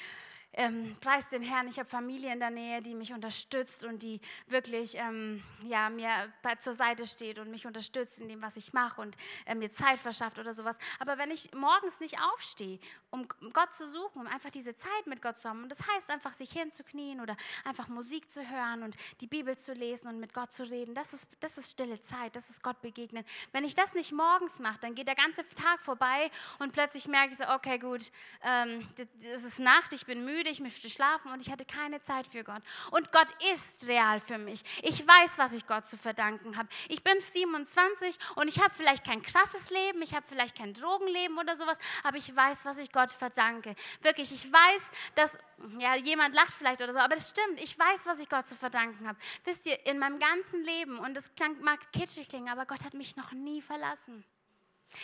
ähm, 0.54 0.96
preis 1.02 1.28
den 1.30 1.42
Herrn, 1.42 1.68
ich 1.68 1.80
habe 1.80 1.90
Familie 1.90 2.32
in 2.32 2.40
der 2.40 2.52
Nähe, 2.52 2.82
die 2.82 2.94
mich 2.94 3.14
unterstützt 3.14 3.84
und 3.84 4.04
die 4.04 4.22
wirklich 4.48 4.96
ähm, 4.96 5.44
ja, 5.64 5.90
mir 5.90 6.32
zur 6.60 6.76
Seite 6.76 7.06
steht 7.06 7.40
und 7.40 7.50
mich 7.50 7.66
unterstützt 7.66 8.22
in 8.22 8.30
dem, 8.30 8.42
was 8.42 8.56
ich 8.56 8.74
mache 8.74 9.02
und 9.02 9.18
äh, 9.46 9.56
mir 9.56 9.72
Zeit 9.72 10.00
verschafft 10.00 10.40
oder 10.40 10.54
sowas. 10.54 10.78
Aber 11.00 11.18
wenn 11.18 11.32
ich 11.32 11.54
morgens 11.54 12.00
nicht 12.00 12.20
aufstehe, 12.20 12.80
um 13.10 13.28
Gott 13.54 13.74
zu 13.74 13.90
suchen, 13.90 14.22
um 14.22 14.28
einfach 14.28 14.52
diese 14.52 14.76
Zeit 14.76 15.08
mit 15.08 15.22
Gott 15.22 15.40
zu 15.40 15.50
haben, 15.50 15.64
und 15.64 15.70
das 15.70 15.80
heißt 15.88 16.10
einfach, 16.10 16.34
sich 16.34 16.52
hinzuknien 16.52 17.20
oder 17.20 17.36
einfach 17.64 17.88
Musik 17.88 18.32
zu 18.32 18.48
hören 18.48 18.84
und 18.84 18.96
die 19.22 19.28
Bibel 19.28 19.58
zu 19.58 19.74
lesen 19.74 20.08
und 20.08 20.20
mit 20.20 20.34
Gott 20.34 20.54
zu 20.54 20.64
reden, 20.64 20.94
das 20.94 21.14
ist, 21.14 21.28
das 21.40 21.58
ist 21.58 21.72
stille 21.72 22.00
Zeit, 22.02 22.36
das 22.36 22.50
ist 22.50 22.62
Gott 22.62 22.82
begegnen. 22.82 23.26
Wenn 23.52 23.66
ich 23.66 23.76
das 23.76 23.94
nicht 23.94 24.12
morgens 24.12 24.60
mache, 24.60 24.80
dann 24.82 24.96
geht 24.96 25.08
der 25.08 25.16
ganze 25.16 25.44
Tag 25.56 25.82
vorbei 25.82 26.30
und 26.60 26.74
plötzlich 26.74 27.08
merke 27.08 27.32
ich 27.32 27.38
so, 27.38 27.46
okay, 27.50 27.80
gut, 27.80 28.12
ähm, 28.44 28.88
es 29.34 29.44
ist 29.44 29.60
Nacht, 29.60 29.94
ich 29.94 30.06
bin 30.06 30.26
müde 30.26 30.43
müde, 30.44 30.52
ich 30.52 30.60
möchte 30.60 30.90
schlafen 30.90 31.32
und 31.32 31.42
ich 31.42 31.50
hatte 31.50 31.64
keine 31.64 32.02
Zeit 32.02 32.28
für 32.28 32.44
Gott. 32.44 32.62
Und 32.92 33.12
Gott 33.12 33.28
ist 33.54 33.88
real 33.88 34.20
für 34.20 34.38
mich. 34.38 34.64
Ich 34.82 35.00
weiß, 35.08 35.38
was 35.38 35.54
ich 35.54 35.66
Gott 35.66 35.88
zu 35.88 35.98
verdanken 35.98 36.58
habe. 36.58 36.68
Ich 36.90 37.02
bin 37.02 37.20
27 37.20 38.18
und 38.36 38.50
ich 38.50 38.60
habe 38.62 38.74
vielleicht 38.76 39.06
kein 39.06 39.22
krasses 39.22 39.70
Leben, 39.70 40.02
ich 40.02 40.14
habe 40.14 40.26
vielleicht 40.28 40.58
kein 40.58 40.74
Drogenleben 40.74 41.38
oder 41.38 41.56
sowas, 41.56 41.78
aber 42.04 42.18
ich 42.18 42.36
weiß, 42.36 42.66
was 42.66 42.78
ich 42.78 42.92
Gott 42.92 43.14
verdanke. 43.14 43.76
Wirklich, 44.02 44.34
ich 44.34 44.52
weiß, 44.52 44.82
dass, 45.16 45.32
ja, 45.80 45.96
jemand 45.96 46.36
lacht 46.36 46.54
vielleicht 46.58 46.82
oder 46.82 46.92
so, 46.92 47.00
aber 47.00 47.16
es 47.16 47.30
stimmt, 47.30 47.62
ich 47.62 47.80
weiß, 47.80 48.06
was 48.06 48.20
ich 48.20 48.28
Gott 48.28 48.48
zu 48.48 48.56
verdanken 48.56 49.08
habe. 49.08 49.18
Wisst 49.46 49.66
ihr, 49.66 49.86
in 49.86 49.98
meinem 49.98 50.20
ganzen 50.20 50.62
Leben, 50.64 51.00
und 51.00 51.16
es 51.16 51.32
mag 51.62 51.80
kitschig 51.94 52.28
klingen, 52.28 52.50
aber 52.50 52.66
Gott 52.66 52.84
hat 52.84 52.94
mich 52.94 53.16
noch 53.16 53.32
nie 53.32 53.62
verlassen. 53.62 54.26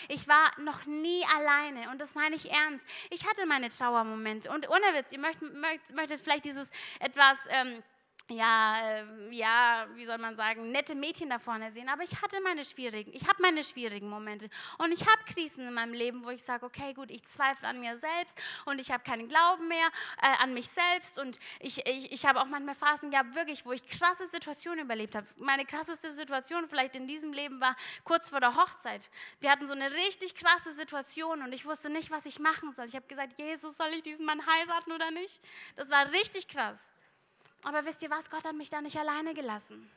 Ich 0.07 0.27
war 0.27 0.51
noch 0.59 0.85
nie 0.85 1.23
alleine 1.35 1.89
und 1.91 1.99
das 1.99 2.15
meine 2.15 2.35
ich 2.35 2.51
ernst. 2.51 2.85
Ich 3.09 3.27
hatte 3.27 3.45
meine 3.45 3.69
Trauermomente 3.69 4.51
und 4.51 4.69
ohne 4.69 4.85
Witz, 4.93 5.11
ihr 5.11 5.19
möchtet, 5.19 5.53
möchtet 5.93 6.21
vielleicht 6.21 6.45
dieses 6.45 6.69
etwas... 6.99 7.37
Ähm, 7.49 7.83
ja, 8.29 8.79
ähm, 8.83 9.31
ja, 9.31 9.87
wie 9.95 10.05
soll 10.05 10.17
man 10.17 10.35
sagen, 10.35 10.71
nette 10.71 10.95
Mädchen 10.95 11.29
da 11.29 11.39
vorne 11.39 11.71
sehen. 11.71 11.89
Aber 11.89 12.03
ich 12.03 12.21
hatte 12.21 12.39
meine 12.41 12.63
schwierigen, 12.63 13.11
ich 13.13 13.27
habe 13.27 13.41
meine 13.41 13.63
schwierigen 13.63 14.09
Momente. 14.09 14.49
Und 14.77 14.91
ich 14.91 15.01
habe 15.01 15.21
Krisen 15.25 15.67
in 15.67 15.73
meinem 15.73 15.93
Leben, 15.93 16.23
wo 16.23 16.29
ich 16.29 16.43
sage, 16.43 16.65
okay, 16.65 16.93
gut, 16.93 17.11
ich 17.11 17.25
zweifle 17.25 17.67
an 17.67 17.79
mir 17.79 17.97
selbst 17.97 18.39
und 18.65 18.79
ich 18.79 18.91
habe 18.91 19.03
keinen 19.03 19.27
Glauben 19.27 19.67
mehr 19.67 19.87
äh, 20.21 20.43
an 20.43 20.53
mich 20.53 20.69
selbst. 20.69 21.19
Und 21.19 21.39
ich, 21.59 21.85
ich, 21.85 22.11
ich 22.11 22.25
habe 22.25 22.41
auch 22.41 22.45
manchmal 22.45 22.75
Phasen 22.75 23.11
gehabt, 23.11 23.35
wirklich, 23.35 23.65
wo 23.65 23.71
ich 23.71 23.87
krasse 23.89 24.27
Situationen 24.27 24.85
überlebt 24.85 25.15
habe. 25.15 25.27
Meine 25.37 25.65
krasseste 25.65 26.11
Situation 26.11 26.67
vielleicht 26.67 26.95
in 26.95 27.07
diesem 27.07 27.33
Leben 27.33 27.59
war 27.59 27.75
kurz 28.03 28.29
vor 28.29 28.39
der 28.39 28.55
Hochzeit. 28.55 29.09
Wir 29.39 29.49
hatten 29.51 29.67
so 29.67 29.73
eine 29.73 29.91
richtig 29.91 30.35
krasse 30.35 30.73
Situation 30.73 31.41
und 31.41 31.53
ich 31.53 31.65
wusste 31.65 31.89
nicht, 31.89 32.11
was 32.11 32.25
ich 32.25 32.39
machen 32.39 32.71
soll. 32.73 32.85
Ich 32.85 32.95
habe 32.95 33.07
gesagt, 33.07 33.33
Jesus, 33.37 33.75
soll 33.77 33.89
ich 33.95 34.03
diesen 34.03 34.25
Mann 34.25 34.45
heiraten 34.45 34.91
oder 34.91 35.11
nicht? 35.11 35.41
Das 35.75 35.89
war 35.89 36.11
richtig 36.11 36.47
krass. 36.47 36.79
Aber 37.63 37.85
wisst 37.85 38.01
ihr 38.01 38.09
was? 38.09 38.29
Gott 38.29 38.43
hat 38.43 38.55
mich 38.55 38.69
da 38.69 38.81
nicht 38.81 38.97
alleine 38.97 39.33
gelassen. 39.33 39.89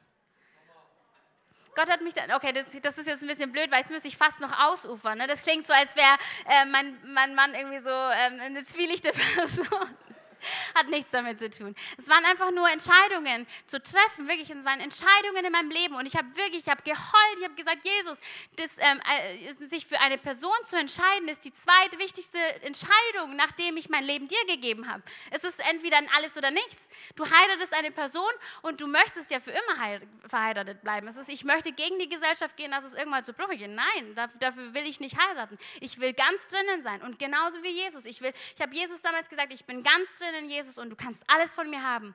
Gott 1.75 1.89
hat 1.89 2.03
mich 2.03 2.13
da, 2.13 2.37
okay, 2.37 2.53
das, 2.53 2.67
das, 2.83 2.99
ist 2.99 3.07
jetzt 3.07 3.23
ein 3.23 3.29
bisschen 3.29 3.51
blöd, 3.51 3.71
weil 3.71 3.81
jetzt 3.81 3.91
müsste 3.91 4.09
ich 4.09 4.17
fast 4.17 4.41
noch 4.41 4.53
ausufern. 4.59 5.17
Ne? 5.17 5.27
Das 5.27 5.43
klingt 5.43 5.67
so, 5.67 5.73
als 5.73 5.97
wäre 5.97 6.19
äh, 6.47 6.67
mein, 6.67 6.99
mein 7.13 7.35
Mann 7.35 7.55
irgendwie 7.55 7.79
so 7.79 7.89
ähm, 7.89 8.41
eine 8.41 8.65
zwielichte 8.67 9.11
Person. 9.35 9.97
Hat 10.75 10.89
nichts 10.89 11.11
damit 11.11 11.39
zu 11.39 11.51
tun. 11.51 11.75
Es 11.99 12.09
waren 12.09 12.25
einfach 12.25 12.51
nur 12.51 12.69
Entscheidungen 12.71 13.47
zu 13.67 13.83
treffen, 13.83 14.29
wirklich. 14.29 14.51
Es 14.51 14.65
waren 14.65 14.81
Entscheidungen 14.81 15.45
in 15.45 15.53
meinem 15.53 15.71
Leben. 15.71 15.95
Und 15.95 16.07
ich 16.07 16.17
habe 16.17 16.29
wirklich, 16.37 16.65
ich 16.65 16.69
habe 16.69 16.83
geheult, 16.83 17.39
ich 17.39 17.45
habe 17.45 17.55
gesagt, 17.55 17.81
Jesus, 17.85 18.19
das, 18.57 18.77
ähm, 18.79 19.01
äh, 19.09 19.53
sich 19.67 19.87
für 19.87 20.01
eine 20.01 20.19
Person 20.19 20.53
zu 20.67 20.77
entscheiden, 20.77 21.29
ist 21.29 21.45
die 21.45 21.53
zweitwichtigste 21.53 22.39
Entscheidung, 22.63 23.37
nachdem 23.37 23.77
ich 23.77 23.89
mein 23.89 24.05
Leben 24.05 24.29
dir 24.29 24.45
gegeben 24.47 24.91
habe. 24.91 25.03
Es 25.31 25.45
ist 25.45 25.61
entweder 25.71 26.01
alles 26.17 26.37
oder 26.37 26.51
nichts. 26.51 26.89
Du 27.17 27.25
heiratest 27.25 27.75
eine 27.75 27.91
Person 27.91 28.31
und 28.63 28.81
du 28.81 28.87
möchtest 28.87 29.31
ja 29.31 29.41
für 29.41 29.51
immer 29.51 30.01
verheiratet 30.27 30.83
bleiben. 30.83 31.07
Es 31.09 31.17
ist, 31.17 31.29
ich 31.29 31.45
möchte 31.45 31.73
gegen 31.73 31.99
die 31.99 32.09
Gesellschaft 32.09 32.57
gehen, 32.57 32.71
dass 32.71 32.85
es 32.85 32.95
irgendwann 32.95 33.25
zu 33.25 33.33
Brüche 33.33 33.57
geht. 33.57 33.71
Nein, 33.71 34.15
dafür, 34.15 34.75
will 34.75 34.87
ich 34.87 35.01
nicht 35.01 35.17
heiraten. 35.19 35.59
Ich 35.81 35.99
will 35.99 36.13
ganz 36.13 36.47
drinnen 36.49 36.83
sein. 36.83 37.03
Und 37.03 37.19
genauso 37.19 37.63
wie 37.63 37.71
Jesus. 37.71 38.05
Ich, 38.05 38.21
ich 38.23 38.61
habe 38.61 38.75
Jesus 38.75 39.03
damals 39.03 39.29
gesagt, 39.29 39.53
ich 39.53 39.65
bin 39.65 39.83
ganz 39.83 40.15
drinnen 40.17 40.32
in 40.35 40.49
Jesus 40.49 40.79
und 40.79 40.91
du 40.91 40.97
kannst 40.97 41.23
alles 41.29 41.55
von 41.55 41.69
mir 41.71 41.83
haben. 41.83 42.15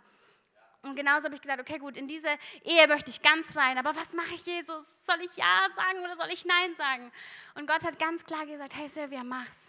Und 0.84 0.96
genauso 0.96 1.26
habe 1.26 1.36
ich 1.36 1.42
gesagt, 1.42 1.60
okay, 1.60 1.80
gut, 1.80 1.98
in 1.98 2.08
diese 2.08 2.30
Ehe 2.64 2.88
möchte 2.88 3.12
ich 3.12 3.22
ganz 3.22 3.58
rein. 3.58 3.78
Aber 3.78 3.96
was 3.96 4.14
mache 4.14 4.34
ich, 4.36 4.46
Jesus? 4.46 4.86
Soll 5.06 5.20
ich 5.22 5.36
Ja 5.36 5.68
sagen 5.76 6.00
oder 6.04 6.16
soll 6.16 6.30
ich 6.32 6.46
Nein 6.46 6.74
sagen? 6.76 7.12
Und 7.56 7.68
Gott 7.68 7.84
hat 7.84 8.00
ganz 8.00 8.24
klar 8.26 8.46
gesagt, 8.46 8.76
hey 8.76 8.88
Silvia, 8.88 9.24
mach's. 9.24 9.68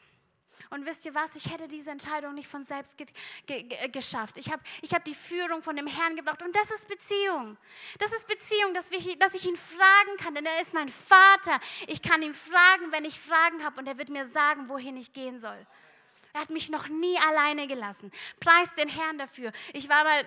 Und 0.70 0.84
wisst 0.84 1.06
ihr 1.06 1.14
was? 1.14 1.34
Ich 1.34 1.50
hätte 1.50 1.66
diese 1.66 1.90
Entscheidung 1.90 2.34
nicht 2.34 2.48
von 2.48 2.62
selbst 2.62 2.98
ge 2.98 3.06
ge 3.46 3.88
geschafft. 3.88 4.36
Ich 4.36 4.50
habe 4.52 4.62
ich 4.82 4.92
hab 4.92 5.02
die 5.02 5.14
Führung 5.14 5.62
von 5.62 5.76
dem 5.76 5.86
Herrn 5.86 6.14
gebraucht. 6.14 6.42
Und 6.42 6.54
das 6.54 6.70
ist 6.72 6.88
Beziehung. 6.88 7.56
Das 7.98 8.12
ist 8.12 8.26
Beziehung, 8.26 8.74
dass, 8.74 8.90
wir, 8.90 9.16
dass 9.18 9.34
ich 9.34 9.46
ihn 9.46 9.56
fragen 9.56 10.16
kann. 10.18 10.34
Denn 10.34 10.44
er 10.44 10.60
ist 10.60 10.74
mein 10.74 10.90
Vater. 10.90 11.58
Ich 11.86 12.02
kann 12.02 12.20
ihn 12.20 12.34
fragen, 12.34 12.92
wenn 12.92 13.06
ich 13.06 13.18
Fragen 13.18 13.64
habe. 13.64 13.80
Und 13.80 13.86
er 13.86 13.96
wird 13.96 14.10
mir 14.10 14.26
sagen, 14.26 14.68
wohin 14.68 14.98
ich 14.98 15.14
gehen 15.14 15.38
soll. 15.38 15.66
Er 16.32 16.40
hat 16.40 16.50
mich 16.50 16.70
noch 16.70 16.88
nie 16.88 17.18
alleine 17.28 17.66
gelassen. 17.66 18.12
Preis 18.40 18.74
den 18.74 18.88
Herrn 18.88 19.18
dafür. 19.18 19.52
Ich 19.72 19.88
war 19.88 20.04
mal 20.04 20.24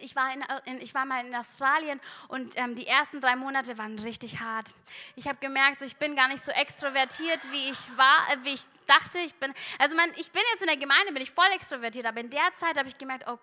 ich 0.00 0.14
war, 0.14 0.30
in, 0.66 0.80
ich 0.82 0.94
war 0.94 1.06
mal 1.06 1.24
in 1.24 1.34
Australien 1.34 1.98
und 2.28 2.58
ähm, 2.58 2.74
die 2.74 2.86
ersten 2.86 3.20
drei 3.20 3.36
Monate 3.36 3.78
waren 3.78 3.98
richtig 3.98 4.38
hart. 4.38 4.74
Ich 5.16 5.26
habe 5.26 5.38
gemerkt, 5.40 5.78
so, 5.78 5.86
ich 5.86 5.96
bin 5.96 6.14
gar 6.14 6.28
nicht 6.28 6.44
so 6.44 6.50
extrovertiert, 6.50 7.50
wie 7.50 7.70
ich 7.70 7.96
war, 7.96 8.18
äh, 8.30 8.44
wie 8.44 8.52
ich 8.52 8.60
dachte, 8.88 9.18
ich 9.18 9.34
bin, 9.34 9.52
also 9.78 9.94
man, 9.94 10.10
ich 10.16 10.30
bin 10.30 10.42
jetzt 10.52 10.62
in 10.62 10.68
der 10.68 10.76
Gemeinde, 10.76 11.12
bin 11.12 11.22
ich 11.22 11.30
voll 11.30 11.48
extrovertiert, 11.54 12.06
aber 12.06 12.20
in 12.20 12.30
der 12.30 12.52
Zeit 12.54 12.76
habe 12.76 12.88
ich 12.88 12.98
gemerkt, 12.98 13.24
oh, 13.28 13.38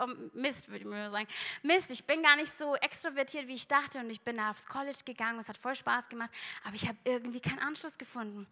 oh 0.00 0.06
Mist, 0.34 0.68
würde 0.68 0.80
ich 0.80 0.84
mir 0.84 1.10
sagen, 1.10 1.28
Mist, 1.62 1.90
ich 1.90 2.04
bin 2.04 2.22
gar 2.22 2.36
nicht 2.36 2.52
so 2.52 2.74
extrovertiert, 2.76 3.46
wie 3.46 3.54
ich 3.54 3.68
dachte 3.68 4.00
und 4.00 4.10
ich 4.10 4.20
bin 4.20 4.36
da 4.36 4.50
aufs 4.50 4.66
College 4.66 4.98
gegangen, 5.04 5.38
es 5.38 5.48
hat 5.48 5.58
voll 5.58 5.74
Spaß 5.74 6.08
gemacht, 6.08 6.30
aber 6.64 6.74
ich 6.74 6.86
habe 6.86 6.98
irgendwie 7.04 7.40
keinen 7.40 7.60
Anschluss 7.60 7.98
gefunden. 7.98 8.46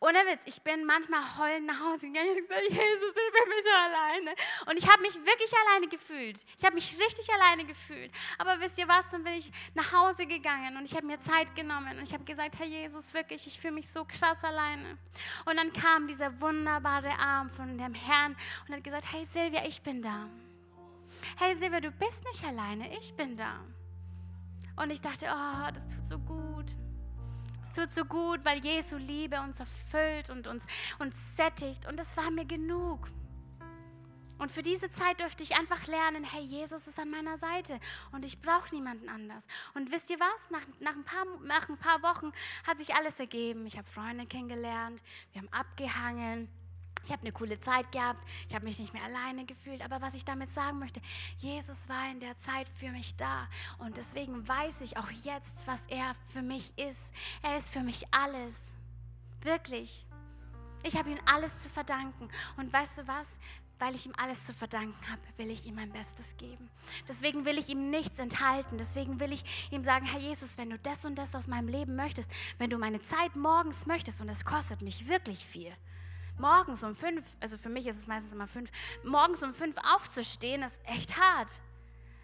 Ohne 0.00 0.18
Witz, 0.26 0.42
ich 0.46 0.62
bin 0.62 0.84
manchmal 0.84 1.22
heulend 1.38 1.66
nach 1.66 1.80
Hause 1.80 2.06
gegangen 2.06 2.30
und 2.30 2.36
gesagt, 2.36 2.62
Jesus, 2.62 3.14
ich 3.14 3.32
bin 3.32 3.48
mich 3.48 3.64
so 3.64 3.70
alleine. 3.70 4.34
Und 4.66 4.78
ich 4.78 4.88
habe 4.88 5.02
mich 5.02 5.14
wirklich 5.14 5.52
alleine 5.66 5.88
gefühlt. 5.88 6.38
Ich 6.58 6.64
habe 6.64 6.74
mich 6.74 6.98
richtig 6.98 7.32
alleine 7.32 7.64
gefühlt. 7.64 8.10
Aber 8.38 8.58
wisst 8.60 8.78
ihr 8.78 8.88
was, 8.88 9.08
dann 9.10 9.24
bin 9.24 9.34
ich 9.34 9.50
nach 9.74 9.92
Hause 9.92 10.26
gegangen 10.26 10.76
und 10.76 10.84
ich 10.84 10.94
habe 10.94 11.06
mir 11.06 11.18
Zeit 11.20 11.54
genommen 11.54 11.98
und 11.98 12.02
ich 12.04 12.12
habe 12.12 12.24
gesagt, 12.24 12.58
Herr 12.58 12.66
Jesus, 12.66 13.12
wirklich, 13.12 13.46
ich 13.46 13.58
fühle 13.58 13.74
mich 13.74 13.90
so 13.90 14.04
krass 14.04 14.42
alleine. 14.44 14.98
Und 15.44 15.56
dann 15.56 15.72
kam 15.72 15.89
kam 15.90 16.06
dieser 16.06 16.40
wunderbare 16.40 17.18
Arm 17.18 17.48
von 17.50 17.78
dem 17.78 17.94
Herrn 17.94 18.36
und 18.66 18.74
hat 18.74 18.84
gesagt, 18.84 19.12
hey 19.12 19.26
Silvia, 19.32 19.66
ich 19.66 19.82
bin 19.82 20.02
da. 20.02 20.26
Hey 21.36 21.56
Silvia, 21.56 21.80
du 21.80 21.90
bist 21.90 22.24
nicht 22.24 22.44
alleine, 22.44 22.92
ich 23.00 23.14
bin 23.14 23.36
da. 23.36 23.60
Und 24.76 24.90
ich 24.90 25.00
dachte, 25.00 25.26
oh, 25.30 25.70
das 25.72 25.86
tut 25.88 26.06
so 26.06 26.18
gut. 26.18 26.74
Es 27.64 27.72
tut 27.72 27.92
so 27.92 28.04
gut, 28.04 28.44
weil 28.44 28.64
Jesu 28.64 28.96
Liebe 28.96 29.40
uns 29.40 29.60
erfüllt 29.60 30.30
und 30.30 30.46
uns, 30.46 30.64
uns 30.98 31.36
sättigt. 31.36 31.86
Und 31.86 31.98
das 31.98 32.16
war 32.16 32.30
mir 32.30 32.44
genug. 32.44 33.08
Und 34.40 34.50
für 34.50 34.62
diese 34.62 34.90
Zeit 34.90 35.20
dürfte 35.20 35.42
ich 35.42 35.54
einfach 35.54 35.86
lernen, 35.86 36.24
hey, 36.24 36.40
Jesus 36.40 36.88
ist 36.88 36.98
an 36.98 37.10
meiner 37.10 37.36
Seite 37.36 37.78
und 38.10 38.24
ich 38.24 38.40
brauche 38.40 38.74
niemanden 38.74 39.10
anders. 39.10 39.46
Und 39.74 39.92
wisst 39.92 40.08
ihr 40.08 40.18
was? 40.18 40.50
Nach, 40.50 40.62
nach, 40.80 40.94
ein 40.94 41.04
paar, 41.04 41.26
nach 41.44 41.68
ein 41.68 41.76
paar 41.76 42.02
Wochen 42.02 42.32
hat 42.66 42.78
sich 42.78 42.94
alles 42.94 43.20
ergeben. 43.20 43.66
Ich 43.66 43.76
habe 43.76 43.86
Freunde 43.86 44.24
kennengelernt, 44.24 45.02
wir 45.32 45.42
haben 45.42 45.52
abgehangen. 45.52 46.48
Ich 47.04 47.12
habe 47.12 47.20
eine 47.20 47.32
coole 47.32 47.60
Zeit 47.60 47.92
gehabt, 47.92 48.22
ich 48.48 48.54
habe 48.54 48.64
mich 48.64 48.78
nicht 48.78 48.94
mehr 48.94 49.04
alleine 49.04 49.44
gefühlt, 49.44 49.82
aber 49.82 50.00
was 50.00 50.14
ich 50.14 50.24
damit 50.24 50.50
sagen 50.52 50.78
möchte, 50.78 51.00
Jesus 51.38 51.88
war 51.88 52.10
in 52.10 52.20
der 52.20 52.38
Zeit 52.38 52.68
für 52.68 52.90
mich 52.90 53.16
da 53.16 53.48
und 53.78 53.96
deswegen 53.96 54.46
weiß 54.46 54.82
ich 54.82 54.96
auch 54.96 55.10
jetzt, 55.22 55.66
was 55.66 55.86
er 55.86 56.14
für 56.32 56.42
mich 56.42 56.72
ist. 56.78 57.12
Er 57.42 57.56
ist 57.56 57.72
für 57.72 57.80
mich 57.80 58.06
alles, 58.10 58.54
wirklich. 59.40 60.06
Ich 60.82 60.96
habe 60.96 61.10
ihm 61.10 61.18
alles 61.26 61.60
zu 61.60 61.68
verdanken 61.68 62.28
und 62.56 62.72
weißt 62.72 62.98
du 62.98 63.06
was, 63.06 63.26
weil 63.80 63.94
ich 63.94 64.06
ihm 64.06 64.12
alles 64.16 64.46
zu 64.46 64.52
verdanken 64.52 65.10
habe, 65.10 65.20
will 65.38 65.50
ich 65.50 65.66
ihm 65.66 65.74
mein 65.74 65.90
Bestes 65.90 66.36
geben. 66.36 66.70
Deswegen 67.08 67.44
will 67.44 67.58
ich 67.58 67.68
ihm 67.70 67.90
nichts 67.90 68.18
enthalten. 68.18 68.76
Deswegen 68.78 69.18
will 69.18 69.32
ich 69.32 69.42
ihm 69.70 69.82
sagen, 69.82 70.06
Herr 70.06 70.20
Jesus, 70.20 70.58
wenn 70.58 70.70
du 70.70 70.78
das 70.78 71.04
und 71.04 71.16
das 71.16 71.34
aus 71.34 71.46
meinem 71.46 71.68
Leben 71.68 71.96
möchtest, 71.96 72.30
wenn 72.58 72.70
du 72.70 72.78
meine 72.78 73.00
Zeit 73.00 73.34
morgens 73.34 73.86
möchtest, 73.86 74.20
und 74.20 74.28
es 74.28 74.44
kostet 74.44 74.82
mich 74.82 75.08
wirklich 75.08 75.44
viel, 75.44 75.72
morgens 76.38 76.84
um 76.84 76.94
fünf, 76.94 77.24
also 77.40 77.56
für 77.56 77.70
mich 77.70 77.86
ist 77.86 77.98
es 77.98 78.06
meistens 78.06 78.32
immer 78.32 78.46
fünf, 78.46 78.70
morgens 79.02 79.42
um 79.42 79.54
fünf 79.54 79.76
aufzustehen, 79.94 80.62
ist 80.62 80.78
echt 80.84 81.18
hart. 81.18 81.50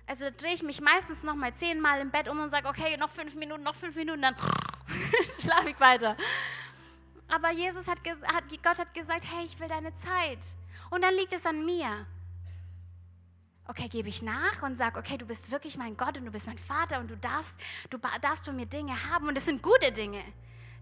Also 0.06 0.26
drehe 0.36 0.54
ich 0.54 0.62
mich 0.62 0.80
meistens 0.80 1.22
noch 1.22 1.34
mal 1.34 1.52
zehnmal 1.54 2.00
im 2.00 2.10
Bett 2.10 2.28
um 2.28 2.38
und 2.38 2.50
sage, 2.50 2.68
okay, 2.68 2.96
noch 2.96 3.10
fünf 3.10 3.34
Minuten, 3.34 3.64
noch 3.64 3.74
fünf 3.74 3.96
Minuten, 3.96 4.22
dann 4.22 4.36
schlafe 5.40 5.70
ich 5.70 5.80
weiter. 5.80 6.16
Aber 7.28 7.50
Jesus 7.50 7.88
hat, 7.88 7.98
hat, 8.24 8.44
Gott 8.62 8.78
hat 8.78 8.94
gesagt, 8.94 9.24
hey, 9.24 9.46
ich 9.46 9.58
will 9.58 9.68
deine 9.68 9.94
Zeit. 9.96 10.38
Und 10.96 11.02
dann 11.02 11.14
liegt 11.14 11.34
es 11.34 11.44
an 11.44 11.66
mir. 11.66 12.06
Okay, 13.68 13.86
gebe 13.86 14.08
ich 14.08 14.22
nach 14.22 14.62
und 14.62 14.76
sage, 14.76 14.98
okay, 14.98 15.18
du 15.18 15.26
bist 15.26 15.50
wirklich 15.50 15.76
mein 15.76 15.94
Gott 15.94 16.16
und 16.16 16.24
du 16.24 16.30
bist 16.30 16.46
mein 16.46 16.56
Vater 16.56 17.00
und 17.00 17.10
du 17.10 17.18
darfst, 17.18 17.60
du 17.90 17.98
darfst 17.98 18.46
von 18.46 18.56
mir 18.56 18.64
Dinge 18.64 19.04
haben 19.10 19.28
und 19.28 19.36
es 19.36 19.44
sind 19.44 19.62
gute 19.62 19.92
Dinge. 19.92 20.22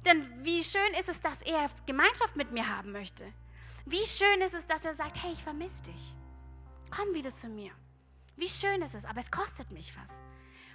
Denn 0.06 0.44
wie 0.44 0.62
schön 0.62 0.94
ist 1.00 1.08
es, 1.08 1.20
dass 1.20 1.42
er 1.42 1.68
Gemeinschaft 1.86 2.36
mit 2.36 2.52
mir 2.52 2.68
haben 2.68 2.92
möchte. 2.92 3.24
Wie 3.86 4.06
schön 4.06 4.40
ist 4.42 4.54
es, 4.54 4.68
dass 4.68 4.84
er 4.84 4.94
sagt, 4.94 5.20
hey, 5.20 5.32
ich 5.32 5.42
vermisse 5.42 5.82
dich. 5.82 6.14
Komm 6.96 7.12
wieder 7.12 7.34
zu 7.34 7.48
mir. 7.48 7.72
Wie 8.36 8.48
schön 8.48 8.82
ist 8.82 8.94
es, 8.94 9.04
aber 9.04 9.18
es 9.18 9.32
kostet 9.32 9.72
mich 9.72 9.96
was. 9.96 10.20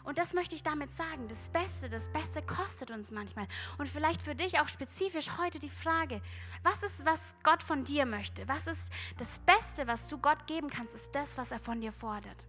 Und 0.10 0.18
das 0.18 0.34
möchte 0.34 0.56
ich 0.56 0.64
damit 0.64 0.92
sagen. 0.92 1.28
Das 1.28 1.50
Beste, 1.50 1.88
das 1.88 2.10
Beste 2.12 2.42
kostet 2.42 2.90
uns 2.90 3.12
manchmal. 3.12 3.48
Und 3.78 3.88
vielleicht 3.88 4.24
für 4.24 4.34
dich 4.34 4.60
auch 4.60 4.68
spezifisch 4.68 5.38
heute 5.38 5.60
die 5.60 5.70
Frage, 5.70 6.20
was 6.64 6.82
ist, 6.82 7.06
was 7.06 7.36
Gott 7.44 7.62
von 7.62 7.84
dir 7.84 8.08
möchte? 8.08 8.48
Was 8.48 8.66
ist 8.66 8.92
das 9.20 9.38
Beste, 9.38 9.86
was 9.86 10.08
du 10.08 10.18
Gott 10.18 10.48
geben 10.48 10.72
kannst, 10.72 10.96
ist 10.96 11.14
das, 11.14 11.38
was 11.38 11.52
er 11.52 11.60
von 11.60 11.80
dir 11.80 11.92
fordert. 11.92 12.48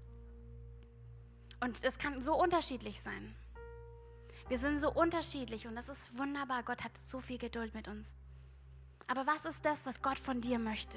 Und 1.63 1.85
es 1.85 1.99
kann 1.99 2.23
so 2.23 2.35
unterschiedlich 2.35 3.03
sein. 3.03 3.35
Wir 4.49 4.57
sind 4.57 4.79
so 4.79 4.91
unterschiedlich 4.91 5.67
und 5.67 5.77
das 5.77 5.91
ist 5.91 6.17
wunderbar. 6.17 6.63
Gott 6.63 6.83
hat 6.83 6.97
so 6.97 7.21
viel 7.21 7.37
Geduld 7.37 7.75
mit 7.75 7.89
uns. 7.89 8.15
Aber 9.07 9.27
was 9.27 9.45
ist 9.45 9.67
das, 9.67 9.85
was 9.85 10.01
Gott 10.01 10.19
von 10.19 10.41
dir 10.41 10.59
möchte? 10.59 10.97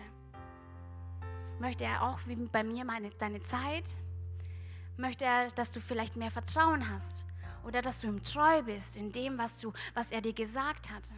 Möchte 1.59 1.83
er 1.83 2.03
auch 2.03 2.19
wie 2.25 2.35
bei 2.35 2.63
mir 2.63 2.85
meine, 2.85 3.09
deine 3.09 3.41
Zeit? 3.41 3.97
Möchte 4.97 5.25
er, 5.25 5.51
dass 5.51 5.71
du 5.71 5.81
vielleicht 5.81 6.15
mehr 6.15 6.31
Vertrauen 6.31 6.89
hast 6.89 7.25
oder 7.65 7.81
dass 7.81 7.99
du 7.99 8.07
ihm 8.07 8.23
treu 8.23 8.61
bist 8.61 8.97
in 8.97 9.11
dem, 9.11 9.37
was, 9.37 9.57
du, 9.57 9.73
was 9.93 10.11
er 10.11 10.21
dir 10.21 10.33
gesagt 10.33 10.89
hat? 10.91 11.09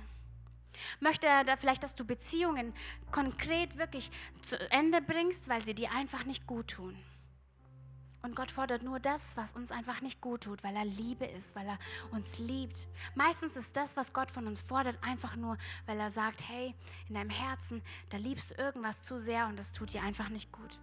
Möchte 1.00 1.28
er 1.28 1.44
da 1.44 1.56
vielleicht, 1.58 1.84
dass 1.84 1.96
du 1.96 2.06
Beziehungen 2.06 2.74
konkret 3.12 3.78
wirklich 3.78 4.12
zu 4.44 4.60
Ende 4.72 5.02
bringst, 5.02 5.50
weil 5.50 5.64
sie 5.66 5.74
dir 5.74 5.92
einfach 5.92 6.26
nicht 6.26 6.48
gut 6.48 6.70
tun? 6.70 6.96
Und 8.22 8.36
Gott 8.36 8.50
fordert 8.50 8.82
nur 8.82 9.00
das, 9.00 9.38
was 9.38 9.52
uns 9.52 9.72
einfach 9.72 10.02
nicht 10.02 10.20
gut 10.20 10.46
tut, 10.46 10.64
weil 10.64 10.76
er 10.76 10.86
Liebe 10.86 11.26
ist, 11.26 11.56
weil 11.56 11.68
er 11.68 11.78
uns 12.12 12.40
liebt. 12.40 12.88
Meistens 13.14 13.56
ist 13.56 13.76
das, 13.78 13.96
was 13.96 14.14
Gott 14.14 14.32
von 14.32 14.48
uns 14.48 14.62
fordert, 14.62 14.98
einfach 15.04 15.36
nur, 15.36 15.60
weil 15.86 16.00
er 16.00 16.10
sagt, 16.10 16.42
hey, 16.50 16.74
in 17.08 17.14
deinem 17.14 17.30
Herzen, 17.30 17.84
da 18.10 18.18
liebst 18.18 18.50
du 18.50 18.56
irgendwas 18.56 19.00
zu 19.04 19.20
sehr 19.20 19.46
und 19.46 19.60
das 19.60 19.72
tut 19.72 19.94
dir 19.94 20.02
einfach 20.02 20.30
nicht 20.30 20.52
gut. 20.52 20.80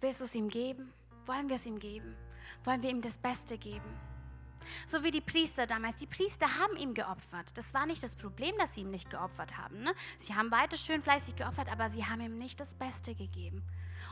Willst 0.00 0.20
du 0.20 0.24
es 0.24 0.34
ihm 0.34 0.48
geben? 0.48 0.92
Wollen 1.26 1.48
wir 1.48 1.56
es 1.56 1.66
ihm 1.66 1.78
geben? 1.78 2.16
Wollen 2.64 2.82
wir 2.82 2.90
ihm 2.90 3.00
das 3.00 3.18
Beste 3.18 3.58
geben? 3.58 3.98
So 4.86 5.02
wie 5.02 5.10
die 5.10 5.20
Priester 5.20 5.66
damals. 5.66 5.96
Die 5.96 6.06
Priester 6.06 6.46
haben 6.58 6.76
ihm 6.76 6.94
geopfert. 6.94 7.56
Das 7.56 7.74
war 7.74 7.86
nicht 7.86 8.02
das 8.02 8.14
Problem, 8.14 8.54
dass 8.58 8.74
sie 8.74 8.82
ihm 8.82 8.90
nicht 8.90 9.10
geopfert 9.10 9.56
haben. 9.56 9.80
Ne? 9.80 9.92
Sie 10.18 10.34
haben 10.34 10.50
weiter 10.50 10.76
schön 10.76 11.02
fleißig 11.02 11.36
geopfert, 11.36 11.70
aber 11.70 11.90
sie 11.90 12.04
haben 12.04 12.20
ihm 12.20 12.38
nicht 12.38 12.60
das 12.60 12.74
Beste 12.74 13.14
gegeben. 13.14 13.62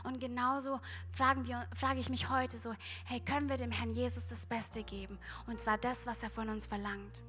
Und 0.03 0.19
genauso 0.19 0.79
fragen 1.11 1.47
wir, 1.47 1.67
frage 1.73 1.99
ich 1.99 2.09
mich 2.09 2.29
heute 2.29 2.57
so, 2.57 2.73
hey, 3.05 3.19
können 3.19 3.49
wir 3.49 3.57
dem 3.57 3.71
Herrn 3.71 3.93
Jesus 3.93 4.27
das 4.27 4.45
Beste 4.45 4.83
geben? 4.83 5.17
Und 5.47 5.59
zwar 5.59 5.77
das, 5.77 6.05
was 6.05 6.21
er 6.21 6.29
von 6.29 6.49
uns 6.49 6.65
verlangt. 6.65 7.21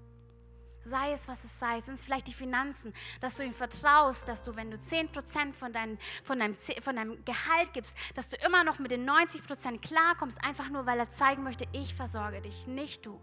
Sei 0.89 1.13
es, 1.13 1.27
was 1.27 1.45
es 1.45 1.59
sei, 1.59 1.81
sind 1.81 1.95
es 1.95 2.05
vielleicht 2.05 2.27
die 2.29 2.35
Finanzen, 2.35 2.95
dass 3.21 3.37
du 3.37 3.45
ihm 3.45 3.53
vertraust, 3.53 4.29
dass 4.29 4.43
du, 4.43 4.57
wenn 4.57 4.71
du 4.71 4.77
10% 4.77 5.53
von, 5.53 5.73
dein, 5.73 5.99
von, 6.25 6.39
deinem, 6.39 6.57
von 6.83 6.97
deinem 6.97 7.25
Gehalt 7.25 7.73
gibst, 7.73 7.97
dass 8.15 8.29
du 8.29 8.37
immer 8.37 8.65
noch 8.65 8.79
mit 8.79 8.91
den 8.91 9.09
90% 9.09 9.81
klarkommst, 9.81 10.43
einfach 10.43 10.71
nur, 10.71 10.87
weil 10.87 10.99
er 10.99 11.11
zeigen 11.11 11.43
möchte, 11.43 11.67
ich 11.73 11.95
versorge 11.95 12.41
dich, 12.41 12.67
nicht 12.67 13.05
du. 13.05 13.21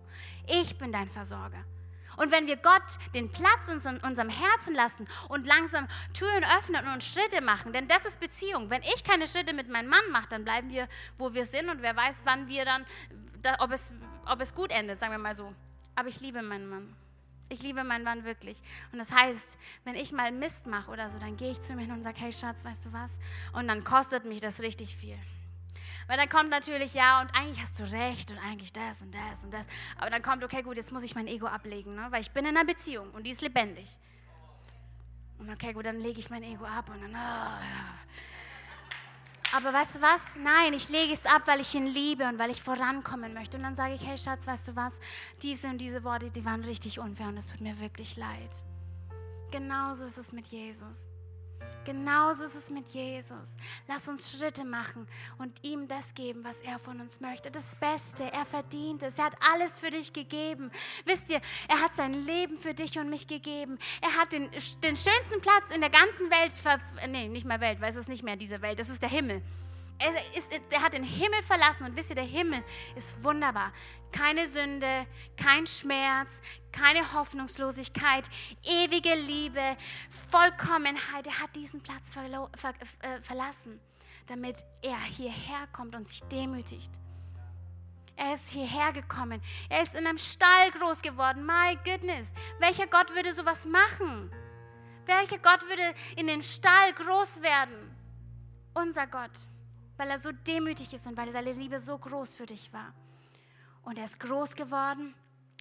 Ich 0.48 0.78
bin 0.78 0.92
dein 0.92 1.10
Versorger. 1.10 1.64
Und 2.18 2.32
wenn 2.32 2.48
wir 2.48 2.58
Gott 2.58 2.84
den 3.14 3.32
Platz 3.32 3.68
in 3.68 3.98
unserem 4.04 4.30
Herzen 4.30 4.74
lassen 4.74 5.08
und 5.30 5.46
langsam 5.46 5.88
Türen 6.14 6.44
öffnen 6.58 6.88
und 6.94 7.04
Schritte 7.04 7.42
machen, 7.42 7.74
denn 7.74 7.88
das 7.88 8.06
ist 8.06 8.20
Beziehung. 8.20 8.70
Wenn 8.70 8.84
ich 8.84 9.04
keine 9.04 9.28
Schritte 9.28 9.54
mit 9.54 9.70
meinem 9.70 9.90
Mann 9.90 10.12
mache, 10.12 10.30
dann 10.30 10.44
bleiben 10.44 10.70
wir, 10.70 10.88
wo 11.18 11.34
wir 11.34 11.46
sind 11.46 11.70
und 11.70 11.82
wer 11.82 11.96
weiß, 11.96 12.22
wann 12.24 12.48
wir 12.48 12.66
dann, 12.66 12.86
ob 13.60 13.72
es, 13.72 13.92
ob 14.26 14.42
es 14.42 14.54
gut 14.54 14.72
endet, 14.72 15.00
sagen 15.00 15.12
wir 15.12 15.20
mal 15.20 15.36
so. 15.36 15.54
Aber 15.96 16.10
ich 16.10 16.20
liebe 16.20 16.42
meinen 16.42 16.70
Mann. 16.70 16.96
Ich 17.50 17.62
liebe 17.62 17.84
meinen 17.84 18.04
Mann 18.04 18.24
wirklich. 18.24 18.60
Und 18.92 18.98
das 18.98 19.12
heißt, 19.12 19.58
wenn 19.84 19.96
ich 19.96 20.12
mal 20.12 20.32
Mist 20.32 20.66
mache 20.66 20.90
oder 20.90 21.10
so, 21.10 21.20
dann 21.20 21.38
gehe 21.38 21.52
ich 21.52 21.62
zu 21.62 21.74
ihm 21.74 21.80
hin 21.80 21.92
und 21.92 22.04
sage, 22.04 22.20
hey 22.20 22.34
Schatz, 22.34 22.64
weißt 22.64 22.86
du 22.86 22.94
was? 22.94 23.12
Und 23.54 23.68
dann 23.68 23.84
kostet 23.84 24.26
mich 24.26 24.42
das 24.42 24.60
richtig 24.60 24.96
viel. 24.96 25.18
Weil 26.08 26.18
dann 26.18 26.30
kommt 26.30 26.50
natürlich, 26.50 26.94
ja, 26.94 27.22
und 27.22 27.34
eigentlich 27.36 27.62
hast 27.62 27.80
du 27.80 27.84
recht 27.84 28.30
und 28.32 28.38
eigentlich 28.38 28.74
das 28.74 29.02
und 29.02 29.14
das 29.14 29.44
und 29.44 29.52
das. 29.54 29.66
Aber 29.98 30.10
dann 30.10 30.22
kommt, 30.22 30.44
okay, 30.44 30.62
gut, 30.62 30.78
jetzt 30.78 30.92
muss 30.92 31.04
ich 31.04 31.16
mein 31.16 31.28
Ego 31.28 31.48
ablegen, 31.48 31.96
ne? 31.96 32.08
weil 32.10 32.22
ich 32.22 32.32
bin 32.32 32.46
in 32.46 32.56
einer 32.56 32.66
Beziehung 32.66 33.10
und 33.12 33.24
die 33.24 33.32
ist 33.32 33.42
lebendig. 33.42 33.90
Und 35.40 35.50
okay, 35.50 35.74
gut, 35.74 35.86
dann 35.86 36.00
lege 36.00 36.20
ich 36.20 36.30
mein 36.30 36.44
Ego 36.44 36.66
ab 36.66 36.90
und 36.90 37.02
dann, 37.02 37.12
oh, 37.12 37.14
ja. 37.14 38.00
Aber 39.56 39.72
weißt 39.72 39.96
du 39.96 40.02
was? 40.02 40.22
Nein, 40.44 40.74
ich 40.74 40.90
lege 40.90 41.14
es 41.14 41.26
ab, 41.26 41.44
weil 41.46 41.62
ich 41.62 41.74
ihn 41.74 41.88
liebe 41.88 42.26
und 42.26 42.38
weil 42.38 42.52
ich 42.52 42.62
vorankommen 42.62 43.34
möchte. 43.34 43.56
Und 43.56 43.64
dann 43.64 43.78
sage 43.78 43.94
ich, 43.94 44.06
hey 44.06 44.18
Schatz, 44.18 44.46
weißt 44.46 44.68
du 44.68 44.76
was? 44.76 44.92
Diese 45.42 45.68
und 45.68 45.78
diese 45.78 46.04
Worte, 46.04 46.30
die 46.30 46.44
waren 46.44 46.62
richtig 46.66 47.00
unfair 47.00 47.30
und 47.30 47.38
es 47.38 47.46
tut 47.46 47.62
mir 47.62 47.80
wirklich 47.80 48.18
leid. 48.18 48.50
Genauso 49.52 50.04
ist 50.04 50.18
es 50.18 50.34
mit 50.34 50.48
Jesus. 50.48 51.08
Genauso 51.86 52.46
ist 52.46 52.56
es 52.56 52.70
mit 52.70 52.88
Jesus. 52.90 53.56
Lass 53.88 54.08
uns 54.08 54.32
Schritte 54.32 54.66
machen 54.66 55.08
und 55.38 55.64
ihm 55.64 55.88
das 55.88 56.14
geben, 56.16 56.44
was 56.44 56.60
er 56.62 56.80
von 56.80 57.00
uns 57.00 57.20
möchte. 57.20 57.52
Das 57.52 57.76
Beste, 57.76 58.24
er 58.32 58.46
verdient 58.46 59.04
es. 59.04 59.18
Er 59.18 59.26
hat 59.26 59.36
alles 59.54 59.78
für 59.78 59.92
dich 59.92 60.12
gegeben. 60.12 60.72
Wisst 61.06 61.30
ihr, 61.30 61.42
er 61.68 61.82
hat 61.82 61.94
sein 61.94 62.26
Leben 62.26 62.58
für 62.58 62.74
dich 62.74 62.98
und 62.98 63.10
mich 63.10 63.28
gegeben. 63.28 63.78
Er 64.02 64.20
hat 64.20 64.34
den, 64.34 64.50
den 64.84 64.96
schönsten 64.96 65.42
Platz 65.42 65.74
in 65.74 65.82
der 65.82 65.92
ganzen 65.92 66.30
Welt, 66.32 66.54
nee, 67.10 67.28
nicht 67.28 67.46
mehr 67.46 67.60
Welt, 67.60 67.80
weil 67.82 67.92
es 67.92 67.98
ist 67.98 68.10
nicht 68.10 68.24
mehr 68.24 68.36
diese 68.36 68.62
Welt, 68.62 68.80
das 68.80 68.90
ist 68.90 69.02
der 69.02 69.10
Himmel. 69.10 69.42
Er, 69.98 70.36
ist, 70.36 70.52
er 70.70 70.82
hat 70.82 70.94
den 70.94 71.04
Himmel 71.04 71.42
verlassen 71.44 71.86
und 71.86 71.96
wisst 71.96 72.10
ihr, 72.10 72.16
der 72.16 72.26
Himmel 72.26 72.64
ist 72.96 73.24
wunderbar. 73.24 73.72
Keine 74.12 74.48
Sünde, 74.48 75.08
kein 75.38 75.66
Schmerz, 75.68 76.42
keine 76.72 77.14
Hoffnungslosigkeit, 77.14 78.30
ewige 78.64 79.16
Liebe, 79.16 79.78
Vollkommenheit. 80.30 81.28
Er 81.28 81.42
hat 81.42 81.56
diesen 81.56 81.82
Platz 81.82 82.10
ver 82.12 82.50
ver 82.58 82.74
äh, 83.00 83.22
verlassen, 83.22 83.80
damit 84.28 84.58
er 84.82 85.00
hierher 85.00 85.68
kommt 85.72 85.96
und 85.96 86.10
sich 86.10 86.22
demütigt. 86.24 86.92
Er 88.18 88.34
ist 88.34 88.50
hierher 88.50 88.92
gekommen. 88.94 89.42
Er 89.70 89.84
ist 89.84 89.96
in 89.96 90.08
einem 90.08 90.18
Stall 90.18 90.72
groß 90.72 91.02
geworden. 91.02 91.46
My 91.46 91.78
goodness. 91.84 92.34
Welcher 92.60 92.88
Gott 92.88 93.14
würde 93.14 93.34
sowas 93.34 93.66
machen? 93.66 94.32
Welcher 95.06 95.38
Gott 95.38 95.62
würde 95.68 95.94
in 96.16 96.28
den 96.28 96.42
Stall 96.42 96.94
groß 96.94 97.42
werden? 97.42 97.96
Unser 98.74 99.08
Gott 99.08 99.32
weil 99.98 100.10
er 100.10 100.20
so 100.20 100.32
demütig 100.32 100.94
ist 100.94 101.08
und 101.08 101.18
weil 101.18 101.32
seine 101.32 101.54
Liebe 101.54 101.80
so 101.80 101.98
groß 101.98 102.36
für 102.36 102.46
dich 102.46 102.72
war. 102.74 102.94
Und 103.84 103.98
er 103.98 104.06
ist 104.06 104.20
groß 104.20 104.56
geworden 104.56 105.14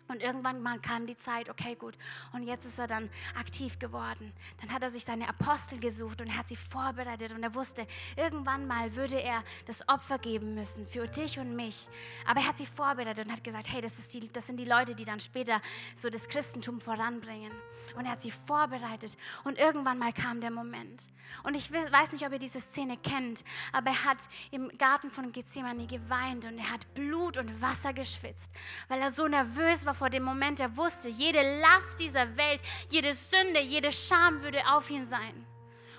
und 0.08 0.22
irgendwann 0.22 0.62
mal 0.62 0.78
kam 0.80 1.06
die 1.06 1.16
Zeit, 1.16 1.48
okay, 1.48 1.74
gut. 1.74 1.96
Und 2.32 2.42
jetzt 2.42 2.66
ist 2.66 2.78
er 2.78 2.86
dann 2.86 3.10
aktiv 3.38 3.78
geworden. 3.78 4.32
Dann 4.60 4.72
hat 4.72 4.82
er 4.82 4.90
sich 4.90 5.04
seine 5.04 5.28
Apostel 5.28 5.78
gesucht 5.78 6.20
und 6.20 6.28
er 6.28 6.36
hat 6.36 6.48
sie 6.48 6.56
vorbereitet 6.56 7.32
und 7.32 7.42
er 7.42 7.54
wusste, 7.54 7.86
irgendwann 8.16 8.66
mal 8.66 8.94
würde 8.96 9.20
er 9.20 9.42
das 9.66 9.88
Opfer 9.88 10.18
geben 10.18 10.54
müssen 10.54 10.86
für 10.86 11.08
dich 11.08 11.38
und 11.38 11.56
mich. 11.56 11.88
Aber 12.26 12.40
er 12.40 12.48
hat 12.48 12.58
sie 12.58 12.66
vorbereitet 12.66 13.26
und 13.26 13.32
hat 13.32 13.44
gesagt, 13.44 13.70
hey, 13.70 13.80
das, 13.80 13.94
die, 14.08 14.30
das 14.32 14.46
sind 14.46 14.58
die 14.58 14.64
Leute, 14.64 14.94
die 14.94 15.04
dann 15.04 15.20
später 15.20 15.60
so 15.96 16.10
das 16.10 16.28
Christentum 16.28 16.80
voranbringen. 16.80 17.52
Und 17.96 18.06
er 18.06 18.12
hat 18.12 18.22
sie 18.22 18.30
vorbereitet 18.30 19.16
und 19.44 19.58
irgendwann 19.58 19.98
mal 19.98 20.12
kam 20.12 20.40
der 20.40 20.50
Moment. 20.50 21.02
Und 21.42 21.54
ich 21.54 21.70
weiß 21.72 22.12
nicht, 22.12 22.26
ob 22.26 22.32
ihr 22.32 22.38
diese 22.38 22.60
Szene 22.60 22.96
kennt, 22.96 23.44
aber 23.72 23.90
er 23.90 24.04
hat 24.04 24.18
im 24.50 24.68
Garten 24.78 25.10
von 25.10 25.32
Gethsemane 25.32 25.86
geweint 25.86 26.44
und 26.44 26.58
er 26.58 26.70
hat 26.70 26.92
Blut 26.94 27.36
und 27.36 27.60
Wasser 27.60 27.92
geschwitzt, 27.92 28.50
weil 28.88 29.00
er 29.00 29.10
so 29.10 29.26
nervös 29.28 29.84
war 29.86 29.93
vor 29.94 30.10
dem 30.10 30.22
Moment. 30.22 30.60
Er 30.60 30.76
wusste, 30.76 31.08
jede 31.08 31.60
Last 31.60 32.00
dieser 32.00 32.36
Welt, 32.36 32.62
jede 32.90 33.14
Sünde, 33.14 33.60
jede 33.60 33.92
Scham 33.92 34.42
würde 34.42 34.62
auf 34.68 34.90
ihn 34.90 35.04
sein. 35.04 35.46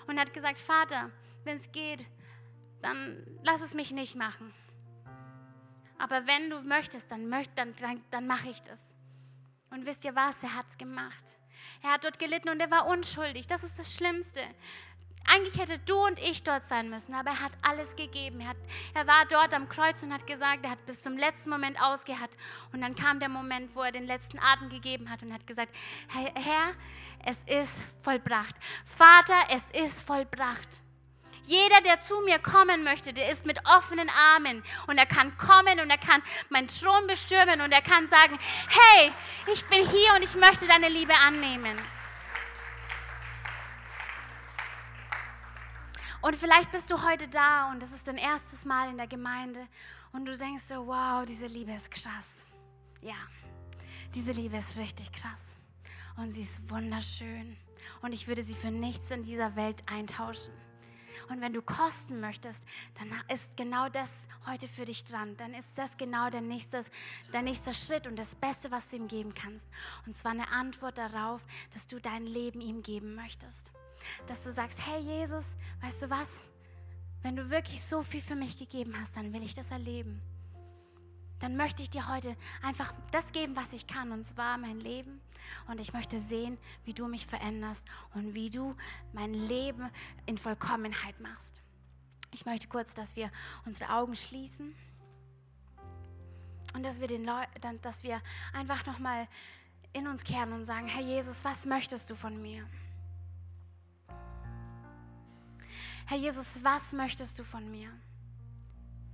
Und 0.08 0.20
hat 0.20 0.34
gesagt, 0.34 0.60
Vater, 0.60 1.10
wenn 1.44 1.58
es 1.58 1.72
geht, 1.72 2.06
dann 2.82 3.26
lass 3.44 3.62
es 3.62 3.74
mich 3.74 3.92
nicht 3.92 4.16
machen. 4.16 4.54
Aber 5.98 6.28
wenn 6.28 6.50
du 6.50 6.62
möchtest, 6.62 7.10
dann, 7.12 7.30
möcht, 7.30 7.52
dann, 7.56 7.74
dann, 7.80 8.04
dann 8.12 8.28
mache 8.28 8.50
ich 8.50 8.62
das. 8.62 8.94
Und 9.72 9.86
wisst 9.86 10.06
ihr 10.06 10.16
was? 10.16 10.42
Er 10.44 10.54
hat 10.54 10.68
es 10.70 10.78
gemacht. 10.78 11.38
Er 11.82 11.94
hat 11.94 12.04
dort 12.04 12.20
gelitten 12.20 12.50
und 12.50 12.60
er 12.60 12.70
war 12.70 12.88
unschuldig. 12.88 13.48
Das 13.48 13.64
ist 13.64 13.80
das 13.80 13.94
Schlimmste. 13.94 14.42
Eigentlich 15.28 15.58
hätte 15.58 15.80
du 15.80 15.96
und 16.06 16.20
ich 16.20 16.44
dort 16.44 16.66
sein 16.66 16.90
müssen, 16.90 17.14
aber 17.16 17.32
er 17.32 17.42
hat 17.42 17.52
alles 17.62 17.96
gegeben. 17.96 18.42
Er, 18.42 18.50
hat, 18.50 18.58
er 18.94 19.08
war 19.08 19.26
dort 19.28 19.54
am 19.54 19.68
Kreuz 19.68 20.04
und 20.04 20.14
hat 20.14 20.28
gesagt, 20.28 20.66
er 20.66 20.72
hat 20.72 20.86
bis 20.86 21.02
zum 21.02 21.18
letzten 21.18 21.50
Moment 21.50 21.82
ausgeharrt. 21.82 22.32
Und 22.72 22.82
dann 22.82 22.96
kam 22.96 23.20
der 23.20 23.30
Moment, 23.30 23.76
wo 23.76 23.82
er 23.82 23.92
den 23.92 24.06
letzten 24.06 24.40
Atem 24.40 24.70
gegeben 24.70 25.10
hat 25.10 25.24
und 25.24 25.34
hat 25.34 25.48
gesagt, 25.48 25.76
Herr, 26.10 26.74
es 27.26 27.38
ist 27.48 27.84
vollbracht. 28.04 28.56
Vater, 28.86 29.48
es 29.50 29.64
ist 29.84 30.04
vollbracht. 30.04 30.82
Jeder, 31.48 31.82
der 31.82 32.02
zu 32.02 32.20
mir 32.22 32.40
kommen 32.40 32.84
möchte, 32.84 33.14
der 33.14 33.32
ist 33.32 33.46
mit 33.46 33.60
offenen 33.66 34.10
Armen 34.10 34.64
und 34.88 34.98
er 34.98 35.06
kann 35.06 35.38
kommen 35.38 35.80
und 35.80 35.90
er 35.90 35.98
kann 35.98 36.24
meinen 36.50 36.68
Thron 36.68 37.06
bestürmen 37.08 37.62
und 37.62 37.72
er 37.72 37.84
kann 37.84 38.08
sagen, 38.08 38.40
hey, 38.68 39.12
ich 39.54 39.64
bin 39.66 39.88
hier 39.88 40.16
und 40.16 40.24
ich 40.24 40.36
möchte 40.36 40.68
deine 40.68 40.90
Liebe 40.90 41.14
annehmen. 41.14 41.78
Und 46.26 46.36
vielleicht 46.36 46.72
bist 46.72 46.90
du 46.90 47.04
heute 47.04 47.28
da 47.28 47.70
und 47.70 47.84
es 47.84 47.92
ist 47.92 48.08
dein 48.08 48.18
erstes 48.18 48.66
Mal 48.66 48.90
in 48.90 48.98
der 48.98 49.06
Gemeinde 49.06 49.60
und 50.12 50.26
du 50.26 50.36
denkst 50.36 50.64
so, 50.64 50.88
wow, 50.88 51.24
diese 51.24 51.46
Liebe 51.46 51.72
ist 51.74 51.92
krass. 51.92 52.38
Ja, 53.00 53.14
diese 54.16 54.32
Liebe 54.32 54.58
ist 54.58 54.80
richtig 54.80 55.12
krass. 55.12 55.56
Und 56.18 56.32
sie 56.32 56.42
ist 56.42 56.68
wunderschön. 56.72 57.56
Und 58.02 58.12
ich 58.12 58.28
würde 58.28 58.42
sie 58.42 58.56
für 58.56 58.72
nichts 58.72 59.12
in 59.12 59.22
dieser 59.22 59.56
Welt 59.56 59.84
eintauschen. 59.86 60.52
Und 61.30 61.42
wenn 61.42 61.54
du 61.54 61.62
kosten 61.62 62.20
möchtest, 62.20 62.64
dann 62.98 63.12
ist 63.32 63.56
genau 63.56 63.88
das 63.90 64.28
heute 64.48 64.68
für 64.68 64.86
dich 64.86 65.06
dran. 65.06 65.38
Dann 65.38 65.54
ist 65.54 65.78
das 65.78 65.96
genau 65.96 66.32
der 66.32 66.42
nächste, 66.42 66.84
der 67.34 67.44
nächste 67.44 67.72
Schritt 67.72 68.08
und 68.08 68.18
das 68.18 68.34
Beste, 68.34 68.72
was 68.72 68.90
du 68.90 68.96
ihm 68.96 69.08
geben 69.08 69.36
kannst. 69.36 69.68
Und 70.08 70.18
zwar 70.18 70.32
eine 70.32 70.48
Antwort 70.48 70.98
darauf, 70.98 71.46
dass 71.72 71.86
du 71.86 72.02
dein 72.02 72.26
Leben 72.26 72.62
ihm 72.62 72.82
geben 72.82 73.14
möchtest 73.14 73.75
dass 74.28 74.42
du 74.42 74.52
sagst, 74.52 74.86
hey 74.86 75.00
Jesus, 75.02 75.56
weißt 75.82 76.04
du 76.04 76.10
was? 76.10 76.30
Wenn 77.22 77.36
du 77.36 77.50
wirklich 77.50 77.82
so 77.82 78.04
viel 78.04 78.22
für 78.22 78.36
mich 78.36 78.58
gegeben 78.58 78.94
hast, 79.00 79.18
dann 79.18 79.34
will 79.34 79.44
ich 79.44 79.56
das 79.56 79.72
erleben. 79.72 80.22
Dann 81.40 81.58
möchte 81.58 81.84
ich 81.84 81.90
dir 81.90 82.08
heute 82.08 82.36
einfach 82.62 82.94
das 83.12 83.32
geben, 83.32 83.56
was 83.56 83.74
ich 83.74 83.88
kann, 83.88 84.12
und 84.12 84.26
zwar 84.26 84.58
mein 84.58 84.80
Leben. 84.80 85.22
Und 85.68 85.80
ich 85.80 85.94
möchte 85.94 86.20
sehen, 86.20 86.58
wie 86.86 86.94
du 86.94 87.08
mich 87.08 87.28
veränderst 87.28 87.86
und 88.14 88.34
wie 88.34 88.50
du 88.50 88.76
mein 89.14 89.34
Leben 89.34 89.90
in 90.26 90.38
Vollkommenheit 90.38 91.20
machst. 91.20 91.62
Ich 92.32 92.46
möchte 92.46 92.68
kurz, 92.68 92.94
dass 92.94 93.16
wir 93.16 93.32
unsere 93.66 93.92
Augen 93.92 94.16
schließen 94.16 94.76
und 96.74 96.84
dass 96.84 97.00
wir, 97.00 97.08
den 97.08 97.26
Leu 97.26 97.44
dass 97.82 98.04
wir 98.04 98.22
einfach 98.54 98.86
nochmal 98.86 99.28
in 99.94 100.08
uns 100.08 100.24
kehren 100.24 100.52
und 100.52 100.66
sagen, 100.66 100.88
Herr 100.88 101.02
Jesus, 101.02 101.46
was 101.46 101.66
möchtest 101.66 102.10
du 102.10 102.16
von 102.16 102.42
mir? 102.42 102.68
Herr 106.08 106.18
Jesus, 106.18 106.64
was 106.64 106.94
möchtest 106.94 107.40
du 107.40 107.44
von 107.44 107.70
mir? 107.70 107.90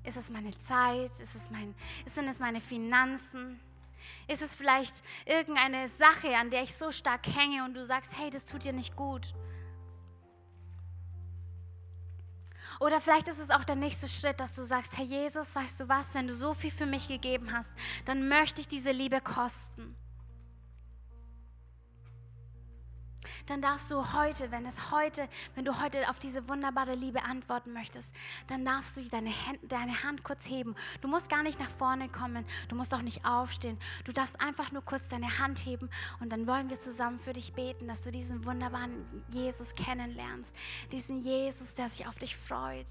Ist 0.03 0.17
es 0.17 0.29
meine 0.29 0.57
Zeit? 0.59 1.11
Ist 1.19 1.35
es 1.35 1.49
mein, 1.49 1.73
sind 2.05 2.27
es 2.27 2.39
meine 2.39 2.59
Finanzen? 2.59 3.59
Ist 4.27 4.41
es 4.41 4.55
vielleicht 4.55 5.03
irgendeine 5.25 5.87
Sache, 5.87 6.35
an 6.35 6.49
der 6.49 6.63
ich 6.63 6.75
so 6.75 6.91
stark 6.91 7.25
hänge 7.27 7.63
und 7.63 7.75
du 7.75 7.85
sagst, 7.85 8.17
hey, 8.17 8.29
das 8.29 8.45
tut 8.45 8.65
dir 8.65 8.73
nicht 8.73 8.95
gut? 8.95 9.33
Oder 12.79 12.99
vielleicht 12.99 13.27
ist 13.27 13.37
es 13.37 13.51
auch 13.51 13.63
der 13.63 13.75
nächste 13.75 14.07
Schritt, 14.07 14.39
dass 14.39 14.53
du 14.53 14.63
sagst, 14.63 14.97
Herr 14.97 15.05
Jesus, 15.05 15.55
weißt 15.55 15.81
du 15.81 15.87
was, 15.87 16.15
wenn 16.15 16.27
du 16.27 16.35
so 16.35 16.55
viel 16.55 16.71
für 16.71 16.87
mich 16.87 17.07
gegeben 17.07 17.53
hast, 17.53 17.71
dann 18.05 18.27
möchte 18.27 18.59
ich 18.59 18.67
diese 18.67 18.91
Liebe 18.91 19.21
kosten. 19.21 19.95
Dann 23.47 23.61
darfst 23.61 23.91
du 23.91 24.13
heute, 24.13 24.51
wenn 24.51 24.65
es 24.65 24.91
heute, 24.91 25.27
wenn 25.55 25.65
du 25.65 25.81
heute 25.81 26.09
auf 26.09 26.19
diese 26.19 26.47
wunderbare 26.47 26.95
Liebe 26.95 27.23
antworten 27.23 27.73
möchtest, 27.73 28.13
dann 28.47 28.65
darfst 28.65 28.97
du 28.97 29.01
deine, 29.09 29.29
Hand, 29.47 29.59
deine 29.63 30.03
Hand 30.03 30.23
kurz 30.23 30.47
heben. 30.47 30.75
Du 31.01 31.07
musst 31.07 31.29
gar 31.29 31.43
nicht 31.43 31.59
nach 31.59 31.69
vorne 31.71 32.09
kommen, 32.09 32.45
du 32.69 32.75
musst 32.75 32.93
auch 32.93 33.01
nicht 33.01 33.25
aufstehen. 33.25 33.77
Du 34.05 34.11
darfst 34.11 34.39
einfach 34.41 34.71
nur 34.71 34.83
kurz 34.83 35.07
deine 35.07 35.39
Hand 35.39 35.65
heben 35.65 35.89
und 36.19 36.31
dann 36.31 36.47
wollen 36.47 36.69
wir 36.69 36.79
zusammen 36.79 37.19
für 37.19 37.33
dich 37.33 37.53
beten, 37.53 37.87
dass 37.87 38.01
du 38.01 38.11
diesen 38.11 38.45
wunderbaren 38.45 39.23
Jesus 39.29 39.75
kennenlernst. 39.75 40.53
Diesen 40.91 41.21
Jesus, 41.23 41.75
der 41.75 41.89
sich 41.89 42.07
auf 42.07 42.17
dich 42.17 42.35
freut. 42.35 42.87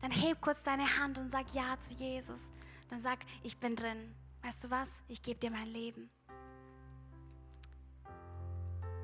Dann 0.00 0.10
heb 0.10 0.40
kurz 0.40 0.62
deine 0.62 0.98
Hand 0.98 1.18
und 1.18 1.28
sag 1.28 1.52
Ja 1.54 1.78
zu 1.80 1.92
Jesus. 1.94 2.40
Dann 2.90 3.00
sag, 3.00 3.18
ich 3.42 3.58
bin 3.58 3.76
drin. 3.76 4.14
Weißt 4.42 4.64
du 4.64 4.70
was? 4.70 4.88
Ich 5.08 5.22
gebe 5.22 5.40
dir 5.40 5.50
mein 5.50 5.66
Leben. 5.66 6.10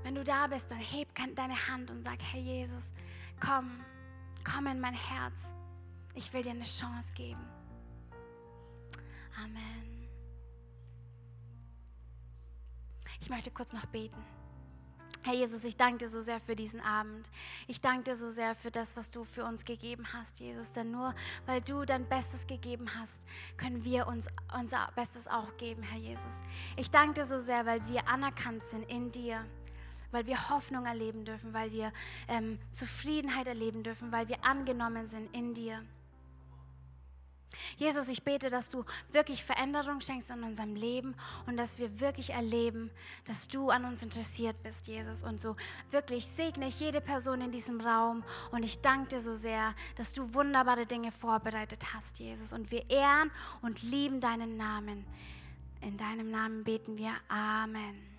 Wenn 0.04 0.14
du 0.14 0.22
da 0.22 0.46
bist, 0.46 0.70
dann 0.70 0.78
heb 0.78 1.08
deine 1.34 1.68
Hand 1.68 1.90
und 1.90 2.04
sag, 2.04 2.22
Herr 2.22 2.40
Jesus, 2.40 2.92
komm, 3.40 3.80
komm 4.44 4.66
in 4.66 4.78
mein 4.78 4.94
Herz. 4.94 5.52
Ich 6.14 6.32
will 6.32 6.42
dir 6.42 6.50
eine 6.50 6.64
Chance 6.64 7.12
geben. 7.14 7.44
Amen. 9.42 10.08
Ich 13.18 13.30
möchte 13.30 13.50
kurz 13.50 13.72
noch 13.72 13.86
beten. 13.86 14.22
Herr 15.22 15.32
Jesus, 15.32 15.64
ich 15.64 15.78
danke 15.78 16.04
dir 16.04 16.10
so 16.10 16.20
sehr 16.20 16.38
für 16.38 16.54
diesen 16.54 16.82
Abend. 16.82 17.30
Ich 17.66 17.80
danke 17.80 18.10
dir 18.10 18.16
so 18.16 18.28
sehr 18.28 18.54
für 18.54 18.70
das, 18.70 18.94
was 18.98 19.08
du 19.08 19.24
für 19.24 19.46
uns 19.46 19.64
gegeben 19.64 20.12
hast, 20.12 20.38
Jesus. 20.38 20.74
Denn 20.74 20.90
nur 20.90 21.14
weil 21.46 21.62
du 21.62 21.86
dein 21.86 22.06
Bestes 22.06 22.46
gegeben 22.46 22.90
hast, 22.94 23.22
können 23.56 23.84
wir 23.84 24.06
uns 24.06 24.26
unser 24.54 24.92
Bestes 24.94 25.26
auch 25.26 25.56
geben, 25.56 25.82
Herr 25.82 25.98
Jesus. 25.98 26.42
Ich 26.76 26.90
danke 26.90 27.14
dir 27.14 27.24
so 27.24 27.40
sehr, 27.40 27.64
weil 27.64 27.88
wir 27.88 28.06
anerkannt 28.06 28.62
sind 28.64 28.82
in 28.90 29.10
dir 29.10 29.46
weil 30.14 30.26
wir 30.26 30.48
Hoffnung 30.48 30.86
erleben 30.86 31.24
dürfen, 31.24 31.52
weil 31.52 31.72
wir 31.72 31.92
ähm, 32.28 32.58
Zufriedenheit 32.70 33.46
erleben 33.46 33.82
dürfen, 33.82 34.12
weil 34.12 34.28
wir 34.28 34.44
angenommen 34.44 35.06
sind 35.06 35.34
in 35.34 35.54
dir. 35.54 35.82
Jesus, 37.76 38.08
ich 38.08 38.22
bete, 38.22 38.50
dass 38.50 38.68
du 38.68 38.84
wirklich 39.12 39.44
Veränderung 39.44 40.00
schenkst 40.00 40.30
in 40.30 40.42
unserem 40.42 40.74
Leben 40.74 41.14
und 41.46 41.56
dass 41.56 41.78
wir 41.78 42.00
wirklich 42.00 42.30
erleben, 42.30 42.90
dass 43.26 43.48
du 43.48 43.70
an 43.70 43.84
uns 43.84 44.02
interessiert 44.02 44.60
bist, 44.62 44.86
Jesus. 44.86 45.22
Und 45.22 45.40
so 45.40 45.56
wirklich 45.90 46.26
segne 46.26 46.68
ich 46.68 46.80
jede 46.80 47.00
Person 47.00 47.40
in 47.40 47.50
diesem 47.50 47.80
Raum 47.80 48.24
und 48.50 48.62
ich 48.62 48.80
danke 48.80 49.08
dir 49.08 49.20
so 49.20 49.34
sehr, 49.34 49.74
dass 49.96 50.12
du 50.12 50.34
wunderbare 50.34 50.86
Dinge 50.86 51.12
vorbereitet 51.12 51.94
hast, 51.94 52.18
Jesus. 52.18 52.52
Und 52.52 52.70
wir 52.70 52.88
ehren 52.90 53.30
und 53.62 53.82
lieben 53.82 54.20
deinen 54.20 54.56
Namen. 54.56 55.04
In 55.80 55.96
deinem 55.96 56.30
Namen 56.30 56.64
beten 56.64 56.96
wir. 56.96 57.12
Amen. 57.28 58.13